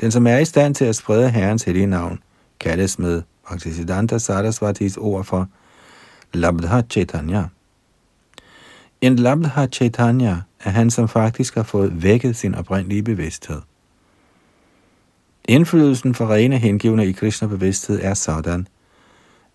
Den, 0.00 0.10
som 0.10 0.26
er 0.26 0.38
i 0.38 0.44
stand 0.44 0.74
til 0.74 0.84
at 0.84 0.96
sprede 0.96 1.30
Herrens 1.30 1.62
hellige 1.62 1.86
navn, 1.86 2.18
kaldes 2.60 2.98
med 2.98 3.22
Bhaktisiddhanta 3.48 4.18
Sarasvatis 4.18 4.96
ord 4.96 5.24
for 5.24 5.48
Labdha 6.32 6.82
Chaitanya. 6.90 7.44
En 9.00 9.16
Labdha 9.16 9.66
Chaitanya 9.66 10.36
er 10.60 10.70
han, 10.70 10.90
som 10.90 11.08
faktisk 11.08 11.54
har 11.54 11.62
fået 11.62 12.02
vækket 12.02 12.36
sin 12.36 12.54
oprindelige 12.54 13.02
bevidsthed. 13.02 13.60
Indflydelsen 15.44 16.14
for 16.14 16.32
rene 16.32 16.58
hengivne 16.58 17.06
i 17.06 17.12
Krishna 17.12 17.48
bevidsthed 17.48 18.00
er 18.02 18.14
sådan, 18.14 18.68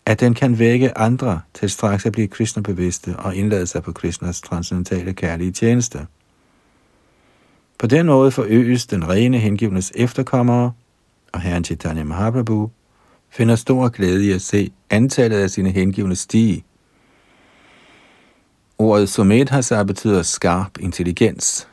at 0.05 0.19
den 0.19 0.33
kan 0.33 0.59
vække 0.59 0.97
andre 0.97 1.41
til 1.53 1.69
straks 1.69 2.05
at 2.05 2.11
blive 2.11 2.27
Krishna-bevidste 2.27 3.15
og 3.17 3.35
indlade 3.35 3.67
sig 3.67 3.83
på 3.83 3.91
Krishnas 3.91 4.41
transcendentale 4.41 5.13
kærlige 5.13 5.51
tjeneste. 5.51 6.07
På 7.79 7.87
den 7.87 8.05
måde 8.05 8.31
forøges 8.31 8.87
den 8.87 9.09
rene 9.09 9.37
hengivnes 9.37 9.91
efterkommere, 9.95 10.71
og 11.33 11.41
herren 11.41 11.63
Chaitanya 11.63 12.03
Mahaprabhu 12.03 12.71
finder 13.29 13.55
stor 13.55 13.89
glæde 13.89 14.25
i 14.25 14.31
at 14.31 14.41
se 14.41 14.71
antallet 14.89 15.37
af 15.37 15.49
sine 15.49 15.71
hengivne 15.71 16.15
stige. 16.15 16.63
Ordet 18.77 19.09
Sumedhasa 19.09 19.83
betyder 19.83 20.23
skarp 20.23 20.77
intelligens. 20.79 21.67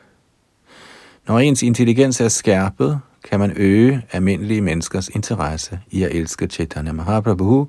Når 1.27 1.39
ens 1.39 1.63
intelligens 1.63 2.21
er 2.21 2.27
skærpet, 2.27 2.99
kan 3.23 3.39
man 3.39 3.53
øge 3.55 4.05
almindelige 4.11 4.61
menneskers 4.61 5.09
interesse 5.09 5.79
i 5.91 6.03
at 6.03 6.11
elske 6.11 6.47
Chaitanya 6.47 6.91
Mahaprabhu, 6.91 7.67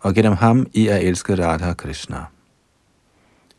og 0.00 0.14
gennem 0.14 0.32
ham 0.32 0.66
i 0.72 0.86
er 0.86 0.96
elsket 0.96 1.38
Radha 1.38 1.72
Krishna. 1.72 2.24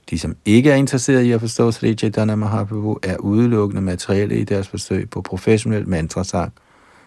De, 0.09 0.19
som 0.19 0.35
ikke 0.45 0.71
er 0.71 0.75
interesseret 0.75 1.23
i 1.23 1.31
at 1.31 1.39
forstå 1.39 1.71
Sri 1.71 1.95
Chaitanya 1.95 2.35
Mahaprabhu, 2.35 2.99
er 3.03 3.17
udelukkende 3.17 3.81
materielle 3.81 4.39
i 4.39 4.43
deres 4.43 4.67
forsøg 4.67 5.09
på 5.09 5.21
professionel 5.21 5.89
mantrasang 5.89 6.53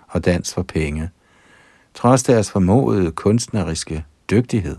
og 0.09 0.25
dans 0.25 0.55
for 0.55 0.63
penge, 0.63 1.11
trods 1.95 2.23
deres 2.23 2.51
formodede 2.51 3.11
kunstneriske 3.11 4.05
dygtighed. 4.31 4.77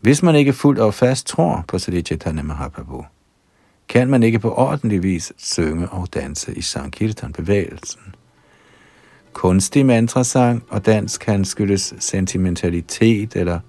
Hvis 0.00 0.22
man 0.22 0.34
ikke 0.34 0.52
fuldt 0.52 0.80
og 0.80 0.94
fast 0.94 1.26
tror 1.26 1.64
på 1.68 1.78
Sri 1.78 2.02
Chaitanya 2.02 2.42
Mahaprabhu, 2.42 3.04
kan 3.88 4.10
man 4.10 4.22
ikke 4.22 4.38
på 4.38 4.54
ordentlig 4.54 5.02
vis 5.02 5.32
synge 5.36 5.88
og 5.88 6.14
danse 6.14 6.54
i 6.54 6.62
Sankirtan-bevægelsen. 6.62 8.14
Kunstig 9.34 9.86
mantrasang 9.86 10.62
og 10.68 10.86
dans 10.86 11.18
kan 11.18 11.44
skyldes 11.44 11.94
sentimentalitet 11.98 13.36
eller 13.36 13.60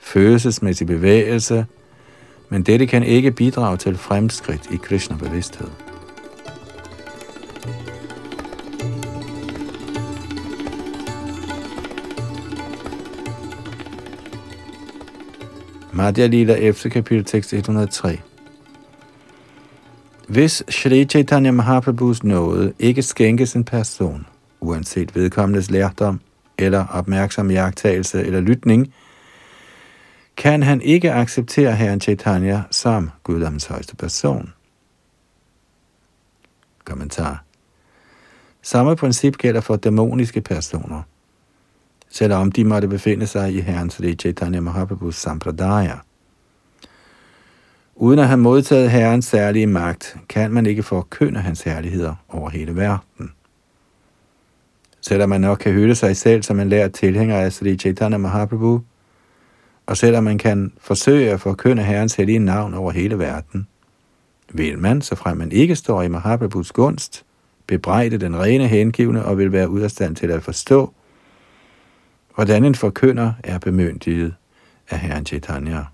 følelsesmæssig 0.00 0.86
bevægelse, 0.86 1.66
men 2.48 2.62
dette 2.62 2.86
kan 2.86 3.02
ikke 3.02 3.30
bidrage 3.30 3.76
til 3.76 3.96
fremskridt 3.96 4.68
i 4.72 4.76
Krishna-bevidsthed. 4.76 5.68
Madhya 15.92 16.26
Lila 16.26 16.54
efter 16.54 16.90
kapitel 16.90 17.24
tekst 17.24 17.52
103. 17.52 18.20
Hvis 20.28 20.62
Shri 20.68 21.04
Chaitanya 21.04 21.50
Mahaprabhus 21.50 22.24
nåde 22.24 22.72
ikke 22.78 23.02
skænkes 23.02 23.56
en 23.56 23.64
person, 23.64 24.26
uanset 24.60 25.14
vedkommendes 25.14 25.70
lærdom 25.70 26.20
eller 26.58 26.86
opmærksom 26.86 27.50
jagttagelse 27.50 28.24
eller 28.24 28.40
lytning, 28.40 28.94
kan 30.36 30.62
han 30.62 30.80
ikke 30.80 31.12
acceptere 31.12 31.72
Herren 31.72 32.00
Chaitanya 32.00 32.62
som 32.70 33.10
guddommens 33.22 33.66
højeste 33.66 33.96
person. 33.96 34.52
Kommentar. 36.84 37.44
Samme 38.62 38.96
princip 38.96 39.36
gælder 39.36 39.60
for 39.60 39.76
dæmoniske 39.76 40.40
personer, 40.40 41.02
selvom 42.08 42.52
de 42.52 42.64
måtte 42.64 42.88
befinde 42.88 43.26
sig 43.26 43.54
i 43.54 43.60
Herren 43.60 43.90
Sri 43.90 44.14
Chaitanya 44.14 44.60
Mahaprabhus 44.60 45.16
Sampradaya. 45.16 45.98
Uden 47.94 48.18
at 48.18 48.26
have 48.26 48.38
modtaget 48.38 48.90
Herrens 48.90 49.24
særlige 49.24 49.66
magt, 49.66 50.16
kan 50.28 50.50
man 50.50 50.66
ikke 50.66 50.82
forkynde 50.82 51.40
hans 51.40 51.62
herligheder 51.62 52.14
over 52.28 52.50
hele 52.50 52.76
verden. 52.76 53.32
Selvom 55.08 55.28
man 55.28 55.40
nok 55.40 55.58
kan 55.58 55.72
hylde 55.72 55.94
sig 55.94 56.16
selv 56.16 56.42
som 56.42 56.60
en 56.60 56.68
lært 56.68 56.92
tilhænger 56.92 57.36
af 57.36 57.52
Sri 57.52 57.76
Chaitanya 57.76 58.18
Mahaprabhu, 58.18 58.82
og 59.86 59.96
selvom 59.96 60.24
man 60.24 60.38
kan 60.38 60.72
forsøge 60.80 61.30
at 61.30 61.40
forkynde 61.40 61.82
Herrens 61.82 62.14
hellige 62.14 62.38
navn 62.38 62.74
over 62.74 62.92
hele 62.92 63.18
verden, 63.18 63.66
vil 64.52 64.78
man, 64.78 65.02
så 65.02 65.14
frem 65.14 65.36
man 65.36 65.52
ikke 65.52 65.76
står 65.76 66.02
i 66.02 66.08
Mahaprabhus 66.08 66.72
gunst, 66.72 67.24
bebrejde 67.66 68.18
den 68.18 68.40
rene 68.40 68.68
hengivne 68.68 69.24
og 69.24 69.38
vil 69.38 69.52
være 69.52 69.68
ud 69.68 69.80
af 69.80 69.90
stand 69.90 70.16
til 70.16 70.30
at 70.30 70.42
forstå, 70.42 70.92
hvordan 72.34 72.64
en 72.64 72.74
forkynder 72.74 73.32
er 73.44 73.58
bemyndiget 73.58 74.34
af 74.90 74.98
Herren 74.98 75.26
Chaitanya. 75.26 75.84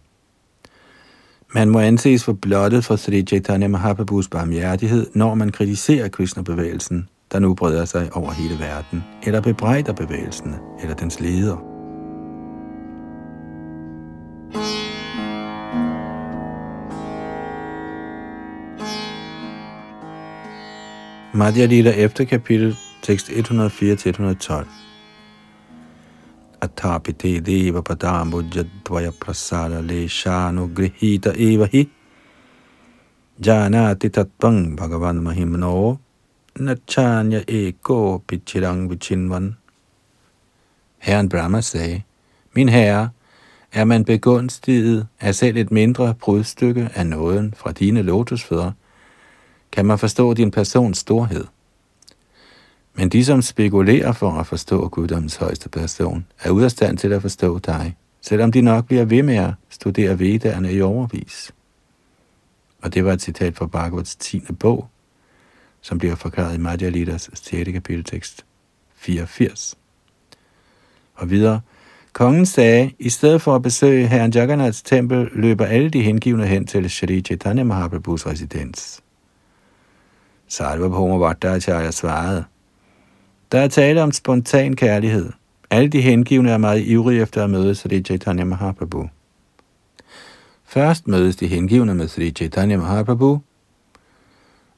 Man 1.54 1.68
må 1.68 1.80
anses 1.80 2.24
for 2.24 2.32
blottet 2.32 2.84
for 2.84 2.96
Sri 2.96 3.22
Chaitanya 3.22 3.68
Mahaprabhus 3.68 4.28
barmhjertighed, 4.28 5.06
når 5.14 5.34
man 5.34 5.52
kritiserer 5.52 6.08
Krishna-bevægelsen, 6.08 7.08
der 7.33 7.39
nu 7.39 7.55
breder 7.55 7.85
sig 7.85 8.16
over 8.16 8.30
hele 8.30 8.59
verden, 8.59 9.05
eller 9.22 9.41
bebrejder 9.41 9.93
bevægelsen 9.93 10.55
eller 10.83 10.95
dens 10.95 11.20
leder. 11.20 11.72
Madhya 21.35 21.66
Lila 21.66 21.91
efter 21.91 22.24
kapitel 22.24 22.76
tekst 23.03 23.28
104-112. 23.28 24.66
Atapite 26.61 27.41
deva 27.41 27.80
padambo 27.80 28.43
jadvaya 28.43 29.11
prasada 29.20 29.80
leshanu 29.80 30.70
grihita 30.74 31.33
eva 31.37 31.66
hi 31.72 31.89
janati 33.47 34.09
tatvang 34.09 34.76
bhagavan 34.76 35.22
mahimno 35.22 35.97
nachanya 36.59 37.42
ego 37.48 38.18
pichirang 38.18 38.90
vichinvan. 38.90 39.57
Herren 40.98 41.28
Brahma 41.28 41.61
sagde, 41.61 42.03
Min 42.55 42.68
herre, 42.68 43.11
er 43.72 43.84
man 43.84 44.05
begunstiget 44.05 45.07
af 45.20 45.34
selv 45.34 45.57
et 45.57 45.70
mindre 45.70 46.14
brudstykke 46.14 46.90
af 46.94 47.07
nåden 47.07 47.55
fra 47.57 47.72
dine 47.72 48.03
lotusfødder, 48.03 48.72
kan 49.72 49.86
man 49.86 49.98
forstå 49.98 50.34
din 50.34 50.50
persons 50.50 50.98
storhed. 50.98 51.44
Men 52.94 53.09
de, 53.09 53.24
som 53.24 53.42
spekulerer 53.42 54.12
for 54.12 54.30
at 54.30 54.46
forstå 54.46 54.88
Guddoms 54.88 55.36
højeste 55.36 55.68
person, 55.68 56.26
er 56.40 56.50
ude 56.50 56.64
af 56.64 56.70
stand 56.70 56.98
til 56.98 57.12
at 57.12 57.22
forstå 57.22 57.59
dig, 57.59 57.96
selvom 58.20 58.53
de 58.53 58.61
nok 58.61 58.86
bliver 58.86 59.05
ved 59.05 59.22
med 59.22 59.36
at 59.36 59.55
studere 59.70 60.18
vedderne 60.18 60.72
i 60.72 60.80
overvis. 60.80 61.53
Og 62.82 62.94
det 62.94 63.05
var 63.05 63.12
et 63.12 63.22
citat 63.22 63.57
fra 63.57 63.66
Bhagavats 63.66 64.16
10. 64.16 64.40
bog, 64.61 64.88
som 65.83 65.99
bliver 65.99 66.14
forklaret 66.14 66.55
i 66.55 66.59
Madhya 66.59 66.89
Lidas 66.89 67.30
6. 67.35 67.72
kapiteltekst 67.72 68.45
84. 68.95 69.74
Og 71.14 71.30
videre, 71.30 71.61
Kongen 72.12 72.47
sagde, 72.47 72.91
i 72.99 73.11
stedet 73.11 73.43
for 73.43 73.55
at 73.55 73.62
besøge 73.62 74.07
herren 74.07 74.33
Jagannaths 74.33 74.83
tempel, 74.83 75.28
løber 75.33 75.64
alle 75.64 75.91
de 75.91 76.03
hengivne 76.03 76.47
hen 76.47 76.66
til 76.66 76.91
Shri 76.91 77.20
Chaitanya 77.20 77.64
Mahaprabhus 77.64 78.26
residens. 78.26 79.03
Sarvabhauma 80.49 81.18
Bhattacharya 81.18 81.91
svarede, 81.91 82.45
der 83.53 83.61
er 83.61 83.68
tale 83.68 84.03
om 84.03 84.12
spontan 84.12 84.76
kærlighed. 84.76 85.33
Alle 85.70 85.89
de 85.89 86.01
hengivne 86.01 86.51
er 86.51 86.59
meget 86.59 86.87
ivrige 86.87 87.22
efter 87.22 87.45
at 87.45 87.51
møde 87.51 87.74
Sri 87.74 88.03
Chaitanya 88.03 88.45
Mahaprabhu. 88.45 89.09
Først 90.64 91.09
mødes 91.09 91.37
de 91.37 91.47
hengivne 91.47 91.95
med 91.95 92.09
Sri 92.09 92.30
Chaitanya 92.30 92.76
Mahaprabhu, 92.76 93.41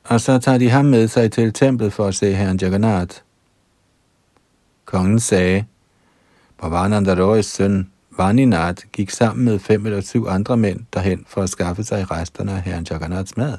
og 0.05 0.21
så 0.21 0.39
tager 0.39 0.59
de 0.59 0.71
ham 0.71 0.85
med 0.85 1.09
sig 1.09 1.33
til 1.33 1.53
templet 1.53 1.93
for 1.93 2.07
at 2.07 2.15
se 2.15 2.35
herren 2.35 2.59
Jagannath. 2.63 3.17
Kongen 4.85 5.21
sagde, 5.21 5.65
Bhavananda 6.59 7.15
Roys 7.15 7.47
søn 7.47 7.91
Vaninath 8.19 8.83
gik 8.93 9.11
sammen 9.11 9.45
med 9.45 9.59
fem 9.59 9.87
eller 9.87 10.01
syv 10.01 10.27
andre 10.29 10.57
mænd 10.57 10.81
derhen 10.95 11.25
for 11.29 11.43
at 11.43 11.51
skaffe 11.51 11.85
sig 11.85 12.11
resterne 12.11 12.53
af 12.53 12.63
herren 12.63 12.87
Jagannaths 12.91 13.37
mad. 13.37 13.59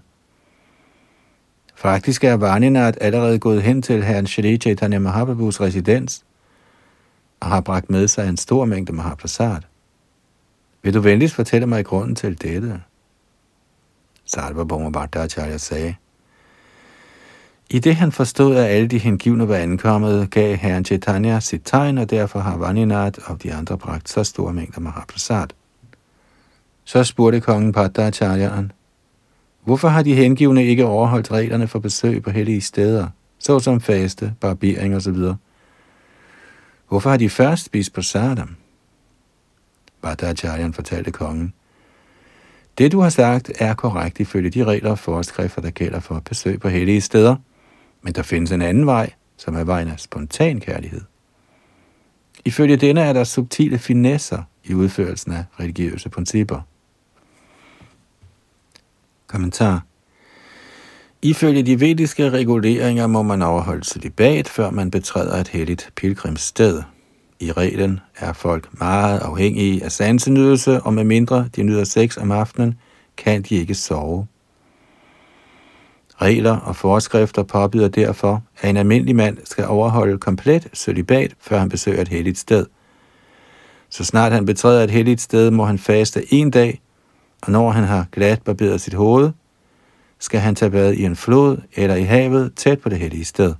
Faktisk 1.75 2.23
er 2.23 2.33
Vaninath 2.33 2.97
allerede 3.01 3.39
gået 3.39 3.63
hen 3.63 3.81
til 3.81 4.03
herren 4.03 4.27
Shri 4.27 4.57
Chaitanya 4.57 4.99
Mahaprabhus 4.99 5.61
residens 5.61 6.25
og 7.39 7.47
har 7.47 7.61
bragt 7.61 7.89
med 7.89 8.07
sig 8.07 8.29
en 8.29 8.37
stor 8.37 8.65
mængde 8.65 8.93
Mahaprasad. 8.93 9.57
Vil 10.81 10.93
du 10.93 10.99
venligst 10.99 11.35
fortælle 11.35 11.67
mig 11.67 11.85
grunden 11.85 12.15
til 12.15 12.41
dette? 12.41 12.81
Sarvabhauma 14.25 14.89
Bhattacharya 14.89 15.57
sagde, 15.57 15.95
i 17.69 17.79
det 17.79 17.95
han 17.95 18.11
forstod, 18.11 18.55
at 18.55 18.65
alle 18.65 18.87
de 18.87 18.97
hengivne 18.97 19.47
var 19.47 19.55
ankommet, 19.55 20.31
gav 20.31 20.55
herren 20.55 20.85
Chaitanya 20.85 21.39
sit 21.39 21.61
tegn, 21.65 21.97
og 21.97 22.09
derfor 22.09 22.39
har 22.39 22.57
Vaninat 22.57 23.19
og 23.25 23.43
de 23.43 23.53
andre 23.53 23.77
bragt 23.77 24.09
så 24.09 24.23
store 24.23 24.53
mængder 24.53 24.79
Mahaprasad. 24.81 25.47
Så 26.83 27.03
spurgte 27.03 27.41
kongen 27.41 27.71
Bhattacharyaen, 27.71 28.71
Hvorfor 29.65 29.87
har 29.87 30.03
de 30.03 30.15
hengivne 30.15 30.65
ikke 30.65 30.85
overholdt 30.85 31.31
reglerne 31.31 31.67
for 31.67 31.79
besøg 31.79 32.23
på 32.23 32.29
hellige 32.29 32.61
steder, 32.61 33.07
såsom 33.39 33.81
faste, 33.81 34.33
barbering 34.41 34.95
osv.? 34.95 35.17
Hvorfor 36.89 37.09
har 37.09 37.17
de 37.17 37.29
først 37.29 37.65
spist 37.65 37.93
på 37.93 38.01
sardam? 38.01 38.55
Bhattacharyan 40.01 40.73
fortalte 40.73 41.11
kongen. 41.11 41.53
Det, 42.77 42.91
du 42.91 42.99
har 42.99 43.09
sagt, 43.09 43.51
er 43.59 43.73
korrekt 43.73 44.19
ifølge 44.19 44.49
de 44.49 44.63
regler 44.63 44.91
og 44.91 44.99
forskrifter, 44.99 45.61
der 45.61 45.69
gælder 45.69 45.99
for 45.99 46.19
besøg 46.19 46.59
på 46.59 46.69
hellige 46.69 47.01
steder, 47.01 47.35
men 48.05 48.13
der 48.13 48.21
findes 48.21 48.51
en 48.51 48.61
anden 48.61 48.85
vej, 48.85 49.13
som 49.37 49.55
er 49.55 49.63
vejen 49.63 49.87
af 49.87 49.99
spontan 49.99 50.59
kærlighed. 50.59 51.01
Ifølge 52.45 52.75
denne 52.75 53.01
er 53.01 53.13
der 53.13 53.23
subtile 53.23 53.77
finesser 53.77 54.43
i 54.63 54.73
udførelsen 54.73 55.31
af 55.31 55.43
religiøse 55.59 56.09
principper. 56.09 56.61
Kommentar. 59.27 59.85
Ifølge 61.21 61.63
de 61.63 61.79
vediske 61.79 62.29
reguleringer 62.29 63.07
må 63.07 63.21
man 63.21 63.41
afholde 63.41 63.83
celibat, 63.83 64.49
før 64.49 64.69
man 64.69 64.91
betræder 64.91 65.37
et 65.37 65.47
helligt 65.47 65.91
pilgrimssted. 65.95 66.83
I 67.39 67.51
reglen 67.51 67.99
er 68.17 68.33
folk 68.33 68.79
meget 68.79 69.19
afhængige 69.19 69.83
af 69.83 69.91
sansenydelse, 69.91 70.81
og 70.81 70.93
med 70.93 71.03
mindre 71.03 71.49
de 71.55 71.63
nyder 71.63 71.83
sex 71.83 72.17
om 72.17 72.31
aftenen, 72.31 72.75
kan 73.17 73.41
de 73.41 73.55
ikke 73.55 73.75
sove. 73.75 74.27
Regler 76.21 76.57
og 76.57 76.75
forskrifter 76.75 77.43
påbyder 77.43 77.87
derfor, 77.87 78.43
at 78.61 78.69
en 78.69 78.77
almindelig 78.77 79.15
mand 79.15 79.37
skal 79.43 79.67
overholde 79.67 80.17
komplet 80.17 80.67
celibat, 80.73 81.33
før 81.39 81.59
han 81.59 81.69
besøger 81.69 82.01
et 82.01 82.07
helligt 82.07 82.37
sted. 82.37 82.65
Så 83.89 84.03
snart 84.03 84.31
han 84.31 84.45
betræder 84.45 84.83
et 84.83 84.91
helligt 84.91 85.21
sted, 85.21 85.51
må 85.51 85.65
han 85.65 85.77
faste 85.77 86.33
en 86.33 86.51
dag, 86.51 86.81
og 87.41 87.51
når 87.51 87.71
han 87.71 87.83
har 87.83 88.05
glat 88.11 88.41
barberet 88.41 88.81
sit 88.81 88.93
hoved, 88.93 89.31
skal 90.19 90.39
han 90.39 90.55
tage 90.55 90.71
bad 90.71 90.93
i 90.93 91.05
en 91.05 91.15
flod 91.15 91.57
eller 91.75 91.95
i 91.95 92.03
havet 92.03 92.53
tæt 92.55 92.79
på 92.79 92.89
det 92.89 92.99
hellige 92.99 93.25
sted. 93.25 93.53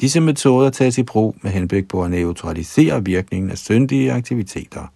Disse 0.00 0.20
metoder 0.20 0.70
tages 0.70 0.98
i 0.98 1.02
brug 1.02 1.36
med 1.42 1.50
henblik 1.50 1.88
på 1.88 2.04
at 2.04 2.10
neutralisere 2.10 3.04
virkningen 3.04 3.50
af 3.50 3.58
syndige 3.58 4.12
aktiviteter. 4.12 4.92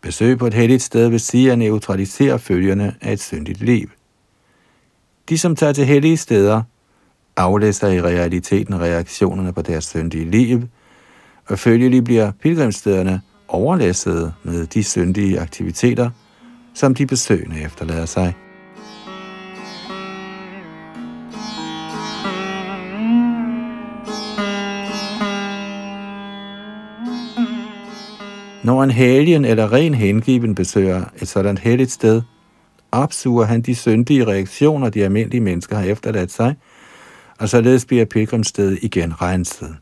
Besøg 0.00 0.38
på 0.38 0.46
et 0.46 0.54
helligt 0.54 0.82
sted 0.82 1.08
vil 1.08 1.20
sige 1.20 1.52
at 1.52 1.58
neutralisere 1.58 2.38
følgerne 2.38 2.94
af 3.00 3.12
et 3.12 3.20
syndigt 3.20 3.60
liv. 3.60 3.88
De, 5.32 5.38
som 5.38 5.56
tager 5.56 5.72
til 5.72 5.86
hellige 5.86 6.16
steder, 6.16 6.62
aflæser 7.36 7.88
i 7.88 8.02
realiteten 8.02 8.80
reaktionerne 8.80 9.52
på 9.52 9.62
deres 9.62 9.84
syndige 9.84 10.30
liv, 10.30 10.62
og 11.46 11.58
følgelig 11.58 12.04
bliver 12.04 12.32
pilgrimsstederne 12.42 13.20
overlæsset 13.48 14.34
med 14.42 14.66
de 14.66 14.84
syndige 14.84 15.40
aktiviteter, 15.40 16.10
som 16.74 16.94
de 16.94 17.06
besøgende 17.06 17.62
efterlader 17.62 18.06
sig. 18.06 18.34
Når 28.62 28.82
en 28.82 28.90
helgen 28.90 29.44
eller 29.44 29.72
ren 29.72 29.94
hengiven 29.94 30.54
besøger 30.54 31.04
et 31.22 31.28
sådan 31.28 31.58
helligt 31.58 31.92
sted, 31.92 32.22
opsuger 32.92 33.44
han 33.44 33.62
de 33.62 33.74
syndige 33.74 34.26
reaktioner, 34.26 34.90
de 34.90 35.04
almindelige 35.04 35.40
mennesker 35.40 35.76
har 35.76 35.84
efterladt 35.84 36.32
sig, 36.32 36.54
og 37.38 37.48
således 37.48 37.84
bliver 37.84 38.04
pilgrimsstedet 38.04 38.78
igen 38.82 39.22
renset. 39.22 39.76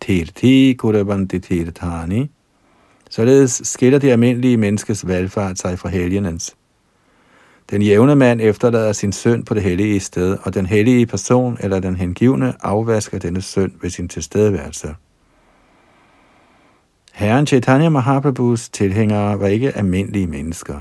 Tirti 0.00 0.72
Kurabanditiritani. 0.78 2.30
Således 3.10 3.62
skiller 3.64 3.98
de 3.98 4.12
almindelige 4.12 4.56
menneskes 4.56 5.06
valgfart 5.06 5.58
sig 5.58 5.78
fra 5.78 5.88
helgenens. 5.88 6.56
Den 7.70 7.82
jævne 7.82 8.16
mand 8.16 8.40
efterlader 8.40 8.92
sin 8.92 9.12
søn 9.12 9.42
på 9.42 9.54
det 9.54 9.62
hellige 9.62 10.00
sted, 10.00 10.38
og 10.42 10.54
den 10.54 10.66
hellige 10.66 11.06
person 11.06 11.56
eller 11.60 11.80
den 11.80 11.96
hengivne 11.96 12.54
afvasker 12.60 13.18
denne 13.18 13.42
søn 13.42 13.72
ved 13.82 13.90
sin 13.90 14.08
tilstedeværelse. 14.08 14.94
Herren 17.12 17.46
Chaitanya 17.46 17.88
Mahaprabhus 17.88 18.68
tilhængere 18.68 19.40
var 19.40 19.46
ikke 19.46 19.76
almindelige 19.76 20.26
mennesker, 20.26 20.80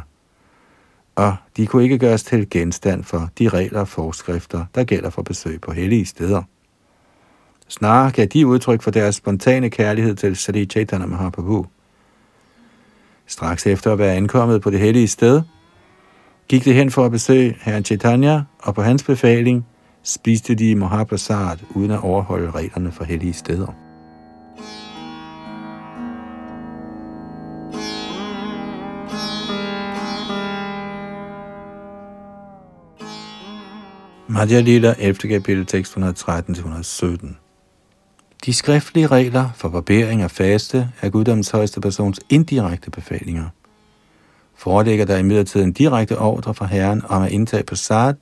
og 1.19 1.35
de 1.57 1.67
kunne 1.67 1.83
ikke 1.83 1.97
gøres 1.97 2.23
til 2.23 2.49
genstand 2.49 3.03
for 3.03 3.29
de 3.39 3.49
regler 3.49 3.79
og 3.79 3.87
forskrifter, 3.87 4.65
der 4.75 4.83
gælder 4.83 5.09
for 5.09 5.21
besøg 5.21 5.61
på 5.61 5.71
hellige 5.71 6.05
steder. 6.05 6.43
Snarere 7.67 8.11
gav 8.11 8.25
de 8.25 8.47
udtryk 8.47 8.81
for 8.81 8.91
deres 8.91 9.15
spontane 9.15 9.69
kærlighed 9.69 10.15
til 10.15 10.35
Sri 10.35 10.65
Chaitanya 10.65 11.05
Mahaprabhu. 11.05 11.65
Straks 13.27 13.67
efter 13.67 13.93
at 13.93 13.99
være 13.99 14.15
ankommet 14.15 14.61
på 14.61 14.69
det 14.69 14.79
hellige 14.79 15.07
sted, 15.07 15.41
gik 16.47 16.65
det 16.65 16.73
hen 16.73 16.91
for 16.91 17.05
at 17.05 17.11
besøge 17.11 17.57
herren 17.61 17.85
Chaitanya, 17.85 18.41
og 18.59 18.75
på 18.75 18.81
hans 18.81 19.03
befaling 19.03 19.65
spiste 20.03 20.55
de 20.55 20.75
Mahaprasad 20.75 21.57
uden 21.75 21.91
at 21.91 22.03
overholde 22.03 22.51
reglerne 22.51 22.91
for 22.91 23.03
hellige 23.03 23.33
steder. 23.33 23.88
Madhya 34.31 34.59
Lila, 34.59 34.93
11. 34.97 35.29
kapitel, 35.29 35.65
tekst 35.65 35.97
113-117. 35.97 37.27
De 38.45 38.53
skriftlige 38.53 39.07
regler 39.07 39.49
for 39.55 39.69
barbering 39.69 40.23
og 40.23 40.31
faste 40.31 40.89
er 41.01 41.09
guddommens 41.09 41.49
højeste 41.49 41.81
persons 41.81 42.19
indirekte 42.29 42.91
befalinger. 42.91 43.49
Forelægger 44.55 45.05
der 45.05 45.17
imidlertid 45.17 45.63
en 45.63 45.71
direkte 45.71 46.19
ordre 46.19 46.53
fra 46.53 46.65
Herren 46.65 47.01
om 47.09 47.23
at 47.23 47.31
indtage 47.31 47.63
passat, 47.63 48.15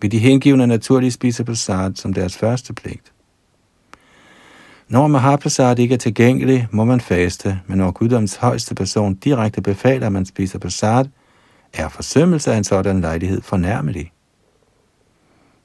vil 0.00 0.12
de 0.12 0.18
hengivne 0.18 0.66
naturligt 0.66 1.14
spise 1.14 1.44
passat 1.44 1.98
som 1.98 2.12
deres 2.14 2.36
første 2.36 2.72
pligt. 2.72 3.12
Når 4.88 5.06
Mahaprasad 5.06 5.78
ikke 5.78 5.94
er 5.94 5.98
tilgængelig, 5.98 6.68
må 6.70 6.84
man 6.84 7.00
faste, 7.00 7.60
men 7.66 7.78
når 7.78 7.90
guddommens 7.90 8.36
højeste 8.36 8.74
person 8.74 9.14
direkte 9.14 9.62
befaler, 9.62 10.06
at 10.06 10.12
man 10.12 10.26
spiser 10.26 10.58
passat, 10.58 11.06
er 11.72 11.88
forsømmelse 11.88 12.52
af 12.52 12.56
en 12.56 12.64
sådan 12.64 13.00
lejlighed 13.00 13.42
fornærmelig. 13.42 14.12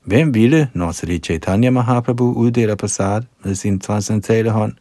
Hvem 0.03 0.33
ville, 0.33 0.69
når 0.73 0.91
Sri 0.91 1.19
Chaitanya 1.19 1.69
Mahaprabhu 1.69 2.33
uddeler 2.33 2.75
prasad 2.75 3.21
med 3.43 3.55
sin 3.55 3.79
transcendentale 3.79 4.49
hånd, 4.49 4.73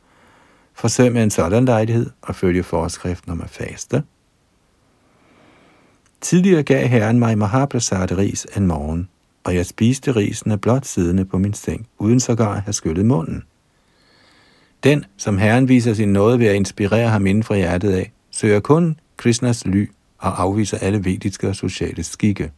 forsømme 0.75 1.23
en 1.23 1.31
sådan 1.31 1.64
lejlighed 1.64 2.11
og 2.23 2.35
følge 2.35 2.62
forskriften 2.62 3.33
om 3.33 3.41
at 3.41 3.51
faste? 3.51 4.03
Tidligere 6.20 6.62
gav 6.62 6.87
herren 6.87 7.18
mig 7.18 7.39
Mahaprasad 7.39 8.18
ris 8.18 8.47
en 8.57 8.66
morgen, 8.66 9.09
og 9.45 9.55
jeg 9.55 9.66
spiste 9.66 10.16
risene 10.16 10.59
blot 10.59 10.87
siddende 10.87 11.25
på 11.25 11.39
min 11.39 11.53
seng, 11.53 11.87
uden 11.99 12.20
sågar 12.20 12.55
at 12.55 12.62
have 12.62 12.73
skyllet 12.73 13.07
munden. 13.07 13.43
Den, 14.85 15.05
som 15.16 15.39
herren 15.39 15.68
viser 15.68 15.95
sin 15.95 16.12
nåde 16.12 16.39
ved 16.39 16.47
at 16.47 16.55
inspirere 16.55 17.09
ham 17.09 17.27
inden 17.27 17.43
fra 17.43 17.57
hjertet 17.57 17.93
af, 17.93 18.12
søger 18.31 18.61
kun 18.61 18.97
Krishnas 19.16 19.66
ly 19.66 19.91
og 20.18 20.43
afviser 20.43 20.79
alle 20.79 21.05
vediske 21.05 21.49
og 21.49 21.57
sociale 21.57 22.03
skikke. 22.03 22.53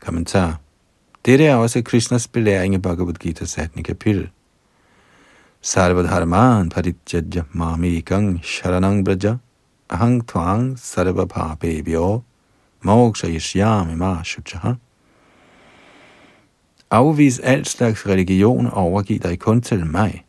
Kommentar. 0.00 0.60
Dette 1.26 1.44
er 1.44 1.54
også 1.54 1.82
Krishnas 1.82 2.28
belæring 2.28 2.74
i 2.74 2.78
Bhagavad 2.78 3.14
Gita 3.14 3.62
18. 3.62 3.82
kapitel. 3.82 4.30
Sarvadharman 5.60 6.68
paritjajya 6.68 7.42
mami 7.52 8.00
gang 8.00 8.40
sharanang 8.44 9.04
braja 9.04 9.36
ahang 9.90 10.28
tvang 10.28 10.78
sarva 10.78 11.24
papebhyo 11.24 12.22
moksha 12.82 13.28
yishyami 13.28 13.94
ma 13.94 14.22
shuchaha. 14.22 14.72
Afvis 16.90 17.38
alt 17.38 17.68
slags 17.68 18.06
religion 18.06 18.66
og 18.66 18.76
overgiv 18.76 19.18
dig 19.18 19.38
kun 19.38 19.60
til 19.62 19.86
mig. 19.86 20.24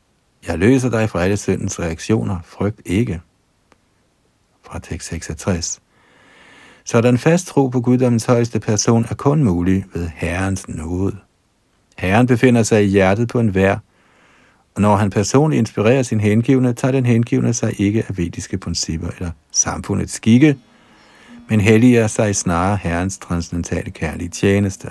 Jeg 0.47 0.57
løser 0.57 0.89
dig 0.89 1.09
fra 1.09 1.23
alle 1.23 1.37
syndens 1.37 1.79
reaktioner. 1.79 2.39
Frygt 2.43 2.81
ikke. 2.85 3.21
Fra 4.63 4.79
tekst 4.79 5.07
66. 5.07 5.81
Så 6.83 7.01
den 7.01 7.17
fast 7.17 7.47
tro 7.47 7.67
på 7.67 7.81
guddommens 7.81 8.25
højeste 8.25 8.59
person 8.59 9.05
er 9.09 9.15
kun 9.15 9.43
mulig 9.43 9.85
ved 9.93 10.09
Herrens 10.15 10.67
nåde. 10.67 11.15
Herren 11.97 12.27
befinder 12.27 12.63
sig 12.63 12.83
i 12.83 12.87
hjertet 12.87 13.27
på 13.27 13.39
en 13.39 13.55
vær, 13.55 13.77
og 14.75 14.81
når 14.81 14.95
han 14.95 15.09
personligt 15.09 15.59
inspirerer 15.59 16.03
sin 16.03 16.19
hengivne, 16.19 16.73
tager 16.73 16.91
den 16.91 17.05
hengivne 17.05 17.53
sig 17.53 17.81
ikke 17.81 18.05
af 18.07 18.17
vediske 18.17 18.57
principper 18.57 19.07
eller 19.07 19.31
samfundets 19.51 20.13
skikke, 20.13 20.57
men 21.49 21.61
helliger 21.61 22.07
sig 22.07 22.35
snarere 22.35 22.79
Herrens 22.83 23.17
transcendentale 23.17 23.91
kærlige 23.91 24.29
tjeneste. 24.29 24.87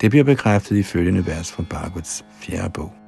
Det 0.00 0.10
bliver 0.10 0.24
bekræftet 0.24 0.76
i 0.76 0.82
følgende 0.82 1.26
vers 1.26 1.52
fra 1.52 1.64
Bhagavats 1.70 2.24
fjerde 2.40 2.70
bog. 2.70 3.05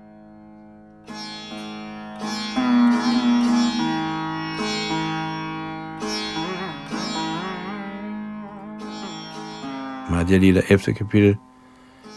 Madhya 10.11 10.39
Lila 10.39 10.63
efter 10.69 10.93
kapitel, 10.93 11.37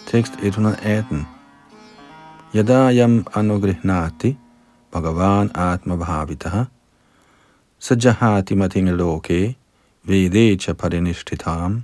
tekst 0.08 0.34
118. 0.42 1.28
Yadayam 2.56 3.28
anugrihnati 3.36 4.38
bhagavan 4.92 5.52
atma 5.56 5.96
bhavitaha 5.96 6.66
sajahati 7.80 8.56
matinga 8.56 8.92
loke 8.92 9.58
vedecha 10.04 10.74
parinishtitam. 10.74 11.84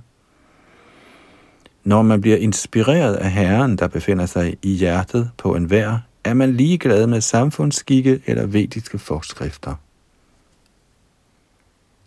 Når 1.84 2.02
man 2.02 2.20
bliver 2.20 2.36
inspireret 2.36 3.14
af 3.14 3.30
Herren, 3.30 3.78
der 3.78 3.88
befinder 3.88 4.26
sig 4.26 4.56
i 4.62 4.74
hjertet 4.74 5.30
på 5.38 5.54
en 5.54 5.70
vær, 5.70 5.98
er 6.24 6.34
man 6.34 6.52
ligeglad 6.52 7.06
med 7.06 7.20
samfundsskikke 7.20 8.22
eller 8.26 8.46
vediske 8.46 8.98
forskrifter. 8.98 9.74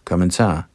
Kommentar 0.05 0.70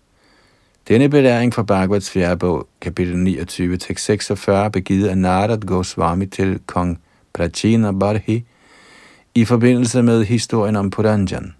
denne 0.89 1.09
belæring 1.09 1.55
fra 1.55 1.62
Bhagavats 1.62 2.11
fjerde 2.11 2.37
bog, 2.37 2.68
kapitel 2.80 3.18
29, 3.18 3.76
tekst 3.76 4.05
46, 4.05 4.70
begivet 4.70 5.09
af 5.09 5.18
Narad 5.18 5.59
Goswami 5.59 6.26
til 6.26 6.61
kong 6.66 7.01
Prachina 7.32 7.93
Barhi 7.93 8.45
i 9.34 9.45
forbindelse 9.45 10.03
med 10.03 10.24
historien 10.24 10.76
om 10.76 10.91
Puranjan. 10.91 11.55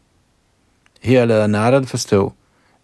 Her 1.03 1.25
lader 1.25 1.47
Narad 1.47 1.85
forstå, 1.85 2.33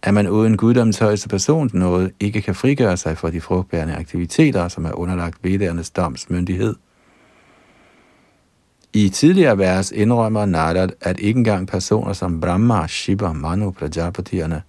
at 0.03 0.15
man 0.15 0.29
uden 0.29 0.57
guddoms 0.57 0.99
højeste 0.99 1.29
persons 1.29 1.75
noget 1.75 2.13
ikke 2.21 2.43
kan 2.43 2.55
frigøre 2.55 2.97
sig 2.97 3.19
fra 3.19 3.31
de 3.31 3.41
frugtbærende 3.41 3.95
aktiviteter, 3.95 4.69
som 4.69 4.85
er 4.85 4.99
underlagt 4.99 5.39
vedernes 5.43 5.91
domsmyndighed. 5.91 6.75
I 8.93 9.09
tidligere 9.09 9.59
vers 9.59 9.91
indrømmer 9.91 10.47
Narad, 10.47 10.89
at 11.01 11.21
ikke 11.21 11.39
engang 11.39 11.69
personer 11.69 12.13
som 12.13 12.41
Brahma, 12.41 12.87
Shiva, 12.87 13.33
Manu, 13.33 13.71
Prajapatierne 13.71 14.63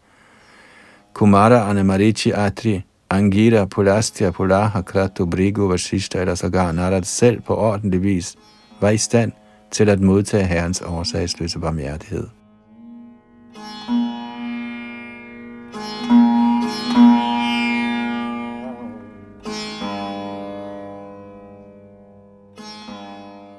Kumara 1.14 1.70
Anamarichi 1.70 2.32
Atri, 2.32 2.84
Angira, 3.10 3.66
Pulastya, 3.68 4.32
Pulaha, 4.32 4.82
Kratu, 4.82 5.26
Brigu, 5.26 5.68
Vashishta 5.68 6.22
eller 6.22 6.36
sågar 6.36 6.72
Narad 6.72 7.04
selv 7.04 7.42
på 7.42 7.56
ordentlig 7.56 8.04
vis 8.04 8.36
var 8.82 8.90
i 8.90 8.98
stand 8.98 9.32
til 9.72 9.90
at 9.90 10.00
modtage 10.00 10.44
Herrens 10.44 10.82
årsagsløse 10.82 11.60
barmhjertighed. 11.60 12.28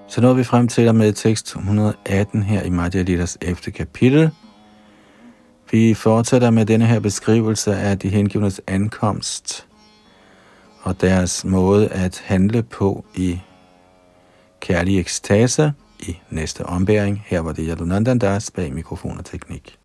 Så 0.09 0.21
nåede 0.21 0.37
vi 0.37 0.45
frem 0.45 0.69
til 0.69 0.95
med 0.95 1.13
tekst 1.13 1.47
118 1.47 2.43
her 2.43 2.63
i 2.63 2.71
Madhya 2.71 3.03
Lidas 3.03 3.39
11. 3.41 3.73
kapitel. 3.73 4.31
Vi 5.75 5.95
fortsætter 5.95 6.51
med 6.51 6.67
denne 6.67 6.87
her 6.87 7.01
beskrivelse 7.01 7.77
af 7.77 7.99
de 7.99 8.09
hengivnes 8.09 8.61
ankomst 8.67 9.67
og 10.83 11.01
deres 11.01 11.45
måde 11.45 11.89
at 11.89 12.23
handle 12.25 12.63
på 12.63 13.05
i 13.15 13.41
kærlig 14.61 15.01
ekstase 15.01 15.73
i 16.01 16.17
næste 16.31 16.67
ombæring. 16.67 17.23
Her 17.27 17.41
var 17.41 17.53
det 17.53 17.65
Yadunandandas 17.69 18.51
bag 18.51 18.73
mikrofon 18.73 19.19
og 19.19 19.25
teknik. 19.25 19.79